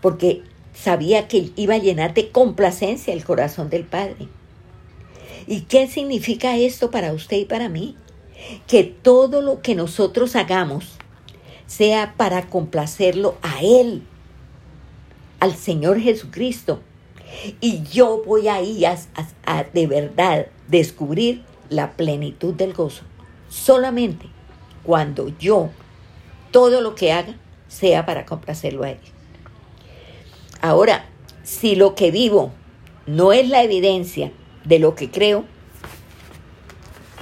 Porque 0.00 0.42
sabía 0.74 1.28
que 1.28 1.50
iba 1.56 1.74
a 1.74 1.78
llenar 1.78 2.14
de 2.14 2.30
complacencia 2.30 3.12
el 3.12 3.24
corazón 3.24 3.70
del 3.70 3.84
Padre. 3.84 4.28
¿Y 5.50 5.62
qué 5.62 5.88
significa 5.88 6.56
esto 6.56 6.92
para 6.92 7.12
usted 7.12 7.38
y 7.38 7.44
para 7.44 7.68
mí? 7.68 7.96
Que 8.68 8.84
todo 8.84 9.42
lo 9.42 9.62
que 9.62 9.74
nosotros 9.74 10.36
hagamos 10.36 10.92
sea 11.66 12.14
para 12.16 12.46
complacerlo 12.46 13.36
a 13.42 13.60
Él, 13.60 14.04
al 15.40 15.56
Señor 15.56 15.98
Jesucristo. 15.98 16.78
Y 17.60 17.82
yo 17.82 18.22
voy 18.24 18.46
ahí 18.46 18.84
a, 18.84 18.96
a, 19.44 19.64
de 19.64 19.88
verdad 19.88 20.46
descubrir 20.68 21.42
la 21.68 21.94
plenitud 21.96 22.54
del 22.54 22.72
gozo. 22.72 23.02
Solamente 23.48 24.26
cuando 24.84 25.36
yo 25.40 25.70
todo 26.52 26.80
lo 26.80 26.94
que 26.94 27.10
haga 27.10 27.34
sea 27.66 28.06
para 28.06 28.24
complacerlo 28.24 28.84
a 28.84 28.90
Él. 28.90 29.00
Ahora, 30.60 31.06
si 31.42 31.74
lo 31.74 31.96
que 31.96 32.12
vivo 32.12 32.52
no 33.06 33.32
es 33.32 33.48
la 33.48 33.64
evidencia 33.64 34.30
de 34.64 34.78
lo 34.78 34.94
que 34.94 35.10
creo, 35.10 35.44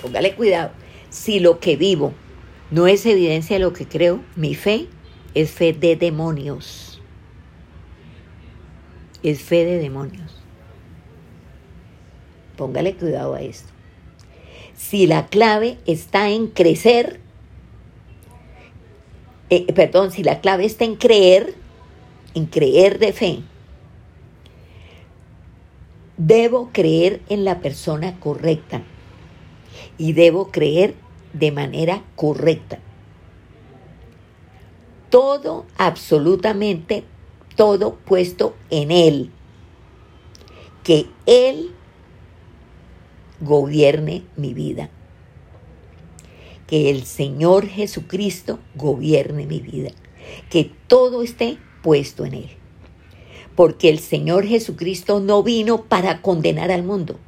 póngale 0.02 0.34
cuidado. 0.34 0.70
Si 1.10 1.40
lo 1.40 1.58
que 1.60 1.76
vivo 1.76 2.12
no 2.70 2.86
es 2.86 3.06
evidencia 3.06 3.56
de 3.56 3.64
lo 3.64 3.72
que 3.72 3.86
creo, 3.86 4.22
mi 4.36 4.54
fe 4.54 4.88
es 5.34 5.50
fe 5.50 5.72
de 5.72 5.96
demonios. 5.96 7.00
Es 9.22 9.40
fe 9.40 9.64
de 9.64 9.78
demonios. 9.78 10.36
Póngale 12.56 12.94
cuidado 12.94 13.34
a 13.34 13.40
esto. 13.40 13.72
Si 14.76 15.06
la 15.06 15.26
clave 15.26 15.78
está 15.86 16.30
en 16.30 16.48
crecer, 16.48 17.20
eh, 19.50 19.72
perdón, 19.72 20.12
si 20.12 20.22
la 20.22 20.40
clave 20.40 20.64
está 20.64 20.84
en 20.84 20.96
creer, 20.96 21.54
en 22.34 22.46
creer 22.46 22.98
de 22.98 23.12
fe, 23.12 23.42
debo 26.18 26.70
creer 26.72 27.22
en 27.28 27.44
la 27.44 27.60
persona 27.60 28.20
correcta 28.20 28.82
y 29.96 30.12
debo 30.12 30.50
creer 30.50 30.94
de 31.32 31.52
manera 31.52 32.02
correcta. 32.16 32.80
Todo, 35.08 35.64
absolutamente 35.78 37.04
todo 37.56 37.96
puesto 37.96 38.54
en 38.68 38.90
Él. 38.90 39.30
Que 40.82 41.06
Él 41.26 41.70
gobierne 43.40 44.24
mi 44.36 44.52
vida. 44.52 44.90
Que 46.66 46.90
el 46.90 47.04
Señor 47.04 47.66
Jesucristo 47.66 48.58
gobierne 48.74 49.46
mi 49.46 49.60
vida. 49.60 49.90
Que 50.50 50.70
todo 50.88 51.22
esté 51.22 51.58
puesto 51.82 52.26
en 52.26 52.34
Él. 52.34 52.57
Porque 53.58 53.88
el 53.88 53.98
Señor 53.98 54.46
Jesucristo 54.46 55.18
no 55.18 55.42
vino 55.42 55.82
para 55.82 56.22
condenar 56.22 56.70
al 56.70 56.84
mundo, 56.84 57.18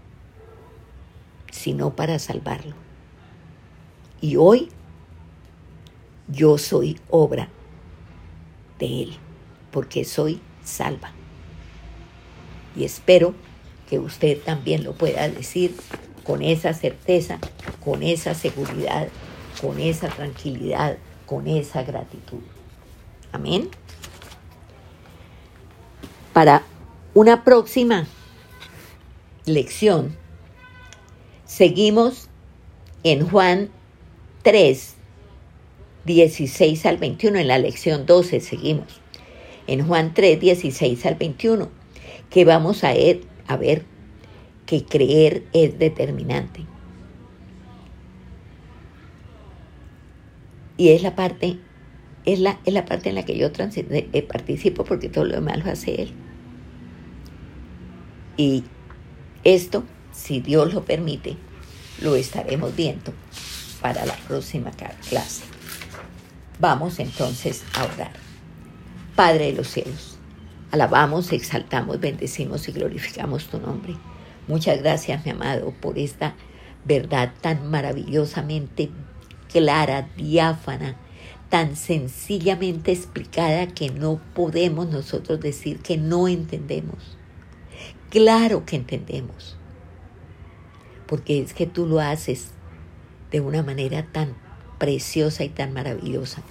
sino 1.51 1.97
para 1.97 2.20
salvarlo. 2.20 2.76
Y 4.20 4.37
hoy 4.37 4.68
yo 6.28 6.57
soy 6.57 7.01
obra 7.09 7.49
de 8.78 9.03
Él, 9.03 9.16
porque 9.72 10.05
soy 10.05 10.41
salva. 10.62 11.11
Y 12.76 12.85
espero 12.85 13.35
que 13.89 13.99
usted 13.99 14.39
también 14.39 14.85
lo 14.85 14.93
pueda 14.93 15.28
decir 15.28 15.74
con 16.22 16.43
esa 16.43 16.74
certeza, 16.74 17.41
con 17.85 18.05
esa 18.05 18.35
seguridad, 18.35 19.09
con 19.61 19.81
esa 19.81 20.07
tranquilidad, 20.07 20.97
con 21.26 21.49
esa 21.49 21.83
gratitud. 21.83 22.39
Amén. 23.33 23.68
Para 26.33 26.62
una 27.12 27.43
próxima 27.43 28.07
lección, 29.47 30.16
seguimos 31.45 32.28
en 33.03 33.28
Juan 33.28 33.70
3, 34.43 34.95
16 36.05 36.87
al 36.87 36.99
21, 36.99 37.39
en 37.39 37.49
la 37.49 37.59
lección 37.59 38.07
12 38.07 38.41
seguimos. 38.41 39.01
En 39.66 39.87
Juan 39.87 40.14
3, 40.14 40.39
16 40.39 41.05
al 41.07 41.16
21, 41.16 41.68
que 42.31 42.45
vamos 42.45 42.85
a 42.85 42.93
ver, 42.93 43.22
a 43.49 43.57
ver 43.57 43.85
que 44.66 44.85
creer 44.85 45.43
es 45.53 45.81
determinante. 45.81 46.64
Y 50.76 50.91
es 50.91 51.03
la 51.03 51.16
parte, 51.16 51.59
es 52.25 52.39
la, 52.39 52.59
es 52.64 52.75
la 52.75 52.85
parte 52.85 53.09
en 53.09 53.14
la 53.14 53.25
que 53.25 53.37
yo 53.37 53.49
eh, 53.49 54.23
participo 54.23 54.85
porque 54.85 55.09
todo 55.09 55.25
lo 55.25 55.35
demás 55.35 55.64
lo 55.64 55.71
hace 55.71 56.03
Él. 56.03 56.12
Y 58.37 58.64
esto, 59.45 59.85
si 60.12 60.41
Dios 60.41 60.75
lo 60.75 60.85
permite, 60.85 61.37
lo 62.01 62.14
estaremos 62.16 62.75
viendo 62.75 63.12
para 63.81 64.05
la 64.07 64.14
próxima 64.14 64.71
clase. 65.09 65.45
Vamos 66.59 66.99
entonces 66.99 67.64
a 67.75 67.85
orar. 67.85 68.12
Padre 69.16 69.47
de 69.47 69.53
los 69.53 69.68
cielos, 69.68 70.18
alabamos, 70.71 71.33
exaltamos, 71.33 72.01
bendecimos 72.01 72.68
y 72.68 72.73
glorificamos 72.73 73.47
tu 73.47 73.59
nombre. 73.59 73.97
Muchas 74.47 74.79
gracias, 74.79 75.25
mi 75.25 75.33
amado, 75.33 75.73
por 75.81 75.99
esta 75.99 76.35
verdad 76.85 77.33
tan 77.41 77.71
maravillosamente 77.71 78.91
clara, 79.53 80.09
diáfana, 80.16 80.97
tan 81.51 81.77
sencillamente 81.77 82.93
explicada 82.93 83.67
que 83.67 83.91
no 83.91 84.21
podemos 84.35 84.89
nosotros 84.89 85.41
decir 85.41 85.81
que 85.81 85.99
no 85.99 86.29
entendemos. 86.29 87.19
Claro 88.09 88.65
que 88.65 88.77
entendemos, 88.77 89.57
porque 91.07 91.41
es 91.41 91.53
que 91.53 91.67
tú 91.67 91.87
lo 91.87 92.01
haces 92.01 92.53
de 93.31 93.41
una 93.41 93.63
manera 93.63 94.07
tan 94.11 94.35
preciosa 94.79 95.45
y 95.45 95.49
tan 95.49 95.73
maravillosa 95.73 96.43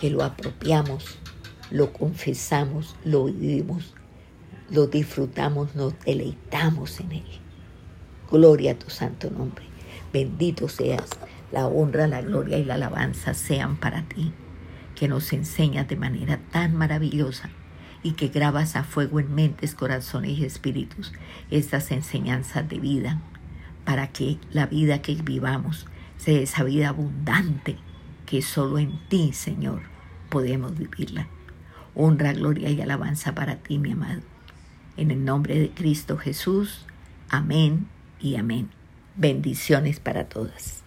que 0.00 0.10
lo 0.10 0.22
apropiamos, 0.22 1.18
lo 1.70 1.92
confesamos, 1.92 2.96
lo 3.04 3.24
vivimos, 3.24 3.94
lo 4.70 4.86
disfrutamos, 4.86 5.74
nos 5.74 5.98
deleitamos 6.00 7.00
en 7.00 7.12
él. 7.12 7.24
Gloria 8.30 8.72
a 8.72 8.78
tu 8.78 8.90
santo 8.90 9.30
nombre. 9.30 9.64
Bendito 10.12 10.68
seas. 10.68 11.10
La 11.50 11.66
honra, 11.66 12.06
la 12.06 12.20
gloria 12.20 12.58
y 12.58 12.64
la 12.64 12.74
alabanza 12.74 13.34
sean 13.34 13.76
para 13.76 14.02
ti, 14.02 14.32
que 14.94 15.08
nos 15.08 15.32
enseñas 15.32 15.88
de 15.88 15.96
manera 15.96 16.38
tan 16.50 16.74
maravillosa 16.76 17.50
y 18.02 18.12
que 18.12 18.28
grabas 18.28 18.76
a 18.76 18.84
fuego 18.84 19.20
en 19.20 19.34
mentes, 19.34 19.74
corazones 19.74 20.38
y 20.38 20.44
espíritus 20.44 21.12
estas 21.50 21.90
enseñanzas 21.90 22.68
de 22.68 22.78
vida 22.78 23.20
para 23.84 24.08
que 24.08 24.38
la 24.52 24.66
vida 24.66 25.00
que 25.00 25.14
vivamos 25.14 25.86
sea 26.18 26.40
esa 26.40 26.64
vida 26.64 26.90
abundante 26.90 27.76
que 28.26 28.42
solo 28.42 28.78
en 28.78 28.98
ti, 29.08 29.32
Señor, 29.32 29.80
podemos 30.28 30.76
vivirla. 30.76 31.26
Honra, 31.94 32.34
gloria 32.34 32.68
y 32.68 32.80
alabanza 32.82 33.34
para 33.34 33.56
ti, 33.56 33.78
mi 33.78 33.92
amado. 33.92 34.20
En 34.98 35.10
el 35.10 35.24
nombre 35.24 35.58
de 35.58 35.70
Cristo 35.70 36.18
Jesús. 36.18 36.84
Amén 37.30 37.88
y 38.20 38.36
amén. 38.36 38.68
Bendiciones 39.16 40.00
para 40.00 40.28
todas. 40.28 40.84